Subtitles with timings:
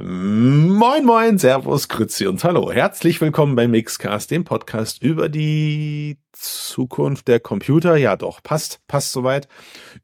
[0.00, 2.70] Moin moin, Servus, Grüezi und Hallo.
[2.70, 7.96] Herzlich willkommen beim Mixcast, dem Podcast über die Zukunft der Computer.
[7.96, 9.48] Ja doch, passt, passt soweit.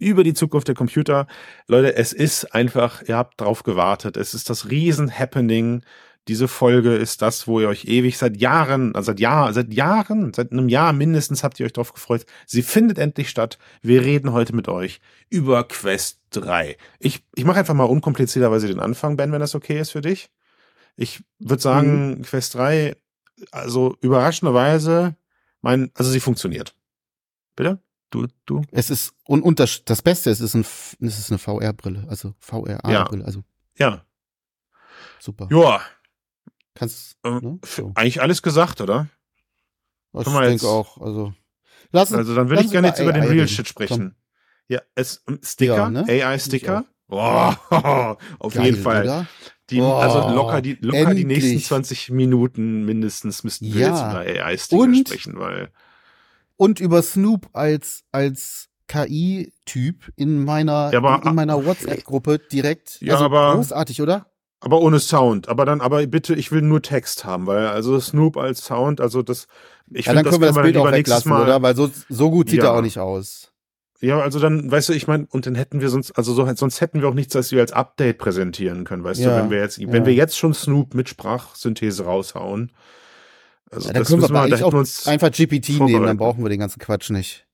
[0.00, 1.28] Über die Zukunft der Computer.
[1.68, 4.16] Leute, es ist einfach, ihr habt drauf gewartet.
[4.16, 5.84] Es ist das Riesen-Happening
[6.28, 10.32] diese Folge ist das, wo ihr euch ewig seit Jahren, also seit Jahr, seit Jahren,
[10.32, 12.24] seit einem Jahr mindestens habt ihr euch drauf gefreut.
[12.46, 13.58] Sie findet endlich statt.
[13.82, 16.78] Wir reden heute mit euch über Quest 3.
[16.98, 20.30] Ich, ich mache einfach mal unkomplizierterweise den Anfang, Ben, wenn das okay ist für dich.
[20.96, 22.22] Ich würde sagen, mhm.
[22.22, 22.96] Quest 3,
[23.50, 25.16] also überraschenderweise,
[25.60, 26.74] mein, also sie funktioniert.
[27.54, 27.80] Bitte?
[28.08, 28.62] Du, du?
[28.70, 32.06] Es ist, und, und das, das Beste ist, es ist, ein, es ist eine VR-Brille,
[32.08, 33.26] also VR-Brille, ja.
[33.26, 33.42] also.
[33.76, 34.06] Ja.
[35.18, 35.48] Super.
[35.50, 35.80] Ja,
[36.74, 37.58] Kannst ähm, ne?
[37.64, 37.92] so.
[37.94, 39.08] eigentlich alles gesagt, oder?
[40.12, 41.00] Ich denke auch.
[41.00, 41.34] Also,
[41.90, 44.14] lass also dann würde ich gerne jetzt über den Real Shit sprechen.
[44.14, 44.14] Komm.
[44.68, 46.04] Ja, es Sticker, ja, ne?
[46.08, 46.84] AI-Sticker.
[47.08, 47.16] Oh,
[48.38, 49.26] auf Geil, jeden Fall.
[49.70, 53.88] Die, oh, also locker die locker die nächsten 20 Minuten mindestens müssten wir ja.
[53.88, 55.70] jetzt über AI-Sticker sprechen, weil
[56.56, 63.00] und über Snoop als als KI-Typ in meiner ja, aber, in meiner WhatsApp-Gruppe direkt.
[63.00, 64.26] Ja, also aber großartig, oder?
[64.64, 65.50] Aber ohne Sound.
[65.50, 69.22] Aber dann, aber bitte, ich will nur Text haben, weil also Snoop als Sound, also
[69.22, 69.46] das.
[69.92, 71.60] Ich ja, finde, dann können das wir das Bild auch weglassen, Mal, oder?
[71.60, 72.70] Weil so, so gut sieht ja.
[72.70, 73.52] er auch nicht aus.
[74.00, 76.80] Ja, also dann, weißt du, ich meine, und dann hätten wir sonst, also so, sonst
[76.80, 79.58] hätten wir auch nichts, das wir als Update präsentieren können, weißt ja, du, wenn wir
[79.58, 79.92] jetzt, ja.
[79.92, 82.72] wenn wir jetzt schon Snoop mit Sprachsynthese raushauen.
[83.70, 86.48] Also ja, dann können wir, wir da auch uns einfach GPT nehmen, dann brauchen wir
[86.48, 87.46] den ganzen Quatsch nicht.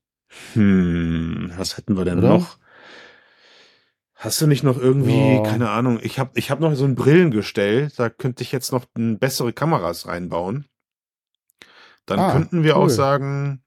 [0.53, 2.29] Hm, was hätten wir denn Oder?
[2.29, 2.57] noch?
[4.21, 5.41] Hast du nicht noch irgendwie, oh.
[5.41, 8.85] keine Ahnung, ich habe ich hab noch so ein Brillengestell, da könnte ich jetzt noch
[8.93, 10.67] bessere Kameras reinbauen.
[12.05, 12.83] Dann ah, könnten wir cool.
[12.83, 13.63] auch sagen,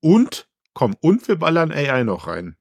[0.00, 2.56] und, komm, und wir ballern AI noch rein.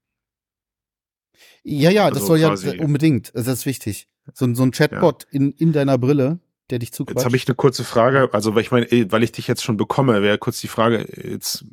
[1.64, 4.10] Ja, ja, das also soll ja unbedingt, das ist wichtig.
[4.34, 5.40] So, so ein Chatbot ja.
[5.40, 7.20] in, in deiner Brille, der dich zuquatscht.
[7.20, 9.78] Jetzt habe ich eine kurze Frage, also weil ich meine, weil ich dich jetzt schon
[9.78, 11.64] bekomme, wäre kurz die Frage, jetzt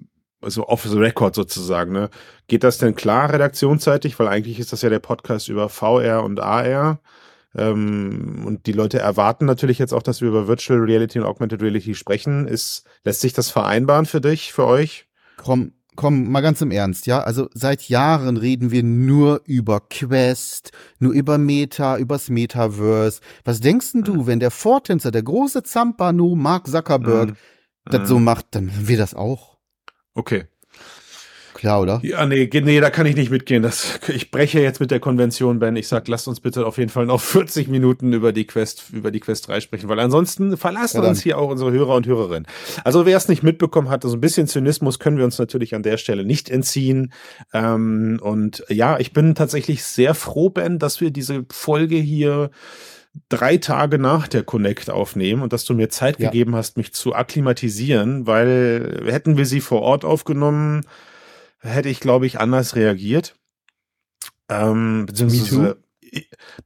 [0.47, 2.09] also off the record sozusagen, ne?
[2.47, 4.19] Geht das denn klar redaktionsseitig?
[4.19, 7.01] Weil eigentlich ist das ja der Podcast über VR und AR.
[7.55, 11.63] Ähm, und die Leute erwarten natürlich jetzt auch, dass wir über Virtual Reality und Augmented
[11.63, 12.47] Reality sprechen.
[12.47, 15.07] Ist, lässt sich das vereinbaren für dich, für euch?
[15.37, 17.21] Komm, komm, mal ganz im Ernst, ja?
[17.21, 23.21] Also seit Jahren reden wir nur über Quest, nur über Meta, übers Metaverse.
[23.45, 24.27] Was denkst denn du, mhm.
[24.27, 27.37] wenn der Vortänzer, der große Zampano Mark Zuckerberg, mhm.
[27.87, 28.25] das so mhm.
[28.25, 29.56] macht, dann wir das auch.
[30.17, 30.45] Okay.
[31.57, 32.01] Klar, oder?
[32.03, 33.63] Ja, nee, nee, da kann ich nicht mitgehen.
[33.63, 35.75] Das, ich breche jetzt mit der Konvention, Ben.
[35.77, 39.11] Ich sag, lasst uns bitte auf jeden Fall noch 40 Minuten über die Quest, über
[39.11, 42.47] die Quest 3 sprechen, weil ansonsten verlassen ja, uns hier auch unsere Hörer und Hörerinnen.
[42.85, 45.75] Also wer es nicht mitbekommen hat, so also ein bisschen Zynismus können wir uns natürlich
[45.75, 47.13] an der Stelle nicht entziehen.
[47.55, 52.51] Ähm, und ja, ich bin tatsächlich sehr froh, Ben, dass wir diese Folge hier
[53.29, 56.31] drei Tage nach der Connect aufnehmen und dass du mir Zeit ja.
[56.31, 60.83] gegeben hast, mich zu akklimatisieren, weil hätten wir sie vor Ort aufgenommen,
[61.61, 63.37] hätte ich, glaube ich, anders reagiert.
[64.49, 65.79] Ähm, beziehungsweise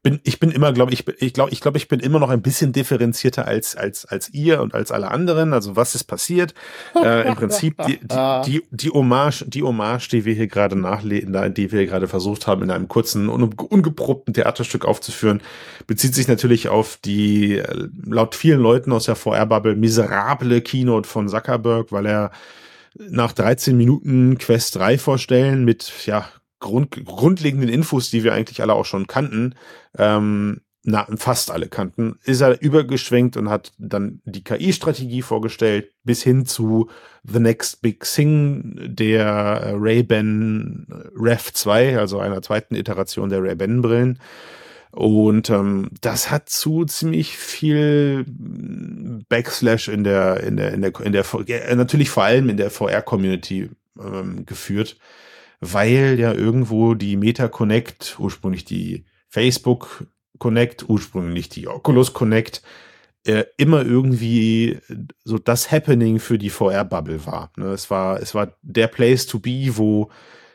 [0.02, 2.42] bin, ich bin immer, glaube ich, ich glaube, ich glaube, ich bin immer noch ein
[2.42, 5.52] bisschen differenzierter als, als, als ihr und als alle anderen.
[5.52, 6.54] Also was ist passiert?
[6.94, 11.54] Äh, Im Prinzip die, die, die, die Hommage, die Hommage, die wir hier gerade nachlesen,
[11.54, 15.40] die wir gerade versucht haben, in einem kurzen, ungeprobten Theaterstück aufzuführen,
[15.86, 21.28] bezieht sich natürlich auf die, äh, laut vielen Leuten aus der VR-Bubble, miserable Keynote von
[21.28, 22.30] Zuckerberg, weil er
[22.98, 26.28] nach 13 Minuten Quest 3 vorstellen mit, ja,
[26.60, 29.54] Grund, grundlegenden Infos, die wir eigentlich alle auch schon kannten,
[29.98, 36.22] ähm, na, fast alle kannten, ist er übergeschwenkt und hat dann die KI-Strategie vorgestellt, bis
[36.22, 36.88] hin zu
[37.22, 44.18] The Next Big Thing der Ray-Ban Rev 2, also einer zweiten Iteration der Ray-Ban-Brillen.
[44.92, 48.24] Und ähm, das hat zu ziemlich viel
[49.28, 53.70] Backslash in der, in der, in der, in der, natürlich vor allem in der VR-Community
[53.98, 54.96] ähm, geführt
[55.60, 60.06] weil ja irgendwo die Meta Connect, ursprünglich die Facebook
[60.38, 62.62] Connect, ursprünglich die Oculus Connect,
[63.26, 64.78] äh, immer irgendwie
[65.24, 67.52] so das Happening für die VR-Bubble war.
[67.56, 67.66] Ne?
[67.66, 68.20] Es war.
[68.20, 70.10] Es war der Place to be, wo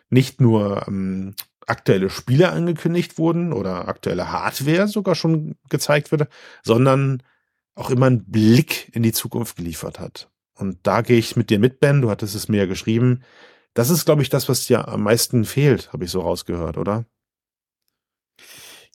[0.09, 1.35] nicht nur ähm,
[1.67, 6.27] aktuelle Spiele angekündigt wurden oder aktuelle Hardware sogar schon gezeigt wurde,
[6.63, 7.21] sondern
[7.75, 10.29] auch immer einen Blick in die Zukunft geliefert hat.
[10.53, 13.23] Und da gehe ich mit dir mit, Ben, du hattest es mir ja geschrieben.
[13.75, 17.05] Das ist, glaube ich, das, was dir am meisten fehlt, habe ich so rausgehört, oder?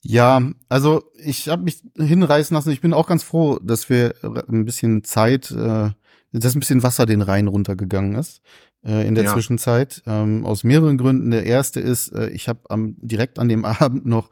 [0.01, 2.71] Ja, also ich habe mich hinreißen lassen.
[2.71, 4.15] Ich bin auch ganz froh, dass wir
[4.49, 5.91] ein bisschen Zeit, äh,
[6.31, 8.41] dass ein bisschen Wasser den Rhein runtergegangen ist
[8.83, 9.33] äh, in der ja.
[9.33, 10.01] Zwischenzeit.
[10.07, 11.29] Ähm, aus mehreren Gründen.
[11.29, 14.31] Der erste ist, äh, ich habe am direkt an dem Abend noch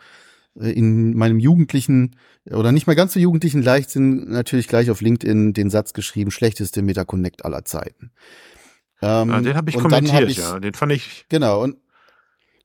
[0.60, 2.16] äh, in meinem jugendlichen
[2.50, 6.82] oder nicht mal ganz so jugendlichen Leichtsinn natürlich gleich auf LinkedIn den Satz geschrieben, schlechteste
[6.82, 8.12] MetaConnect aller Zeiten.
[9.02, 10.60] Ähm, ah, den habe ich kommentiert, ich, ja.
[10.60, 11.26] Den fand ich.
[11.30, 11.78] Genau, und,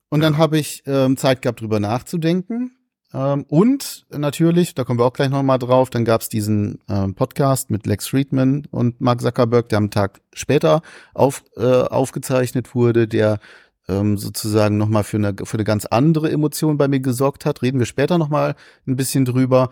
[0.08, 0.28] und ja.
[0.28, 2.76] dann habe ich ähm, Zeit gehabt, drüber nachzudenken.
[3.14, 7.14] Ähm, und natürlich, da kommen wir auch gleich nochmal drauf, dann gab es diesen ähm,
[7.14, 10.82] Podcast mit Lex Friedman und Mark Zuckerberg, der am Tag später
[11.14, 13.38] auf, äh, aufgezeichnet wurde, der
[13.88, 17.62] ähm, sozusagen nochmal für eine, für eine ganz andere Emotion bei mir gesorgt hat.
[17.62, 18.56] Reden wir später nochmal
[18.86, 19.70] ein bisschen drüber.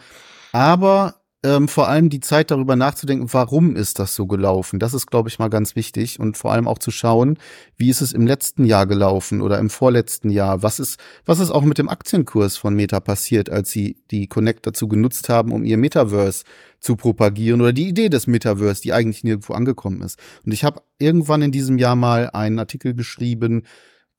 [0.53, 4.79] Aber ähm, vor allem die Zeit darüber nachzudenken, warum ist das so gelaufen?
[4.79, 7.37] Das ist, glaube ich, mal ganz wichtig und vor allem auch zu schauen,
[7.77, 10.63] wie ist es im letzten Jahr gelaufen oder im vorletzten Jahr?
[10.63, 14.67] Was ist, was ist auch mit dem Aktienkurs von Meta passiert, als sie die Connect
[14.67, 16.45] dazu genutzt haben, um ihr Metaverse
[16.79, 20.21] zu propagieren oder die Idee des Metaverse, die eigentlich nirgendwo angekommen ist?
[20.47, 23.65] Und ich habe irgendwann in diesem Jahr mal einen Artikel geschrieben,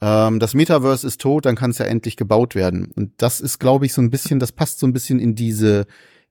[0.02, 2.92] ähm, das Metaverse ist tot, dann kann es ja endlich gebaut werden.
[2.98, 5.86] Und das ist, glaube ich, so ein bisschen, das passt so ein bisschen in diese,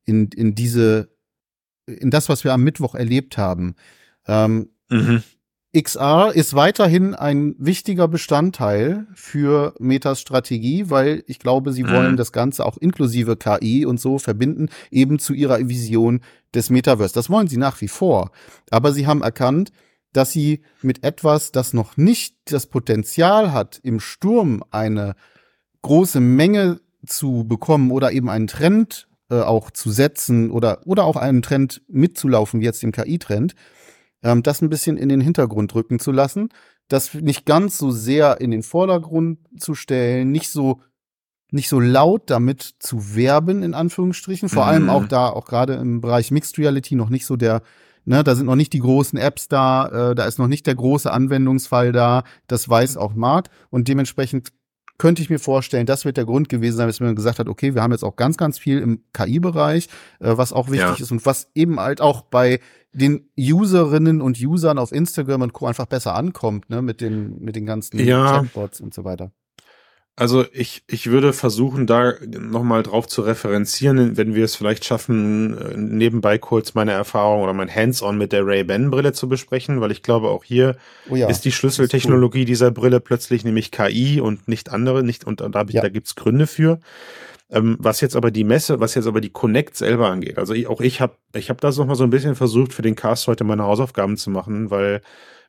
[0.04, 1.10] in, in diese,
[1.86, 3.74] in das, was wir am Mittwoch erlebt haben.
[4.26, 5.22] Ähm, mhm.
[5.74, 12.16] XR ist weiterhin ein wichtiger Bestandteil für Metas Strategie, weil ich glaube, sie wollen mhm.
[12.18, 16.20] das Ganze auch inklusive KI und so verbinden, eben zu ihrer Vision
[16.54, 17.14] des Metaverse.
[17.14, 18.32] Das wollen sie nach wie vor.
[18.70, 19.72] Aber sie haben erkannt,
[20.12, 25.14] dass sie mit etwas, das noch nicht das Potenzial hat, im Sturm eine
[25.80, 31.16] große Menge zu bekommen oder eben einen Trend äh, auch zu setzen oder, oder auch
[31.16, 33.54] einen Trend mitzulaufen, wie jetzt dem KI-Trend,
[34.22, 36.50] ähm, das ein bisschen in den Hintergrund rücken zu lassen,
[36.88, 40.82] das nicht ganz so sehr in den Vordergrund zu stellen, nicht so
[41.50, 44.48] nicht so laut damit zu werben, in Anführungsstrichen.
[44.48, 44.68] Vor mhm.
[44.68, 47.62] allem auch da, auch gerade im Bereich Mixed Reality noch nicht so der
[48.04, 50.74] Ne, da sind noch nicht die großen Apps da, äh, da ist noch nicht der
[50.74, 52.24] große Anwendungsfall da.
[52.48, 53.48] Das weiß auch Mark.
[53.70, 54.52] Und dementsprechend
[55.02, 57.74] könnte ich mir vorstellen, das wird der Grund gewesen sein, dass man gesagt hat, okay,
[57.74, 59.88] wir haben jetzt auch ganz, ganz viel im KI-Bereich,
[60.20, 61.02] äh, was auch wichtig ja.
[61.02, 62.60] ist und was eben halt auch bei
[62.92, 65.66] den Userinnen und Usern auf Instagram und Co.
[65.66, 68.42] einfach besser ankommt, ne, mit den, mit den ganzen ja.
[68.42, 69.32] Chatbots und so weiter.
[70.14, 75.56] Also ich, ich würde versuchen, da nochmal drauf zu referenzieren, wenn wir es vielleicht schaffen,
[75.56, 80.02] äh, nebenbei kurz meine Erfahrung oder mein Hands-on mit der Ray-Ban-Brille zu besprechen, weil ich
[80.02, 80.76] glaube, auch hier
[81.08, 82.44] oh ja, ist die Schlüsseltechnologie cool.
[82.44, 85.80] dieser Brille plötzlich nämlich KI und nicht andere, nicht, und da, ja.
[85.80, 86.78] da gibt's Gründe für.
[87.48, 90.66] Ähm, was jetzt aber die Messe, was jetzt aber die Connect selber angeht, also ich,
[90.66, 93.44] auch ich habe ich hab das nochmal so ein bisschen versucht, für den Cast heute
[93.44, 95.00] meine Hausaufgaben zu machen, weil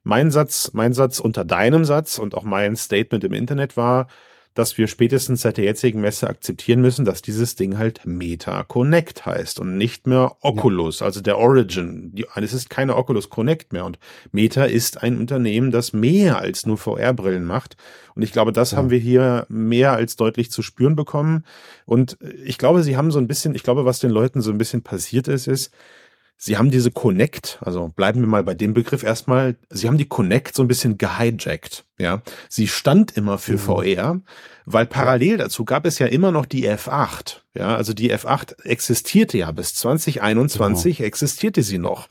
[0.03, 4.07] mein Satz, mein Satz unter deinem Satz und auch mein Statement im Internet war,
[4.53, 9.25] dass wir spätestens seit der jetzigen Messe akzeptieren müssen, dass dieses Ding halt Meta Connect
[9.25, 11.07] heißt und nicht mehr Oculus, ja.
[11.07, 12.13] also der Origin.
[12.35, 13.97] es ist keine Oculus Connect mehr und
[14.31, 17.77] Meta ist ein Unternehmen, das mehr als nur VR-Brillen macht.
[18.15, 18.77] Und ich glaube, das ja.
[18.77, 21.45] haben wir hier mehr als deutlich zu spüren bekommen.
[21.85, 24.57] Und ich glaube, sie haben so ein bisschen, ich glaube, was den Leuten so ein
[24.57, 25.73] bisschen passiert ist, ist,
[26.37, 30.07] Sie haben diese Connect, also bleiben wir mal bei dem Begriff erstmal, Sie haben die
[30.07, 32.21] Connect so ein bisschen gehijackt, ja.
[32.49, 33.59] Sie stand immer für mhm.
[33.59, 34.21] VR,
[34.65, 37.75] weil parallel dazu gab es ja immer noch die F8, ja.
[37.75, 41.07] Also die F8 existierte ja bis 2021 genau.
[41.07, 42.07] existierte sie noch.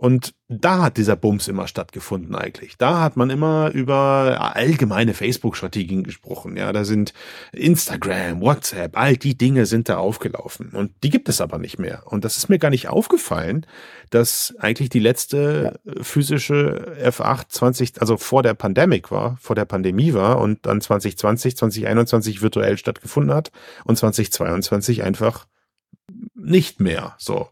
[0.00, 2.78] Und da hat dieser Bums immer stattgefunden eigentlich.
[2.78, 6.56] Da hat man immer über allgemeine Facebook-Strategien gesprochen.
[6.56, 7.12] Ja, da sind
[7.52, 10.70] Instagram, WhatsApp, all die Dinge sind da aufgelaufen.
[10.70, 12.04] Und die gibt es aber nicht mehr.
[12.06, 13.66] Und das ist mir gar nicht aufgefallen,
[14.08, 16.02] dass eigentlich die letzte ja.
[16.02, 21.58] physische F8 20, also vor der Pandemie war, vor der Pandemie war und dann 2020,
[21.58, 23.52] 2021 virtuell stattgefunden hat
[23.84, 25.46] und 2022 einfach
[26.34, 27.16] nicht mehr.
[27.18, 27.48] So.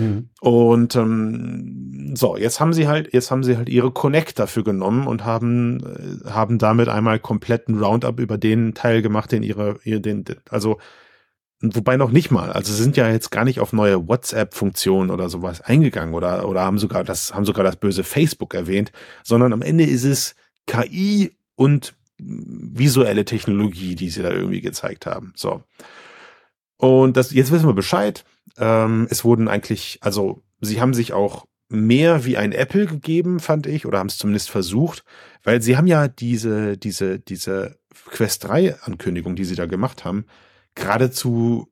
[0.00, 0.30] Mhm.
[0.40, 5.06] Und ähm, so, jetzt haben sie halt, jetzt haben sie halt ihre Connect dafür genommen
[5.06, 5.80] und haben,
[6.24, 10.78] äh, haben damit einmal kompletten Roundup über den Teil gemacht, den ihre, ihr, den, also
[11.62, 12.50] Wobei noch nicht mal.
[12.52, 16.62] Also sie sind ja jetzt gar nicht auf neue WhatsApp-Funktionen oder sowas eingegangen oder, oder
[16.62, 18.92] haben sogar das, haben sogar das böse Facebook erwähnt,
[19.22, 20.34] sondern am Ende ist es
[20.66, 25.34] KI und visuelle Technologie, die sie da irgendwie gezeigt haben.
[25.36, 25.62] So.
[26.78, 28.24] Und das, jetzt wissen wir Bescheid.
[28.58, 33.66] Ähm, es wurden eigentlich, also sie haben sich auch mehr wie ein Apple gegeben, fand
[33.66, 35.04] ich, oder haben es zumindest versucht,
[35.44, 40.26] weil sie haben ja diese, diese, diese Quest 3 Ankündigung, die sie da gemacht haben,
[40.74, 41.68] geradezu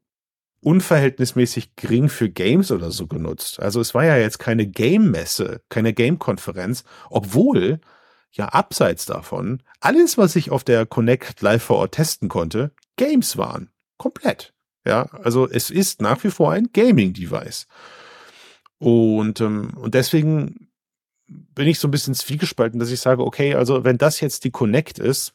[0.60, 3.60] unverhältnismäßig gering für Games oder so genutzt.
[3.60, 7.80] Also es war ja jetzt keine Game-Messe, keine Game-Konferenz, obwohl
[8.32, 13.36] ja abseits davon alles, was ich auf der Connect live vor Ort testen konnte, Games
[13.36, 13.70] waren.
[13.96, 14.52] Komplett.
[14.88, 17.66] Ja, also es ist nach wie vor ein Gaming-Device.
[18.78, 20.70] Und, ähm, und deswegen
[21.26, 24.50] bin ich so ein bisschen zwiegespalten, dass ich sage, okay, also wenn das jetzt die
[24.50, 25.34] Connect ist,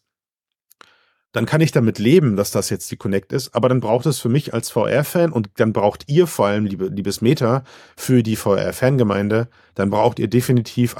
[1.33, 4.19] dann kann ich damit leben, dass das jetzt die Connect ist, aber dann braucht es
[4.19, 7.63] für mich als VR-Fan und dann braucht ihr vor allem, liebe, liebes Meta,
[7.95, 10.97] für die VR-Fangemeinde, dann braucht ihr definitiv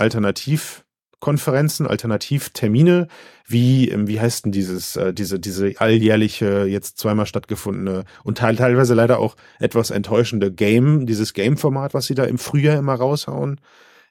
[1.23, 3.07] Alternativkonferenzen, Alternativtermine,
[3.47, 8.93] wie, ähm, wie heißt denn dieses, äh, diese, diese alljährliche, jetzt zweimal stattgefundene und teilweise
[8.93, 13.59] leider auch etwas enttäuschende Game, dieses Game-Format, was sie da im Frühjahr immer raushauen.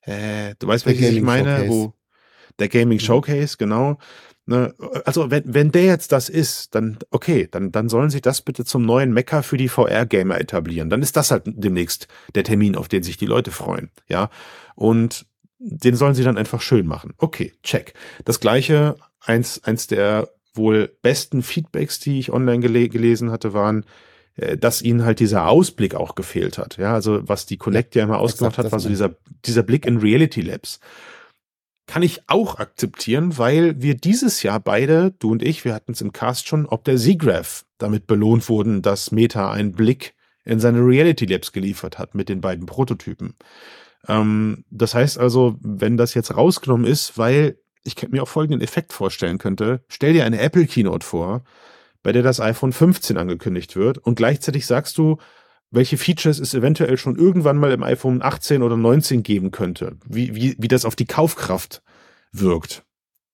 [0.03, 1.69] Äh, du weißt, welches ich meine, Showcase.
[1.69, 1.95] wo
[2.59, 3.03] der Gaming mhm.
[3.03, 3.99] Showcase, genau
[4.45, 8.43] Ne, also wenn, wenn der jetzt das ist, dann okay, dann, dann sollen sie das
[8.43, 10.91] bitte zum neuen Mecker für die VR-Gamer etablieren.
[10.91, 13.91] Dann ist das halt demnächst der Termin, auf den sich die Leute freuen.
[14.09, 14.31] Ja.
[14.75, 15.27] Und
[15.65, 17.15] den sollen sie dann einfach schön machen.
[17.19, 17.95] Okay, check.
[18.25, 23.85] Das gleiche, eins, eins der wohl besten Feedbacks, die ich online gele gelesen hatte, waren,
[24.37, 26.77] äh, dass ihnen halt dieser Ausblick auch gefehlt hat.
[26.77, 29.15] Ja, also was die Connect ja immer ausgemacht hat, war so dieser,
[29.45, 30.81] dieser Blick in Reality Labs
[31.87, 36.01] kann ich auch akzeptieren, weil wir dieses Jahr beide, du und ich, wir hatten es
[36.01, 40.15] im Cast schon, ob der Seagraph damit belohnt wurden, dass Meta einen Blick
[40.45, 43.35] in seine Reality Labs geliefert hat mit den beiden Prototypen.
[44.09, 48.93] Ähm, das heißt also, wenn das jetzt rausgenommen ist, weil ich mir auch folgenden Effekt
[48.93, 51.45] vorstellen könnte, stell dir eine Apple Keynote vor,
[52.03, 55.19] bei der das iPhone 15 angekündigt wird und gleichzeitig sagst du,
[55.71, 60.35] welche Features es eventuell schon irgendwann mal im iPhone 18 oder 19 geben könnte, wie,
[60.35, 61.83] wie, wie das auf die Kaufkraft
[62.31, 62.85] wirkt.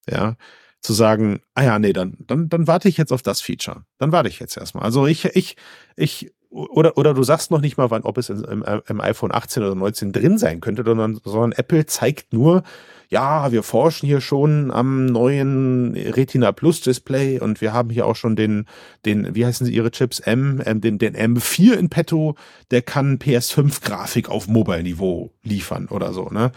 [0.08, 0.36] Ja,
[0.80, 3.84] zu sagen, ah ja, nee, dann, dann, dann warte ich jetzt auf das Feature.
[3.98, 4.84] Dann warte ich jetzt erstmal.
[4.84, 5.56] Also ich, ich,
[5.96, 9.62] ich, oder, oder du sagst noch nicht mal, wann, ob es im, im iPhone 18
[9.62, 12.62] oder 19 drin sein könnte, sondern, sondern Apple zeigt nur,
[13.10, 18.16] ja, wir forschen hier schon am neuen Retina Plus Display und wir haben hier auch
[18.16, 18.66] schon den,
[19.04, 20.20] den, wie heißen sie ihre Chips?
[20.20, 22.34] M, ähm, den, den M4 in petto,
[22.70, 26.52] der kann PS5 Grafik auf Mobile Niveau liefern oder so, ne?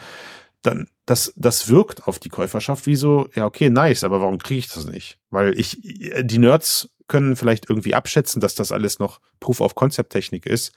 [0.61, 4.59] Dann, das, das wirkt auf die Käuferschaft wie so, ja, okay, nice, aber warum kriege
[4.59, 5.17] ich das nicht?
[5.31, 10.11] Weil ich, die Nerds können vielleicht irgendwie abschätzen, dass das alles noch Proof of Concept
[10.11, 10.71] Technik ist.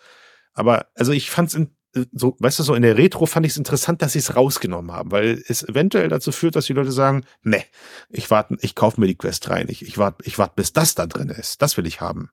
[0.53, 1.71] Aber also ich fand's in,
[2.12, 4.91] so, weißt du, so in der Retro fand ich es interessant, dass sie es rausgenommen
[4.91, 7.62] haben, weil es eventuell dazu führt, dass die Leute sagen, ne,
[8.11, 9.83] ich warte, ich kaufe mir die Quest 3 nicht.
[9.83, 11.62] Ich warte, ich warte, bis das da drin ist.
[11.62, 12.31] Das will ich haben.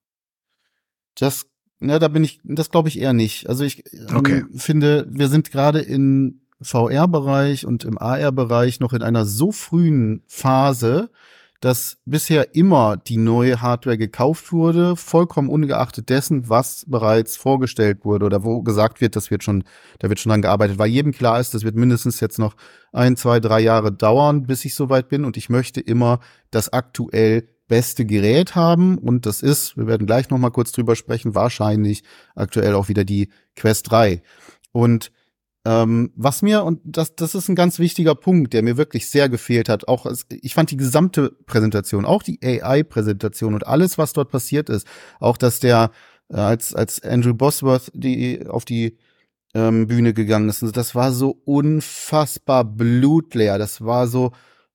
[1.16, 1.46] Das,
[1.80, 3.48] na, da bin ich, das glaube ich eher nicht.
[3.50, 9.26] Also ich ähm, finde, wir sind gerade in VR-Bereich und im AR-Bereich noch in einer
[9.26, 11.12] so frühen Phase,
[11.62, 18.26] dass bisher immer die neue Hardware gekauft wurde, vollkommen ungeachtet dessen, was bereits vorgestellt wurde
[18.26, 19.64] oder wo gesagt wird, das wird schon,
[20.00, 22.56] da wird schon dran gearbeitet, weil jedem klar ist, das wird mindestens jetzt noch
[22.92, 25.24] ein, zwei, drei Jahre dauern, bis ich soweit bin.
[25.24, 28.98] Und ich möchte immer das aktuell beste Gerät haben.
[28.98, 32.04] Und das ist, wir werden gleich noch mal kurz drüber sprechen, wahrscheinlich
[32.36, 34.24] aktuell auch wieder die Quest 3.
[34.72, 35.12] Und
[35.64, 39.30] ähm, was mir, und das, das ist ein ganz wichtiger Punkt, der mir wirklich sehr
[39.30, 44.32] gefehlt hat, auch, ich fand die gesamte Präsentation, auch die AI-Präsentation und alles, was dort
[44.32, 44.88] passiert ist,
[45.20, 45.92] auch dass der,
[46.30, 48.98] äh, als, als Andrew Bosworth die, auf die
[49.54, 54.32] ähm, Bühne gegangen ist, das war so unfassbar blutleer, das war so,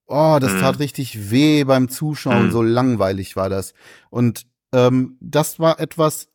[0.07, 0.61] oh, das mhm.
[0.61, 2.53] tat richtig weh beim Zuschauen, mhm.
[2.53, 3.75] so langweilig war das.
[4.09, 6.29] Und ähm, das war etwas,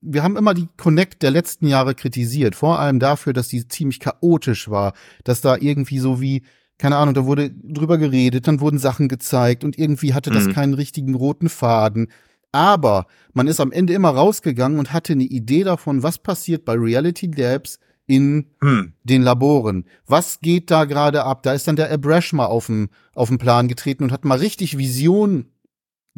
[0.00, 4.00] wir haben immer die Connect der letzten Jahre kritisiert, vor allem dafür, dass die ziemlich
[4.00, 4.92] chaotisch war,
[5.24, 6.42] dass da irgendwie so wie,
[6.78, 10.52] keine Ahnung, da wurde drüber geredet, dann wurden Sachen gezeigt und irgendwie hatte das mhm.
[10.52, 12.08] keinen richtigen roten Faden.
[12.52, 16.74] Aber man ist am Ende immer rausgegangen und hatte eine Idee davon, was passiert bei
[16.74, 18.94] Reality Labs in hm.
[19.04, 19.84] den Laboren.
[20.06, 21.42] Was geht da gerade ab?
[21.42, 24.38] Da ist dann der Abrash mal auf den, auf den Plan getreten und hat mal
[24.38, 25.50] richtig Vision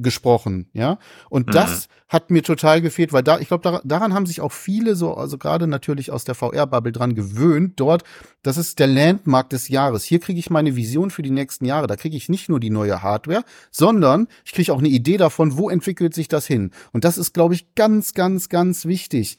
[0.03, 0.99] gesprochen, ja.
[1.29, 1.53] Und mhm.
[1.53, 4.97] das hat mir total gefehlt, weil da, ich glaube, da, daran haben sich auch viele
[4.97, 7.79] so, also gerade natürlich aus der VR-Bubble dran gewöhnt.
[7.79, 8.03] Dort,
[8.43, 10.03] das ist der Landmark des Jahres.
[10.03, 11.87] Hier kriege ich meine Vision für die nächsten Jahre.
[11.87, 15.57] Da kriege ich nicht nur die neue Hardware, sondern ich kriege auch eine Idee davon,
[15.57, 16.73] wo entwickelt sich das hin.
[16.93, 19.39] Und das ist, glaube ich, ganz, ganz, ganz wichtig.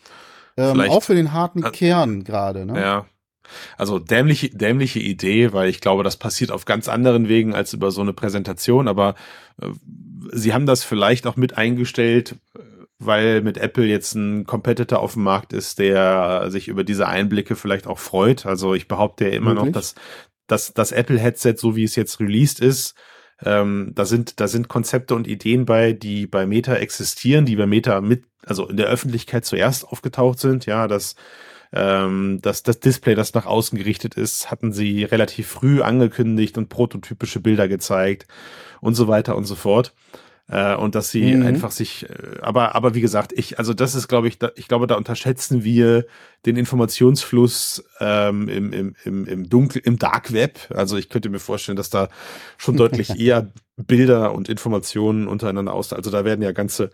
[0.56, 2.66] Ähm, auch für den harten Kern gerade.
[2.66, 2.80] Ne?
[2.80, 3.06] Ja,
[3.78, 7.92] also dämliche, dämliche Idee, weil ich glaube, das passiert auf ganz anderen Wegen als über
[7.92, 9.16] so eine Präsentation, aber
[9.62, 9.68] äh,
[10.32, 12.36] sie haben das vielleicht auch mit eingestellt,
[13.00, 17.56] weil mit Apple jetzt ein Competitor auf dem Markt ist, der sich über diese Einblicke
[17.56, 18.46] vielleicht auch freut.
[18.46, 19.68] Also ich behaupte ja immer Wirklich?
[19.68, 19.96] noch, dass,
[20.48, 22.96] dass das Apple-Headset, so wie es jetzt released ist,
[23.44, 27.66] ähm, da sind, da sind Konzepte und Ideen bei, die bei Meta existieren, die bei
[27.66, 30.68] Meta mit, also in der Öffentlichkeit zuerst aufgetaucht sind.
[30.68, 31.16] Ja, das,
[31.74, 36.70] ähm, das, das Display, das nach außen gerichtet ist, hatten sie relativ früh angekündigt und
[36.70, 38.28] prototypische Bilder gezeigt
[38.82, 39.94] und so weiter und so fort.
[40.52, 41.46] Äh, und dass sie mhm.
[41.46, 44.68] einfach sich, äh, aber, aber wie gesagt, ich, also das ist, glaube ich, da, ich
[44.68, 46.06] glaube, da unterschätzen wir
[46.46, 50.60] den Informationsfluss ähm, im, im, im, im Dunkel, im Dark Web.
[50.74, 52.10] Also ich könnte mir vorstellen, dass da
[52.58, 53.50] schon deutlich eher
[53.82, 55.94] Bilder und Informationen untereinander aus.
[55.94, 56.92] Also da werden ja ganze,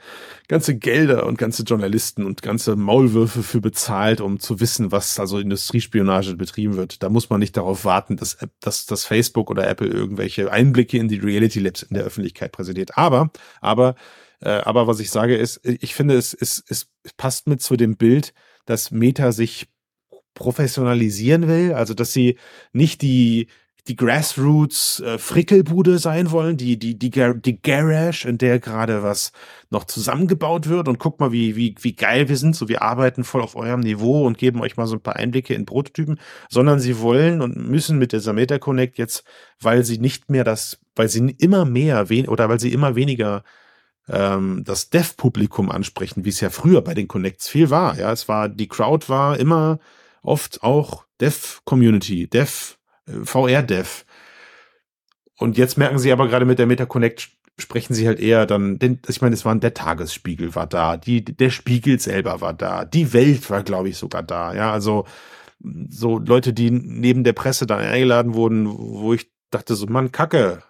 [0.47, 5.39] ganze Gelder und ganze Journalisten und ganze Maulwürfe für bezahlt, um zu wissen, was also
[5.39, 7.03] Industriespionage betrieben wird.
[7.03, 11.07] Da muss man nicht darauf warten, dass, dass, dass Facebook oder Apple irgendwelche Einblicke in
[11.07, 12.97] die Reality Labs in der Öffentlichkeit präsentiert.
[12.97, 13.95] Aber, aber,
[14.41, 17.97] äh, aber was ich sage ist, ich finde, es, es, es passt mit zu dem
[17.97, 18.33] Bild,
[18.65, 19.67] dass Meta sich
[20.37, 22.37] professionalisieren will, also dass sie
[22.71, 23.47] nicht die
[23.87, 29.31] die Grassroots äh, Frickelbude sein wollen, die die die die Garage, in der gerade was
[29.69, 30.87] noch zusammengebaut wird.
[30.87, 33.79] Und guck mal, wie wie wie geil wir sind, so wir arbeiten voll auf eurem
[33.81, 37.55] Niveau und geben euch mal so ein paar Einblicke in Prototypen, sondern sie wollen und
[37.55, 39.23] müssen mit der Meta Connect jetzt,
[39.61, 43.43] weil sie nicht mehr das, weil sie immer mehr wen oder weil sie immer weniger
[44.09, 47.97] ähm, das Dev-Publikum ansprechen, wie es ja früher bei den Connects viel war.
[47.97, 49.79] Ja, es war, die Crowd war immer
[50.21, 52.76] oft auch Dev-Community, Dev,
[53.07, 54.05] VR-Dev.
[55.37, 58.77] Und jetzt merken sie aber gerade mit der Meta Connect sprechen sie halt eher dann,
[58.77, 62.85] denn ich meine, es war der Tagesspiegel war da, die, der Spiegel selber war da,
[62.85, 64.53] die Welt war, glaube ich, sogar da.
[64.53, 65.05] Ja, also
[65.89, 70.61] so Leute, die neben der Presse dann eingeladen wurden, wo ich dachte so, Mann, Kacke,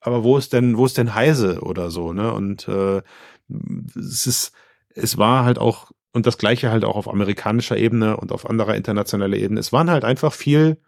[0.00, 2.32] aber wo ist denn, wo ist denn Heise oder so, ne?
[2.32, 3.02] Und äh,
[3.96, 4.52] es ist,
[4.94, 8.74] es war halt auch, und das gleiche halt auch auf amerikanischer Ebene und auf anderer
[8.74, 9.60] internationaler Ebene.
[9.60, 10.78] Es waren halt einfach viel,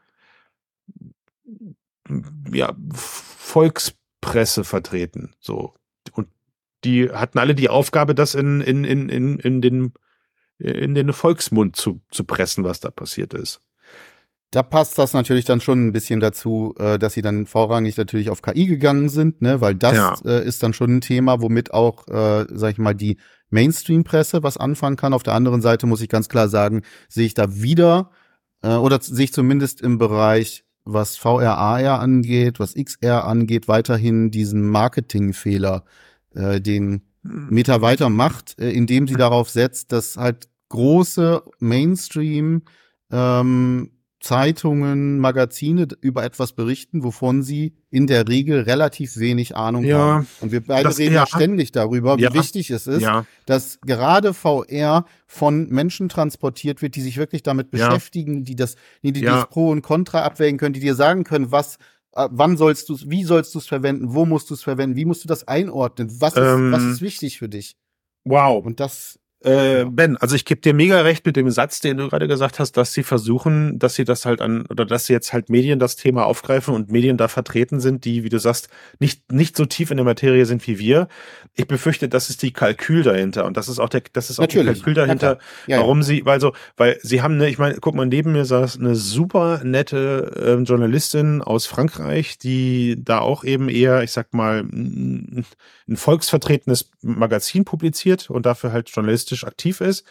[2.53, 5.75] ja, Volkspresse vertreten, so.
[6.13, 6.29] Und
[6.85, 9.93] die hatten alle die Aufgabe, das in, in, in, in, in den,
[10.59, 13.61] in den Volksmund zu, zu pressen, was da passiert ist.
[14.51, 18.31] Da passt das natürlich dann schon ein bisschen dazu, äh, dass sie dann vorrangig natürlich
[18.31, 20.17] auf KI gegangen sind, ne, weil das ja.
[20.25, 23.19] äh, ist dann schon ein Thema, womit auch, äh, sag ich mal, die
[23.51, 25.13] Mainstream-Presse was anfangen kann.
[25.13, 28.11] Auf der anderen Seite muss ich ganz klar sagen, sehe ich da wieder
[28.63, 34.31] äh, oder sehe ich zumindest im Bereich, was VR AR angeht, was XR angeht, weiterhin
[34.31, 35.85] diesen Marketingfehler,
[36.35, 42.63] äh, den Meta weitermacht, äh, indem sie darauf setzt, dass halt große Mainstream
[43.11, 43.91] ähm,
[44.29, 50.27] Zeitungen, Magazine über etwas berichten, wovon sie in der Regel relativ wenig Ahnung ja, haben.
[50.43, 53.09] Und wir beide das, reden ja ständig darüber, wie ja, wichtig es ist,
[53.47, 59.13] dass gerade VR von Menschen transportiert wird, die sich wirklich damit beschäftigen, die das, die,
[59.13, 61.79] die das Pro und Contra abwägen können, die dir sagen können, was
[62.13, 64.97] äh, wann sollst du es, wie sollst du es verwenden, wo musst du es verwenden,
[64.97, 67.77] wie musst du das einordnen, was ist, ähm, was ist wichtig für dich?
[68.25, 68.63] Wow.
[68.63, 72.09] Und das äh, ben, also ich gebe dir mega recht mit dem Satz, den du
[72.09, 75.33] gerade gesagt hast, dass sie versuchen, dass sie das halt an, oder dass sie jetzt
[75.33, 79.31] halt Medien das Thema aufgreifen und Medien da vertreten sind, die, wie du sagst, nicht,
[79.31, 81.07] nicht so tief in der Materie sind wie wir.
[81.55, 84.43] Ich befürchte, das ist die Kalkül dahinter und das ist auch der, das ist auch
[84.43, 84.79] Natürlich.
[84.79, 86.05] die Kalkül dahinter, ja, warum ja.
[86.05, 88.97] sie, weil so, weil sie haben, ne, ich meine, guck mal, neben mir saß eine
[88.97, 95.45] super nette äh, Journalistin aus Frankreich, die da auch eben eher, ich sag mal, ein
[95.95, 100.05] volksvertretenes Magazin publiziert und dafür halt Journalist journalistisch aktiv ist.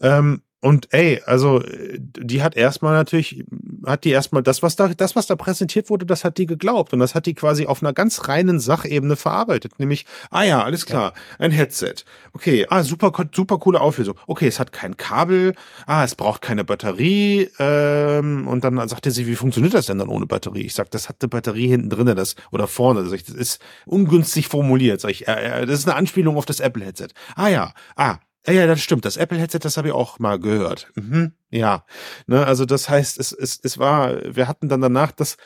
[0.00, 1.60] Ähm, und ey, also
[1.98, 3.42] die hat erstmal natürlich,
[3.84, 6.92] hat die erstmal das, was da, das, was da präsentiert wurde, das hat die geglaubt.
[6.92, 9.80] Und das hat die quasi auf einer ganz reinen Sachebene verarbeitet.
[9.80, 12.04] Nämlich, ah ja, alles klar, ein Headset.
[12.32, 14.14] Okay, ah, super, super coole Auflösung.
[14.28, 15.54] Okay, es hat kein Kabel,
[15.86, 17.50] ah, es braucht keine Batterie.
[17.58, 20.62] Ähm, und dann sagte sie, wie funktioniert das denn dann ohne Batterie?
[20.62, 23.02] Ich sag, das hat eine Batterie hinten drin, das oder vorne.
[23.02, 25.00] Das ist ungünstig formuliert.
[25.00, 27.08] Sag ich, äh, das ist eine Anspielung auf das Apple-Headset.
[27.34, 29.04] Ah ja, ah, ja, ja, das stimmt.
[29.04, 30.90] Das Apple-Headset, das habe ich auch mal gehört.
[30.94, 31.84] Mhm, ja.
[32.26, 35.36] Ne, also das heißt, es, es, es war, wir hatten dann danach das,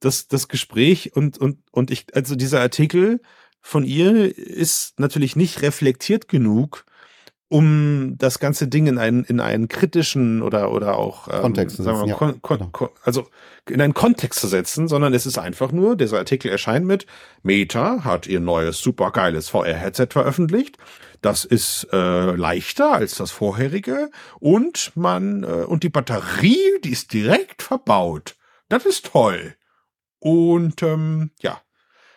[0.00, 3.20] das, das Gespräch und, und, und ich, also dieser Artikel
[3.60, 6.86] von ihr ist natürlich nicht reflektiert genug,
[7.48, 12.00] um das ganze Ding in einen, in einen kritischen oder, oder auch ähm, Kontext sagen
[12.00, 12.70] wir, ja, kon, kon, genau.
[12.72, 13.28] kon, also
[13.68, 17.06] in einen Kontext zu setzen, sondern es ist einfach nur, dieser Artikel erscheint mit
[17.42, 20.78] Meta hat ihr neues supergeiles VR-Headset veröffentlicht.
[21.22, 27.12] Das ist äh, leichter als das vorherige und man äh, und die Batterie, die ist
[27.12, 28.36] direkt verbaut.
[28.68, 29.54] Das ist toll.
[30.18, 31.60] Und ähm, ja,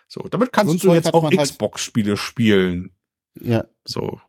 [0.08, 2.92] so damit kannst so du jetzt auch halt Xbox-Spiele halt spielen.
[3.40, 3.66] Ja.
[3.86, 4.20] So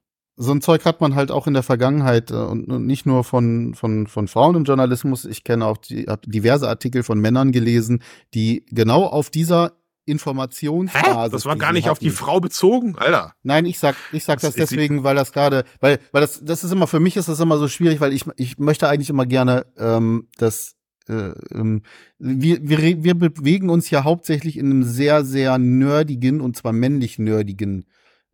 [0.43, 3.75] so ein Zeug hat man halt auch in der Vergangenheit äh, und, nicht nur von,
[3.75, 5.27] von, von Frauen im Journalismus.
[5.27, 9.73] Ich kenne auch die, diverse Artikel von Männern gelesen, die genau auf dieser
[10.07, 11.31] Informationsbasis.
[11.31, 11.93] Das war gar nicht hatten.
[11.93, 13.35] auf die Frau bezogen, Alter.
[13.43, 16.65] Nein, ich sag, ich sag das, das deswegen, weil das gerade, weil, weil das, das
[16.65, 19.27] ist immer für mich ist das immer so schwierig, weil ich, ich möchte eigentlich immer
[19.27, 20.77] gerne, ähm, dass
[21.07, 21.83] äh, ähm,
[22.19, 27.19] wir, wir, wir bewegen uns ja hauptsächlich in einem sehr, sehr nerdigen und zwar männlich
[27.19, 27.85] nerdigen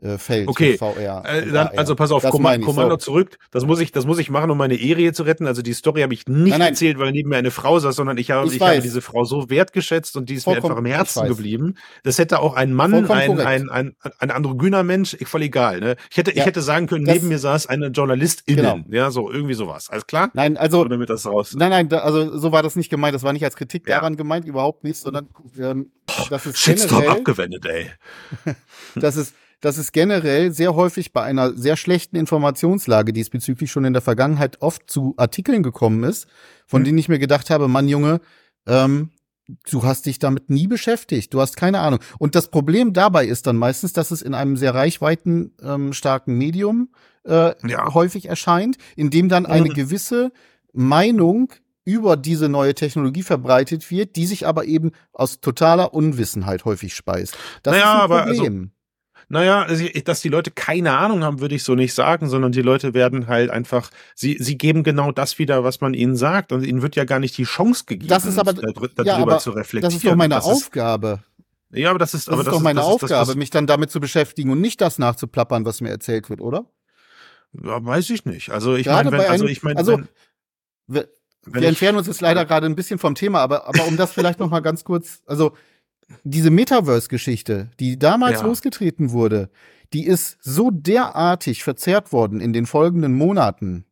[0.02, 0.48] äh, fällt.
[0.48, 2.98] Okay, VR, äh, dann, also pass auf, Kommando, Kommando so.
[2.98, 3.38] zurück.
[3.50, 5.46] Das muss ich, das muss ich machen, um meine Ehe zu retten.
[5.46, 6.68] Also die Story habe ich nicht nein, nein.
[6.68, 9.24] erzählt, weil neben mir eine Frau saß, sondern ich habe, ich, ich habe diese Frau
[9.24, 11.74] so wertgeschätzt und die ist Vollkommen, mir einfach im Herzen geblieben.
[12.02, 15.80] Das hätte auch ein Mann, ein, ein, ein, ein androgyner Mensch, voll egal.
[15.80, 15.96] Ne?
[16.10, 18.80] Ich hätte, ja, ich hätte sagen können, neben mir saß eine Journalistin, genau.
[18.90, 19.88] ja, so irgendwie sowas.
[19.88, 20.30] Alles klar?
[20.34, 21.54] Nein, also Oder damit das raus.
[21.56, 23.14] Nein, nein, da, also so war das nicht gemeint.
[23.14, 23.96] Das war nicht als Kritik ja.
[23.96, 25.28] daran gemeint, überhaupt nicht, sondern
[25.58, 25.90] ähm,
[26.28, 27.90] das ist Shitstorm abgewendet, ey.
[28.94, 33.92] das ist dass es generell sehr häufig bei einer sehr schlechten Informationslage diesbezüglich schon in
[33.92, 36.26] der Vergangenheit oft zu Artikeln gekommen ist,
[36.66, 36.86] von mhm.
[36.86, 38.20] denen ich mir gedacht habe, Mann, Junge,
[38.66, 39.10] ähm,
[39.70, 42.00] du hast dich damit nie beschäftigt, du hast keine Ahnung.
[42.18, 46.36] Und das Problem dabei ist dann meistens, dass es in einem sehr reichweiten ähm, starken
[46.36, 46.90] Medium
[47.24, 47.94] äh, ja.
[47.94, 49.74] häufig erscheint, in dem dann eine mhm.
[49.74, 50.32] gewisse
[50.72, 51.52] Meinung
[51.84, 57.38] über diese neue Technologie verbreitet wird, die sich aber eben aus totaler Unwissenheit häufig speist.
[57.62, 58.70] Das naja, ist ein Problem.
[59.28, 59.66] Naja,
[60.04, 63.26] dass die Leute keine Ahnung haben, würde ich so nicht sagen, sondern die Leute werden
[63.26, 66.94] halt einfach, sie, sie geben genau das wieder, was man ihnen sagt und ihnen wird
[66.94, 69.82] ja gar nicht die Chance gegeben, das ist aber, darüber ja, aber zu reflektieren.
[69.82, 71.24] Das ist doch meine das Aufgabe.
[71.70, 73.66] Ist, ja, aber das ist, das aber ist das doch meine ist, Aufgabe, mich dann
[73.66, 76.64] damit zu beschäftigen und nicht das nachzuplappern, was mir erzählt wird, oder?
[77.52, 78.50] Ja, weiß ich nicht.
[78.50, 80.00] Also ich meine, also ich meine, also,
[80.86, 81.04] wenn,
[81.46, 84.38] wir entfernen uns jetzt leider gerade ein bisschen vom Thema, aber, aber um das vielleicht
[84.38, 85.56] noch mal ganz kurz, also
[86.24, 88.46] diese Metaverse-Geschichte, die damals ja.
[88.46, 89.50] losgetreten wurde,
[89.92, 93.86] die ist so derartig verzerrt worden in den folgenden Monaten,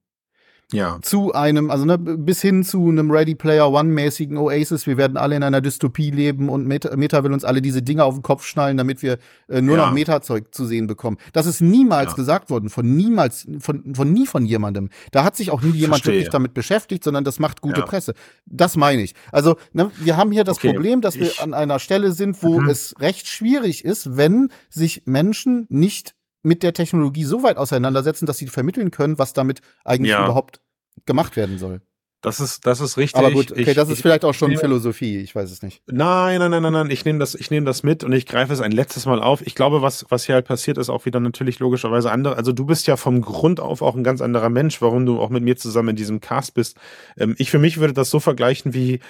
[0.73, 0.99] ja.
[1.03, 4.87] zu einem, also ne, bis hin zu einem Ready Player One-mäßigen Oasis.
[4.87, 8.05] Wir werden alle in einer Dystopie leben und Meta, Meta will uns alle diese Dinge
[8.05, 9.87] auf den Kopf schnallen, damit wir äh, nur ja.
[9.87, 11.19] noch Meta-Zeug zu sehen bekommen.
[11.33, 12.17] Das ist niemals ja.
[12.17, 14.91] gesagt worden, von niemals, von, von nie von jemandem.
[15.13, 16.15] Da hat sich auch nie jemand Verstehe.
[16.15, 17.87] wirklich damit beschäftigt, sondern das macht gute ja.
[17.87, 18.15] Presse.
[18.47, 19.15] Das meine ich.
[19.33, 20.73] Also, ne, wir haben hier das okay.
[20.73, 22.69] Problem, dass wir an einer Stelle sind, wo mhm.
[22.69, 26.15] es recht schwierig ist, wenn sich Menschen nicht
[26.45, 30.25] mit der Technologie so weit auseinandersetzen, dass sie vermitteln können, was damit eigentlich ja.
[30.25, 30.61] überhaupt
[31.07, 31.81] gemacht werden soll.
[32.25, 33.19] Das ist, das ist richtig.
[33.19, 35.61] Aber gut, okay, ich, das ist ich, vielleicht auch schon ich, Philosophie, ich weiß es
[35.61, 35.83] nicht.
[35.87, 38.51] Nein, nein, nein, nein, nein, ich nehme das, ich nehme das mit und ich greife
[38.51, 39.47] es ein letztes Mal auf.
[39.47, 42.37] Ich glaube, was, was hier halt passiert, ist auch wieder natürlich logischerweise andere.
[42.37, 45.29] Also du bist ja vom Grund auf auch ein ganz anderer Mensch, warum du auch
[45.29, 46.79] mit mir zusammen in diesem Cast bist.
[47.19, 49.01] Ähm, ich für mich würde das so vergleichen wie,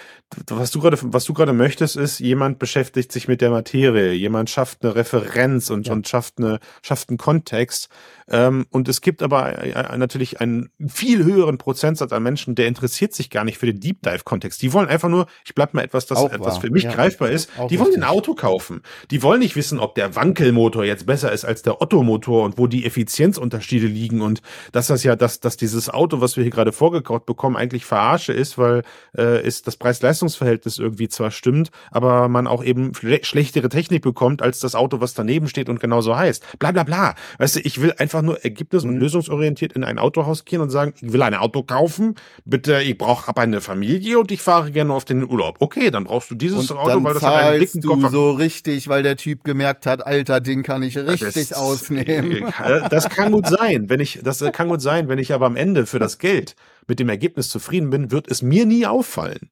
[0.49, 4.51] was du gerade, was du gerade möchtest, ist, jemand beschäftigt sich mit der Materie, jemand
[4.51, 5.93] schafft eine Referenz und, ja.
[5.93, 7.91] und schafft eine, schafft einen Kontext.
[8.29, 12.67] Ähm, und es gibt aber äh, äh, natürlich einen viel höheren Prozentsatz an Menschen, der
[12.67, 14.63] interessiert sich gar nicht für den Deep Dive-Kontext.
[14.63, 17.51] Die wollen einfach nur, ich bleib mal etwas, das etwas für mich ja, greifbar ist.
[17.71, 18.83] Die wollen ein Auto kaufen.
[19.11, 22.67] Die wollen nicht wissen, ob der Wankelmotor jetzt besser ist als der Otto-Motor und wo
[22.67, 26.73] die Effizienzunterschiede liegen und dass das ja, dass, dass dieses Auto, was wir hier gerade
[26.73, 28.83] vorgekaut bekommen, eigentlich verarsche ist, weil
[29.17, 34.61] äh, ist das Preis-Leistungs-Verhältnis irgendwie zwar stimmt, aber man auch eben schlechtere Technik bekommt als
[34.61, 36.59] das Auto, was daneben steht und genauso heißt.
[36.59, 37.15] Bla bla bla.
[37.39, 39.01] Weißt du, ich will einfach einfach nur ergebnis- und mhm.
[39.01, 43.29] lösungsorientiert in ein Autohaus gehen und sagen, ich will ein Auto kaufen, bitte, ich brauche
[43.29, 45.57] aber eine Familie und ich fahre gerne auf den Urlaub.
[45.59, 48.11] Okay, dann brauchst du dieses und Auto, weil das hat einen dicken du Koffer.
[48.11, 52.45] so richtig, weil der Typ gemerkt hat, Alter, den kann ich richtig das, ausnehmen.
[52.91, 55.87] Das kann gut sein, wenn ich, das kann gut sein, wenn ich aber am Ende
[55.87, 56.55] für das Geld
[56.87, 59.51] mit dem Ergebnis zufrieden bin, wird es mir nie auffallen.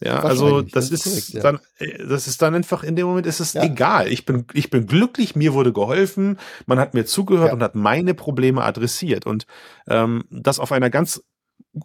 [0.00, 1.40] Ja, also das, das ist, korrekt, ja.
[1.40, 3.64] dann, äh, das ist dann einfach in dem Moment ist es ja.
[3.64, 4.08] egal.
[4.08, 7.54] Ich bin, ich bin glücklich, mir wurde geholfen, man hat mir zugehört ja.
[7.54, 9.46] und hat meine Probleme adressiert und
[9.88, 11.20] ähm, das auf einer ganz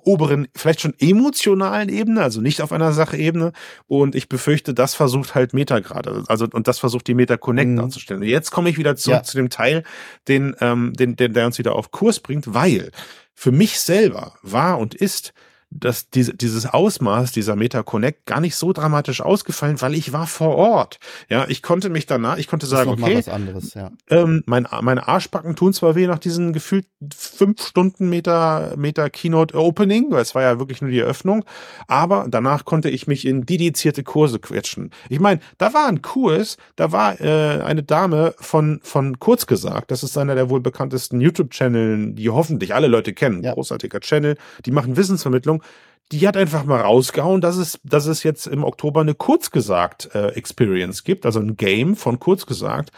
[0.04, 3.52] oberen, vielleicht schon emotionalen Ebene, also nicht auf einer Sachebene.
[3.88, 6.24] Und ich befürchte, das versucht halt Meta gerade.
[6.28, 7.78] Also, und das versucht die Meta Connect mhm.
[7.78, 8.22] darzustellen.
[8.22, 9.24] Und jetzt komme ich wieder zurück ja.
[9.24, 9.84] zu dem Teil,
[10.28, 12.92] den, ähm, den, den, der uns wieder auf Kurs bringt, weil
[13.34, 15.34] für mich selber war und ist
[15.80, 20.28] dass diese, dieses Ausmaß dieser Meta Connect gar nicht so dramatisch ausgefallen, weil ich war
[20.28, 21.00] vor Ort.
[21.30, 23.92] Ja, ich konnte mich danach, ich konnte sagen, okay, anderes, ja.
[24.10, 29.56] ähm, mein, meine Arschbacken tun zwar weh nach diesen gefühlt fünf Stunden Meta, Meta Keynote
[29.56, 31.44] Opening, weil es war ja wirklich nur die Eröffnung,
[31.88, 34.92] aber danach konnte ich mich in dedizierte Kurse quetschen.
[35.10, 39.92] Ich meine, da war ein Kurs, da war äh, eine Dame von, von Kurz gesagt,
[39.92, 43.54] das ist einer der wohl bekanntesten YouTube-Channel, die hoffentlich alle Leute kennen, ja.
[43.54, 45.63] großartiger Channel, die machen Wissensvermittlung
[46.12, 50.28] die hat einfach mal rausgehauen, dass es, dass es jetzt im Oktober eine Kurzgesagt äh,
[50.30, 52.92] Experience gibt, also ein Game von Kurzgesagt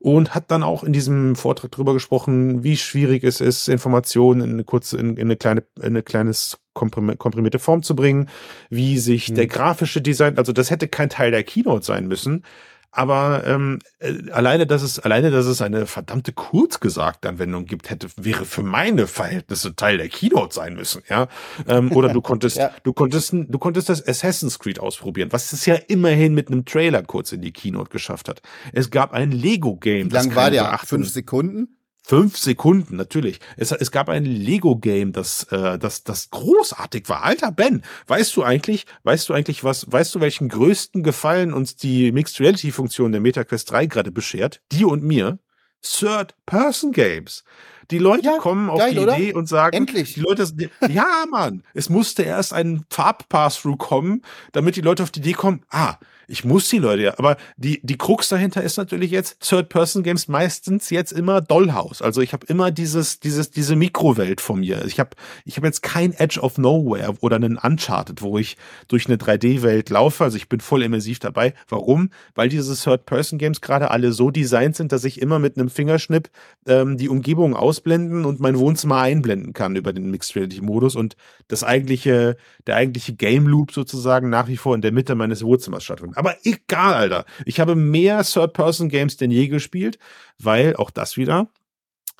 [0.00, 4.50] und hat dann auch in diesem Vortrag darüber gesprochen, wie schwierig es ist, Informationen in
[4.50, 8.28] eine kurze, in, in eine kleine, in eine kleines komprimierte Form zu bringen,
[8.70, 9.34] wie sich mhm.
[9.34, 12.44] der grafische Design, also das hätte kein Teil der Keynote sein müssen,
[12.90, 18.08] aber ähm, äh, alleine, dass es alleine, dass es eine verdammte kurzgesagte Anwendung gibt, hätte
[18.16, 21.28] wäre für meine Verhältnisse Teil der Keynote sein müssen, ja.
[21.66, 22.70] Ähm, oder du konntest, ja.
[22.82, 27.02] du konntest, du konntest das Assassin's Creed ausprobieren, was es ja immerhin mit einem Trailer
[27.02, 28.40] kurz in die Keynote geschafft hat.
[28.72, 30.10] Es gab ein Lego Game.
[30.10, 30.78] Wie lang war der?
[30.78, 31.77] Fünf Sekunden?
[32.08, 33.38] Fünf Sekunden, natürlich.
[33.58, 37.22] Es, es gab ein Lego-Game, das, äh, das, das großartig war.
[37.22, 41.76] Alter Ben, weißt du eigentlich, weißt du eigentlich was, weißt du, welchen größten Gefallen uns
[41.76, 44.62] die Mixed Reality-Funktion der MetaQuest 3 gerade beschert?
[44.72, 45.38] Dir und mir?
[45.82, 47.44] Third-Person-Games.
[47.90, 50.14] Die Leute ja, kommen auf geil, die Idee und sagen, Endlich.
[50.14, 50.46] die Leute,
[50.88, 55.62] ja, Mann, es musste erst ein Farb-Pass-Through kommen, damit die Leute auf die Idee kommen,
[55.68, 55.96] ah,
[56.30, 57.18] ich muss die Leute ja.
[57.18, 62.02] Aber die, die Krux dahinter ist natürlich jetzt Third-Person-Games meistens jetzt immer Dollhouse.
[62.02, 64.84] Also ich habe immer dieses, dieses, diese Mikrowelt von mir.
[64.84, 65.10] Ich habe
[65.46, 69.88] ich hab jetzt kein Edge of Nowhere oder einen Uncharted, wo ich durch eine 3D-Welt
[69.88, 70.22] laufe.
[70.22, 71.54] Also ich bin voll immersiv dabei.
[71.66, 72.10] Warum?
[72.34, 76.28] Weil diese Third-Person-Games gerade alle so designt sind, dass ich immer mit einem Fingerschnipp
[76.66, 81.16] ähm, die Umgebung ausblenden und mein Wohnzimmer einblenden kann über den Mixed Reality-Modus und
[81.48, 82.36] das eigentliche,
[82.66, 86.17] der eigentliche Game Loop sozusagen nach wie vor in der Mitte meines Wohnzimmers stattfindet.
[86.18, 87.24] Aber egal, Alter.
[87.44, 90.00] Ich habe mehr Third-Person-Games denn je gespielt,
[90.38, 91.48] weil auch das wieder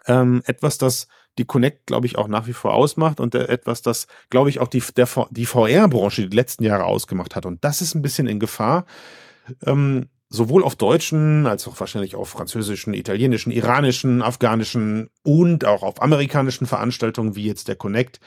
[0.07, 4.07] ähm, etwas, das die Connect, glaube ich, auch nach wie vor ausmacht und etwas, das,
[4.31, 7.45] glaube ich, auch die, der, die VR-Branche die letzten Jahre ausgemacht hat.
[7.45, 8.87] Und das ist ein bisschen in Gefahr.
[9.67, 16.01] Ähm, sowohl auf deutschen als auch wahrscheinlich auf französischen, italienischen, iranischen, afghanischen und auch auf
[16.03, 18.21] amerikanischen Veranstaltungen wie jetzt der Connect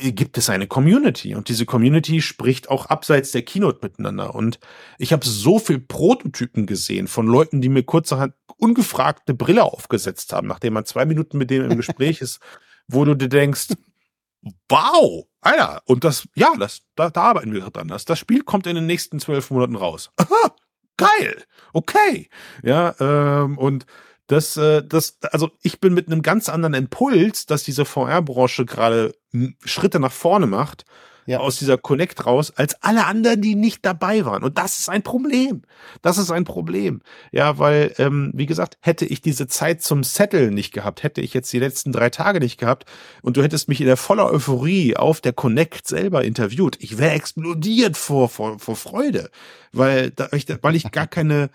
[0.00, 4.58] gibt es eine Community und diese Community spricht auch abseits der Keynote miteinander und
[4.98, 10.32] ich habe so viel Prototypen gesehen von Leuten, die mir kurzerhand ungefragt eine Brille aufgesetzt
[10.32, 12.40] haben, nachdem man zwei Minuten mit dem im Gespräch ist,
[12.88, 13.68] wo du dir denkst,
[14.68, 17.88] wow, Alter, und das, ja, das, da, da arbeiten wir dran.
[17.88, 20.10] Das, das Spiel kommt in den nächsten zwölf Monaten raus.
[20.16, 20.54] Aha,
[20.96, 22.28] geil, okay,
[22.62, 23.86] ja, ähm, und
[24.30, 29.14] das, äh, das, also ich bin mit einem ganz anderen Impuls, dass diese VR-Branche gerade
[29.64, 30.84] Schritte nach vorne macht,
[31.26, 31.38] ja.
[31.38, 34.42] aus dieser Connect raus, als alle anderen, die nicht dabei waren.
[34.44, 35.62] Und das ist ein Problem.
[36.02, 37.02] Das ist ein Problem.
[37.32, 41.34] Ja, weil, ähm, wie gesagt, hätte ich diese Zeit zum Settle nicht gehabt, hätte ich
[41.34, 42.84] jetzt die letzten drei Tage nicht gehabt
[43.22, 47.12] und du hättest mich in der voller Euphorie auf der Connect selber interviewt, ich wäre
[47.14, 49.30] explodiert vor, vor, vor Freude,
[49.72, 50.28] weil, da,
[50.62, 51.50] weil ich gar keine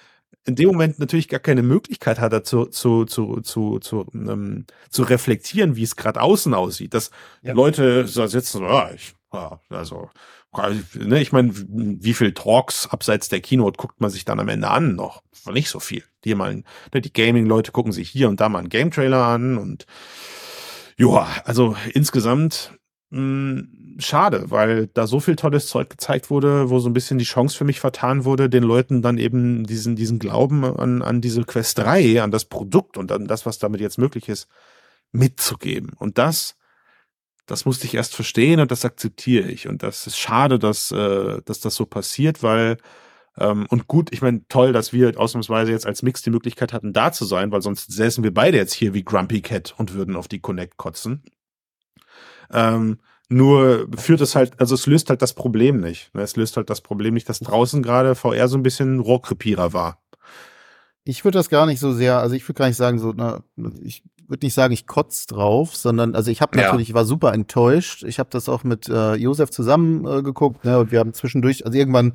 [0.46, 5.04] in dem Moment natürlich gar keine Möglichkeit hat, zu, zu, zu, zu, zu, ähm, zu
[5.04, 6.94] reflektieren, wie es gerade außen aussieht.
[6.94, 7.54] Dass ja.
[7.54, 10.10] Leute so sitzen, ja, ich, ja, also,
[10.94, 14.70] ne, ich meine, wie viel Talks abseits der Keynote guckt man sich dann am Ende
[14.70, 15.24] an noch?
[15.52, 16.04] Nicht so viel.
[16.24, 19.86] Die mal, ne, die Gaming-Leute gucken sich hier und da mal einen Game-Trailer an und
[20.98, 22.72] ja, also insgesamt
[23.12, 27.56] schade, weil da so viel tolles Zeug gezeigt wurde, wo so ein bisschen die Chance
[27.56, 31.78] für mich vertan wurde, den Leuten dann eben diesen, diesen Glauben an, an diese Quest
[31.78, 34.48] 3, an das Produkt und an das, was damit jetzt möglich ist,
[35.12, 35.94] mitzugeben.
[35.98, 36.56] Und das,
[37.46, 39.68] das musste ich erst verstehen und das akzeptiere ich.
[39.68, 42.78] Und das ist schade, dass, äh, dass das so passiert, weil
[43.38, 46.94] ähm, und gut, ich meine, toll, dass wir ausnahmsweise jetzt als Mix die Möglichkeit hatten,
[46.94, 50.16] da zu sein, weil sonst säßen wir beide jetzt hier wie Grumpy Cat und würden
[50.16, 51.24] auf die Connect kotzen.
[52.52, 56.14] Ähm, nur führt es halt, also es löst halt das Problem nicht.
[56.14, 56.22] Ne?
[56.22, 60.00] Es löst halt das Problem nicht, dass draußen gerade VR so ein bisschen Rohrkrepierer war.
[61.04, 63.44] Ich würde das gar nicht so sehr, also ich würde gar nicht sagen, so, na,
[63.84, 66.96] ich würde nicht sagen, ich kotz drauf, sondern, also ich habe natürlich, ja.
[66.96, 68.04] war super enttäuscht.
[68.04, 71.66] Ich habe das auch mit äh, Josef zusammen äh, geguckt, ne, und wir haben zwischendurch,
[71.66, 72.14] also irgendwann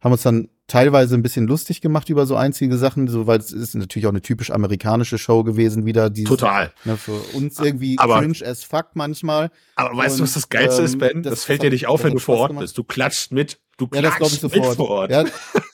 [0.00, 3.52] haben uns dann teilweise ein bisschen lustig gemacht über so einzige Sachen, so weil es
[3.52, 6.10] ist natürlich auch eine typisch amerikanische Show gewesen wieder.
[6.10, 6.72] Diese, Total.
[6.84, 9.50] Ne, für uns irgendwie aber, cringe as fuck manchmal.
[9.76, 11.22] Aber weißt Und, du, was das Geilste ähm, ist, Ben?
[11.22, 12.78] Das, das fällt dir nicht auf, wenn du vor Ort bist.
[12.78, 13.60] Du klatscht mit.
[13.76, 14.68] Du klatscht ja, das ich sofort.
[14.68, 15.10] mit vor Ort.
[15.10, 15.24] Ja,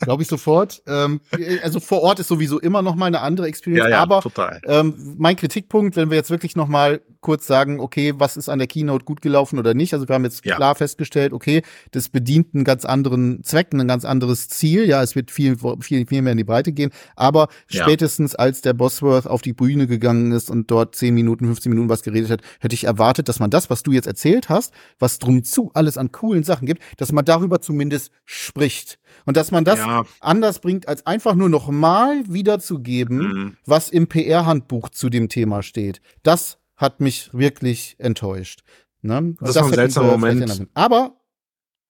[0.00, 0.82] Glaube ich sofort.
[0.86, 1.20] Ähm,
[1.62, 3.84] also vor Ort ist sowieso immer noch mal eine andere Experience.
[3.84, 4.60] Ja, ja, aber total.
[4.66, 8.58] Ähm, mein Kritikpunkt, wenn wir jetzt wirklich noch mal kurz sagen, okay, was ist an
[8.58, 9.94] der Keynote gut gelaufen oder nicht?
[9.94, 10.54] Also wir haben jetzt ja.
[10.54, 14.86] klar festgestellt, okay, das bedient einen ganz anderen Zweck, ein ganz anderes Ziel.
[14.86, 16.90] Ja, es wird viel, viel, viel mehr in die Breite gehen.
[17.16, 21.70] Aber spätestens als der Bosworth auf die Bühne gegangen ist und dort 10 Minuten, 15
[21.70, 24.72] Minuten was geredet hat, hätte ich erwartet, dass man das, was du jetzt erzählt hast,
[24.98, 28.98] was drum zu alles an coolen Sachen gibt, dass man darüber zumindest spricht.
[29.24, 30.04] Und dass man das ja.
[30.20, 33.56] anders bringt, als einfach nur noch mal wiederzugeben, mhm.
[33.66, 36.00] was im PR-Handbuch zu dem Thema steht.
[36.22, 38.62] Das hat mich wirklich enttäuscht.
[39.02, 39.34] Ne?
[39.40, 40.68] Das, das ist ein seltsamer Moment.
[40.74, 41.16] Aber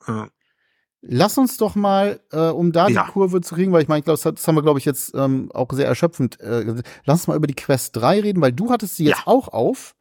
[0.07, 0.29] ja.
[1.01, 3.05] lass uns doch mal, äh, um da ja.
[3.05, 5.15] die Kurve zu kriegen, weil ich meine, ich glaube, das haben wir, glaube ich, jetzt
[5.15, 6.41] ähm, auch sehr erschöpfend.
[6.41, 9.49] Äh, lass uns mal über die Quest 3 reden, weil du hattest sie jetzt auch
[9.49, 9.95] auf.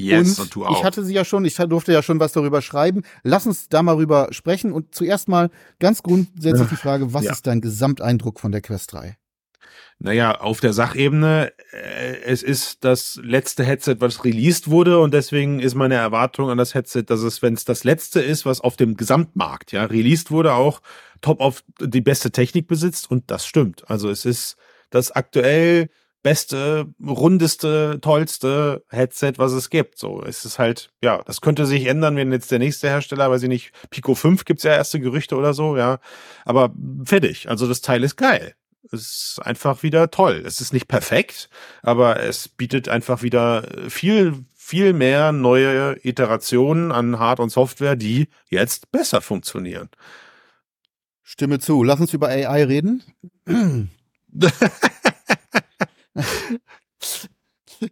[0.00, 0.78] Yes, und, und du auch.
[0.78, 3.02] Ich hatte sie ja schon, ich durfte ja schon was darüber schreiben.
[3.22, 7.32] Lass uns da mal rüber sprechen und zuerst mal ganz grundsätzlich die Frage, was ja.
[7.32, 9.16] ist dein Gesamteindruck von der Quest 3?
[10.02, 15.60] Naja, auf der Sachebene, äh, es ist das letzte Headset, was released wurde und deswegen
[15.60, 18.76] ist meine Erwartung an das Headset, dass es, wenn es das letzte ist, was auf
[18.76, 20.80] dem Gesamtmarkt, ja, released wurde, auch
[21.20, 23.90] top auf die beste Technik besitzt und das stimmt.
[23.90, 24.56] Also es ist
[24.88, 25.90] das aktuell
[26.22, 29.98] beste, rundeste, tollste Headset, was es gibt.
[29.98, 33.42] So, es ist halt, ja, das könnte sich ändern, wenn jetzt der nächste Hersteller, weiß
[33.42, 35.98] ich nicht, Pico 5 gibt's ja erste Gerüchte oder so, ja.
[36.44, 37.48] Aber fertig.
[37.48, 38.54] Also das Teil ist geil.
[38.92, 39.00] Es
[39.36, 40.42] ist einfach wieder toll.
[40.44, 41.48] Es ist nicht perfekt,
[41.82, 48.28] aber es bietet einfach wieder viel, viel mehr neue Iterationen an Hard- und Software, die
[48.48, 49.90] jetzt besser funktionieren.
[51.22, 51.84] Stimme zu.
[51.84, 53.02] Lass uns über AI reden.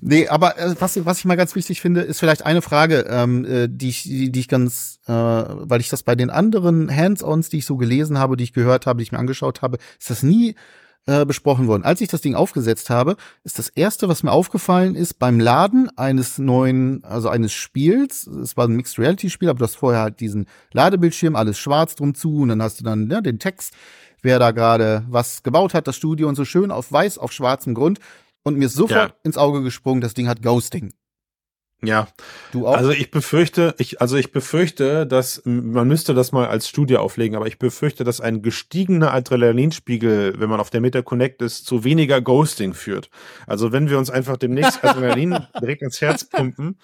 [0.00, 3.44] nee, aber äh, was, was ich mal ganz wichtig finde, ist vielleicht eine Frage, ähm,
[3.44, 7.48] äh, die, ich, die, die ich ganz, äh, weil ich das bei den anderen Hands-ons,
[7.48, 10.10] die ich so gelesen habe, die ich gehört habe, die ich mir angeschaut habe, ist
[10.10, 10.54] das nie
[11.06, 11.84] äh, besprochen worden.
[11.84, 15.90] Als ich das Ding aufgesetzt habe, ist das erste, was mir aufgefallen ist, beim Laden
[15.98, 20.00] eines neuen, also eines Spiels, es war ein Mixed Reality Spiel, aber du hast vorher
[20.00, 23.74] halt diesen Ladebildschirm, alles schwarz drum zu und dann hast du dann ja, den Text
[24.24, 27.74] wer da gerade was gebaut hat, das Studio und so schön auf weiß, auf schwarzem
[27.74, 28.00] Grund.
[28.42, 29.16] Und mir ist sofort ja.
[29.22, 30.92] ins Auge gesprungen, das Ding hat Ghosting.
[31.82, 32.08] Ja.
[32.52, 32.76] Du auch?
[32.76, 37.36] Also ich befürchte, ich, also ich befürchte, dass man müsste das mal als Studie auflegen,
[37.36, 41.84] aber ich befürchte, dass ein gestiegener Adrenalinspiegel, wenn man auf der Meta Connect ist, zu
[41.84, 43.10] weniger Ghosting führt.
[43.46, 46.78] Also wenn wir uns einfach demnächst Adrenalin direkt ins Herz pumpen,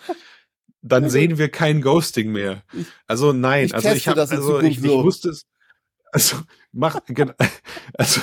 [0.83, 2.63] dann sehen wir kein Ghosting mehr.
[3.07, 5.47] Also nein, ich also ich habe, also ich, ich wusste es,
[6.13, 6.37] also
[6.73, 7.01] mach
[7.95, 8.21] also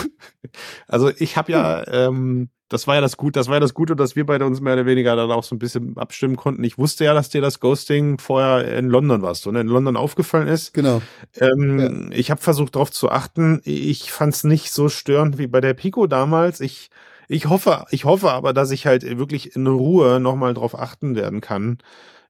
[0.88, 3.96] also ich habe ja ähm, das war ja das Gute, das war ja das Gute,
[3.96, 6.64] dass wir beide uns mehr oder weniger dann auch so ein bisschen abstimmen konnten.
[6.66, 10.50] Ich wusste ja, dass dir das Ghosting vorher in London warst und in London aufgefallen
[10.50, 10.74] ist.
[10.74, 11.02] Genau.
[11.40, 12.18] Ähm, ja.
[12.18, 13.62] Ich habe versucht darauf zu achten.
[13.64, 16.60] Ich fand es nicht so störend wie bei der Pico damals.
[16.60, 16.90] Ich
[17.30, 21.42] ich hoffe, ich hoffe aber, dass ich halt wirklich in Ruhe nochmal drauf achten werden
[21.42, 21.80] kann.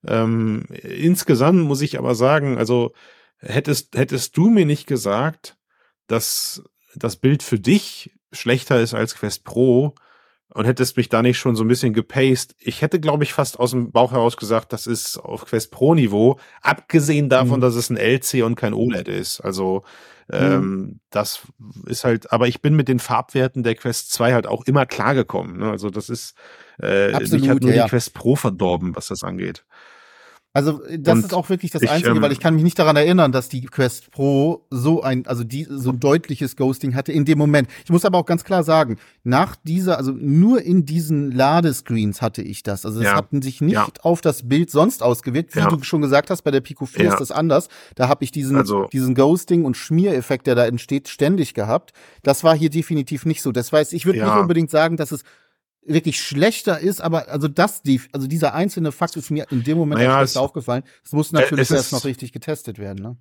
[0.06, 2.94] Ähm, insgesamt muss ich aber sagen, also
[3.38, 5.57] hättest, hättest du mir nicht gesagt,
[6.08, 6.64] dass
[6.96, 9.96] das Bild für dich schlechter ist als Quest Pro
[10.54, 13.60] und hättest mich da nicht schon so ein bisschen gepaced, ich hätte, glaube ich, fast
[13.60, 17.62] aus dem Bauch heraus gesagt, das ist auf Quest Pro Niveau, abgesehen davon, mhm.
[17.62, 19.42] dass es ein LC und kein OLED ist.
[19.42, 19.84] Also
[20.32, 21.00] ähm, mhm.
[21.10, 21.42] das
[21.86, 25.58] ist halt, aber ich bin mit den Farbwerten der Quest 2 halt auch immer klargekommen.
[25.60, 25.70] Ne?
[25.70, 26.36] Also das ist,
[26.82, 27.84] äh, Absolut, ich hat nur ja.
[27.84, 29.66] die Quest Pro verdorben, was das angeht.
[30.58, 32.80] Also das und ist auch wirklich das ich, Einzige, ähm, weil ich kann mich nicht
[32.80, 37.12] daran erinnern, dass die Quest Pro so ein, also die so ein deutliches Ghosting hatte
[37.12, 37.70] in dem Moment.
[37.84, 42.42] Ich muss aber auch ganz klar sagen, nach dieser, also nur in diesen Ladescreens hatte
[42.42, 42.88] ich das.
[42.88, 43.88] Also es ja, hatten sich nicht ja.
[44.02, 45.56] auf das Bild sonst ausgewirkt.
[45.56, 45.68] Wie ja.
[45.68, 47.70] du schon gesagt hast, bei der Pico 4 ist das anders.
[47.94, 51.94] Da habe ich diesen, also, diesen Ghosting und Schmiereffekt, der da entsteht, ständig gehabt.
[52.24, 53.52] Das war hier definitiv nicht so.
[53.52, 55.24] Das heißt, ich würde nicht unbedingt sagen, dass es
[55.88, 59.78] wirklich schlechter ist, aber also das, die, also dieser einzelne Fakt ist mir in dem
[59.78, 60.84] Moment naja, es, aufgefallen.
[61.04, 63.18] Es muss natürlich es erst noch richtig getestet werden, ne?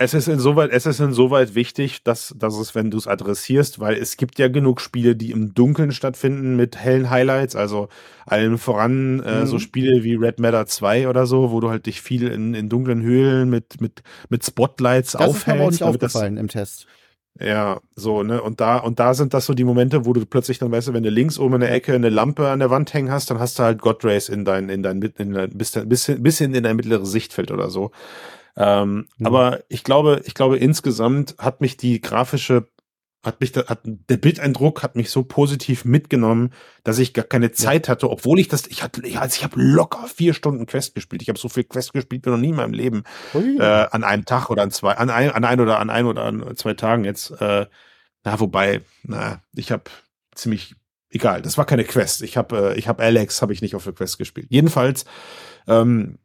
[0.00, 3.96] Es ist insoweit, es ist insoweit wichtig, dass, dass es, wenn du es adressierst, weil
[3.96, 7.88] es gibt ja genug Spiele, die im Dunkeln stattfinden mit hellen Highlights, also
[8.24, 9.46] allem voran äh, mhm.
[9.46, 12.68] so Spiele wie Red Matter 2 oder so, wo du halt dich viel in, in
[12.68, 15.48] dunklen Höhlen mit, mit, mit Spotlights das aufhältst.
[15.48, 16.86] Das ist mir auch nicht aufgefallen das, im Test.
[17.40, 18.42] Ja, so, ne?
[18.42, 21.02] Und da, und da sind das so die Momente, wo du plötzlich dann weißt wenn
[21.02, 23.58] du links oben in der Ecke eine Lampe an der Wand hängen hast, dann hast
[23.58, 26.76] du halt God Race in dein, in dein, in dein bisschen, bisschen, bisschen in dein
[26.76, 27.92] mittleres Sichtfeld oder so.
[28.56, 29.26] Ähm, mhm.
[29.26, 32.66] Aber ich glaube, ich glaube, insgesamt hat mich die grafische
[33.24, 36.52] hat mich da, hat, der Bildeindruck hat mich so positiv mitgenommen,
[36.84, 37.92] dass ich gar keine Zeit ja.
[37.92, 41.22] hatte, obwohl ich das, ich hatte, ich, also ich habe locker vier Stunden Quest gespielt.
[41.22, 43.02] Ich habe so viel Quest gespielt wie noch nie in meinem Leben.
[43.34, 46.24] Äh, an einem Tag oder an zwei, an ein, an ein oder an ein oder
[46.24, 47.30] an zwei Tagen jetzt.
[47.40, 47.66] Äh,
[48.24, 49.84] na, wobei, na, ich habe
[50.34, 50.76] ziemlich,
[51.10, 52.22] egal, das war keine Quest.
[52.22, 54.46] Ich habe, äh, ich habe Alex, habe ich nicht auf der Quest gespielt.
[54.50, 55.04] Jedenfalls,
[55.66, 56.18] ähm,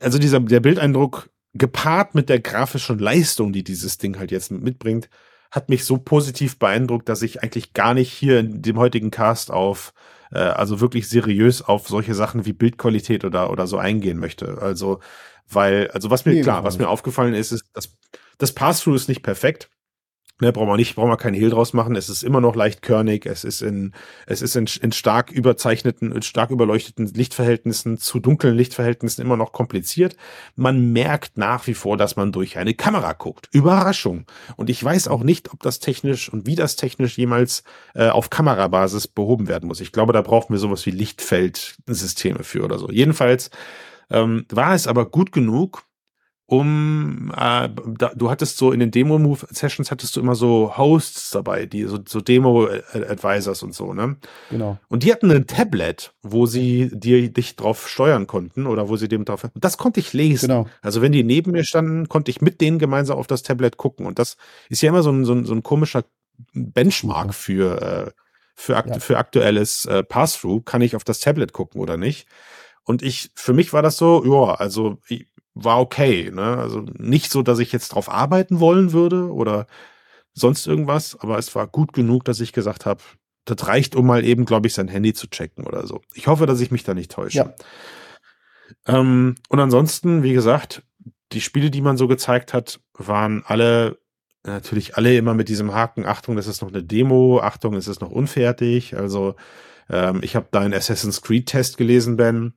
[0.00, 5.08] also dieser, der Bildeindruck gepaart mit der grafischen Leistung, die dieses Ding halt jetzt mitbringt,
[5.50, 9.50] hat mich so positiv beeindruckt, dass ich eigentlich gar nicht hier in dem heutigen Cast
[9.50, 9.92] auf,
[10.32, 14.58] äh, also wirklich seriös auf solche Sachen wie Bildqualität oder, oder so eingehen möchte.
[14.60, 15.00] Also,
[15.48, 17.96] weil, also was mir, nee, klar, was mir aufgefallen ist, ist, dass
[18.38, 19.70] das Pass-Through ist nicht perfekt.
[20.40, 21.96] Ne, brauchen wir nicht, brauchen wir keinen Hehl draus machen.
[21.96, 23.26] Es ist immer noch leicht körnig.
[23.26, 23.92] Es ist in,
[24.26, 29.52] es ist in, in stark überzeichneten, in stark überleuchteten Lichtverhältnissen zu dunklen Lichtverhältnissen immer noch
[29.52, 30.16] kompliziert.
[30.56, 33.48] Man merkt nach wie vor, dass man durch eine Kamera guckt.
[33.52, 34.24] Überraschung.
[34.56, 37.62] Und ich weiß auch nicht, ob das technisch und wie das technisch jemals
[37.94, 39.80] äh, auf Kamerabasis behoben werden muss.
[39.80, 42.90] Ich glaube, da brauchen wir sowas wie Lichtfeldsysteme für oder so.
[42.90, 43.50] Jedenfalls
[44.10, 45.84] ähm, war es aber gut genug,
[46.50, 51.66] um, äh, da, du hattest so in den Demo-Move-Sessions hattest du immer so Hosts dabei,
[51.66, 54.16] die so, so Demo-Advisors und so, ne?
[54.50, 54.76] Genau.
[54.88, 59.06] Und die hatten ein Tablet, wo sie dir dich drauf steuern konnten oder wo sie
[59.06, 59.46] dem drauf.
[59.54, 60.48] Das konnte ich lesen.
[60.48, 60.66] Genau.
[60.82, 64.04] Also wenn die neben mir standen, konnte ich mit denen gemeinsam auf das Tablet gucken.
[64.04, 64.36] Und das
[64.68, 66.02] ist ja immer so ein, so ein, so ein komischer
[66.52, 68.10] Benchmark für, äh,
[68.56, 68.98] für, akt ja.
[68.98, 70.64] für aktuelles äh, Pass-Through.
[70.64, 72.26] Kann ich auf das Tablet gucken oder nicht?
[72.90, 75.28] Und ich, für mich war das so, ja, also ich,
[75.64, 76.30] war okay.
[76.32, 76.56] Ne?
[76.58, 79.66] Also nicht so, dass ich jetzt drauf arbeiten wollen würde oder
[80.32, 83.02] sonst irgendwas, aber es war gut genug, dass ich gesagt habe,
[83.44, 86.02] das reicht, um mal eben, glaube ich, sein Handy zu checken oder so.
[86.14, 87.38] Ich hoffe, dass ich mich da nicht täusche.
[87.38, 87.54] Ja.
[88.86, 90.82] Ähm, und ansonsten, wie gesagt,
[91.32, 93.98] die Spiele, die man so gezeigt hat, waren alle
[94.44, 98.00] natürlich alle immer mit diesem Haken, Achtung, das ist noch eine Demo, Achtung, es ist
[98.00, 98.96] noch unfertig.
[98.96, 99.34] Also
[99.88, 102.54] ähm, ich habe deinen Assassin's Creed Test gelesen, Ben.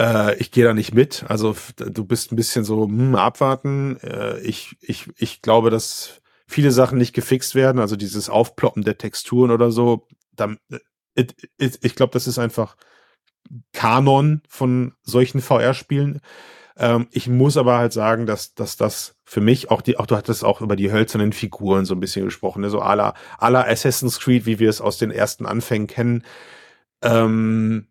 [0.00, 1.24] Äh, ich gehe da nicht mit.
[1.28, 3.98] Also du bist ein bisschen so, hm, abwarten.
[4.02, 7.80] Äh, ich, ich, ich glaube, dass viele Sachen nicht gefixt werden.
[7.80, 10.08] Also dieses Aufploppen der Texturen oder so.
[10.34, 10.58] Dann,
[11.14, 12.76] it, äh, it, ich glaube, das ist einfach
[13.72, 16.20] Kanon von solchen VR-Spielen.
[16.78, 20.16] Ähm, ich muss aber halt sagen, dass, dass das für mich auch die, auch du
[20.16, 22.70] hattest auch über die hölzernen Figuren so ein bisschen gesprochen, ne?
[22.70, 26.24] so à la Assassin's Creed, wie wir es aus den ersten Anfängen kennen.
[27.02, 27.88] Ähm,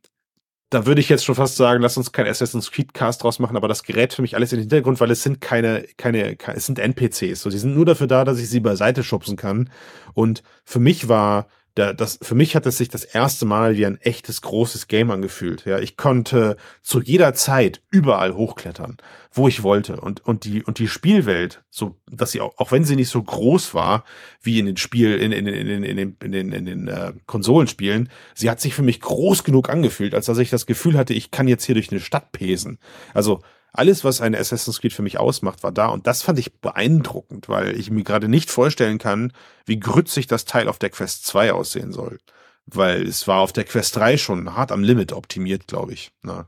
[0.70, 3.58] da würde ich jetzt schon fast sagen, lass uns kein Assassin's Creed Cast draus machen,
[3.58, 6.66] aber das gerät für mich alles in den Hintergrund, weil es sind keine, keine, es
[6.68, 7.42] sind NPCs.
[7.42, 9.72] So, die sind nur dafür da, dass ich sie beiseite schubsen kann.
[10.14, 13.86] Und für mich war da, das, für mich hat es sich das erste Mal wie
[13.86, 15.66] ein echtes großes Game angefühlt.
[15.66, 18.98] Ja, ich konnte zu jeder Zeit überall hochklettern,
[19.32, 20.02] wo ich wollte.
[20.02, 23.22] Und, und die, und die Spielwelt, so, dass sie auch, auch wenn sie nicht so
[23.22, 24.04] groß war,
[24.42, 27.14] wie in den Spiel, in, in, in, in, in den, in den, in den äh,
[27.26, 31.14] Konsolenspielen, sie hat sich für mich groß genug angefühlt, als dass ich das Gefühl hatte,
[31.14, 32.80] ich kann jetzt hier durch eine Stadt pesen.
[33.14, 33.42] Also,
[33.72, 35.88] alles, was ein Assassin's Creed für mich ausmacht, war da.
[35.88, 39.34] Und das fand ich beeindruckend, weil ich mir gerade nicht vorstellen kann,
[39.66, 42.20] wie grützig das Teil auf der Quest 2 aussehen soll.
[42.66, 46.12] Weil es war auf der Quest 3 schon hart am Limit optimiert, glaube ich.
[46.22, 46.48] Na,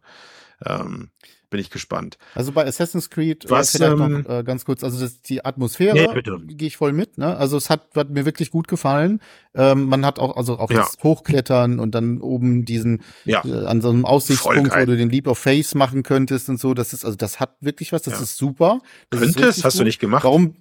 [0.66, 1.12] ähm,
[1.52, 2.18] bin ich gespannt.
[2.34, 5.46] Also bei Assassin's Creed, äh, Was, vielleicht ähm, noch äh, ganz kurz, also das, die
[5.46, 7.20] Atmosphäre nee, gehe ich voll mit.
[7.20, 7.38] Ne?
[7.38, 9.20] Also es hat, hat mir wirklich gut gefallen.
[9.54, 10.78] Ähm, man hat auch, also auch ja.
[10.78, 13.46] das Hochklettern und dann oben diesen, ja.
[13.46, 16.74] äh, an so einem Aussichtspunkt, wo du den Leap of Face machen könntest und so.
[16.74, 18.22] Das ist, also das hat wirklich was, das ja.
[18.22, 18.80] ist super.
[19.12, 19.82] Das Könntest, hast gut.
[19.82, 20.24] du nicht gemacht.
[20.24, 20.56] Warum,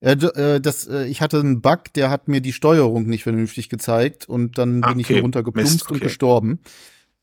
[0.00, 4.28] äh, das, äh, ich hatte einen Bug, der hat mir die Steuerung nicht vernünftig gezeigt
[4.28, 5.00] und dann bin okay.
[5.00, 5.94] ich hier runtergeplumpst okay.
[5.94, 6.60] und gestorben.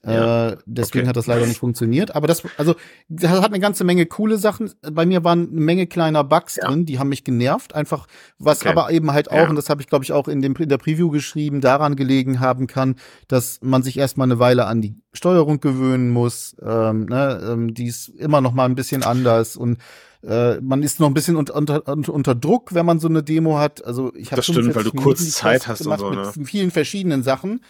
[0.05, 1.09] Ja, äh, deswegen okay.
[1.09, 2.13] hat das leider nicht funktioniert.
[2.13, 2.75] Aber das, also,
[3.07, 4.71] das hat eine ganze Menge coole Sachen.
[4.81, 6.67] Bei mir waren eine Menge kleiner Bugs ja.
[6.67, 7.73] drin, die haben mich genervt.
[7.73, 8.69] Einfach, was okay.
[8.69, 9.49] aber eben halt auch, ja.
[9.49, 12.41] und das habe ich, glaube ich, auch in, dem, in der Preview geschrieben, daran gelegen
[12.41, 12.95] haben kann,
[13.29, 16.55] dass man sich erstmal eine Weile an die Steuerung gewöhnen muss.
[16.61, 19.77] Ähm, ne, ähm, die ist immer noch mal ein bisschen anders und
[20.21, 23.57] äh, man ist noch ein bisschen unter, unter, unter Druck, wenn man so eine Demo
[23.57, 23.85] hat.
[23.85, 26.31] Also ich habe das stimmt, weil du kurz Zeit hast und so, ne?
[26.35, 27.61] mit vielen verschiedenen Sachen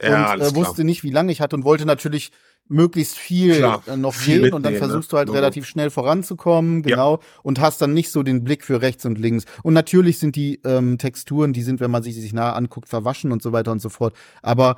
[0.00, 0.84] ja, und äh, wusste klar.
[0.84, 2.30] nicht, wie lange ich hatte und wollte natürlich
[2.68, 5.34] möglichst viel klar, äh, noch viel gehen und dann versuchst du halt no.
[5.34, 7.20] relativ schnell voranzukommen, genau, ja.
[7.42, 9.44] und hast dann nicht so den Blick für rechts und links.
[9.62, 13.32] Und natürlich sind die ähm, Texturen, die sind, wenn man sich sich nah anguckt, verwaschen
[13.32, 14.14] und so weiter und so fort.
[14.42, 14.76] Aber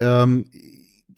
[0.00, 0.46] ähm,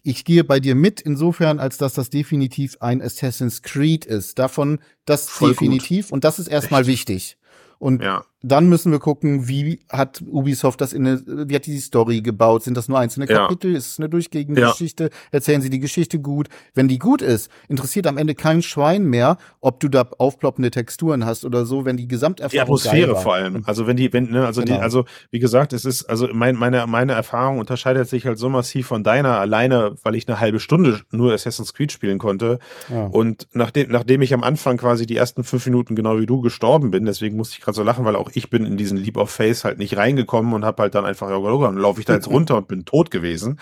[0.02, 4.38] ich gehe bei dir mit, insofern, als dass das definitiv ein Assassin's Creed ist.
[4.38, 6.06] Davon das Voll definitiv.
[6.06, 6.12] Gut.
[6.12, 6.90] Und das ist erstmal Echt?
[6.90, 7.36] wichtig.
[7.78, 8.24] Und ja.
[8.42, 12.62] Dann müssen wir gucken, wie hat Ubisoft das in eine, wie hat die Story gebaut?
[12.62, 13.72] Sind das nur einzelne Kapitel?
[13.72, 13.78] Ja.
[13.78, 14.70] Ist es eine durchgehende ja.
[14.70, 15.10] Geschichte?
[15.32, 16.48] Erzählen sie die Geschichte gut?
[16.72, 21.24] Wenn die gut ist, interessiert am Ende kein Schwein mehr, ob du da aufploppende Texturen
[21.24, 23.64] hast oder so, wenn die Gesamterfahrung Die Atmosphäre vor allem.
[23.66, 24.76] Also wenn die, wenn, ne, also genau.
[24.76, 28.48] die, also wie gesagt, es ist, also mein, meine, meine Erfahrung unterscheidet sich halt so
[28.48, 32.60] massiv von deiner alleine, weil ich eine halbe Stunde nur Assassin's Creed spielen konnte.
[32.88, 33.06] Ja.
[33.06, 36.92] Und nachdem, nachdem ich am Anfang quasi die ersten fünf Minuten genau wie du gestorben
[36.92, 39.30] bin, deswegen musste ich gerade so lachen, weil auch ich bin in diesen Leap of
[39.30, 42.28] Face halt nicht reingekommen und habe halt dann einfach, ja, dann laufe ich da jetzt
[42.28, 43.60] runter und bin tot gewesen.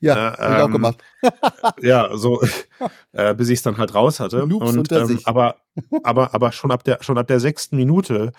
[0.00, 1.04] Ja, äh, ähm, ich auch gemacht.
[1.82, 2.42] ja, so
[3.12, 4.40] äh, bis ich es dann halt raus hatte.
[4.40, 5.56] Loops und ähm, aber,
[6.02, 8.32] aber, aber schon ab der schon ab der sechsten Minute,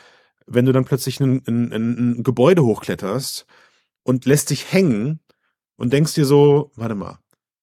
[0.46, 3.46] wenn du dann plötzlich ein, ein, ein Gebäude hochkletterst
[4.04, 5.20] und lässt dich hängen
[5.78, 7.20] und denkst dir so, warte mal,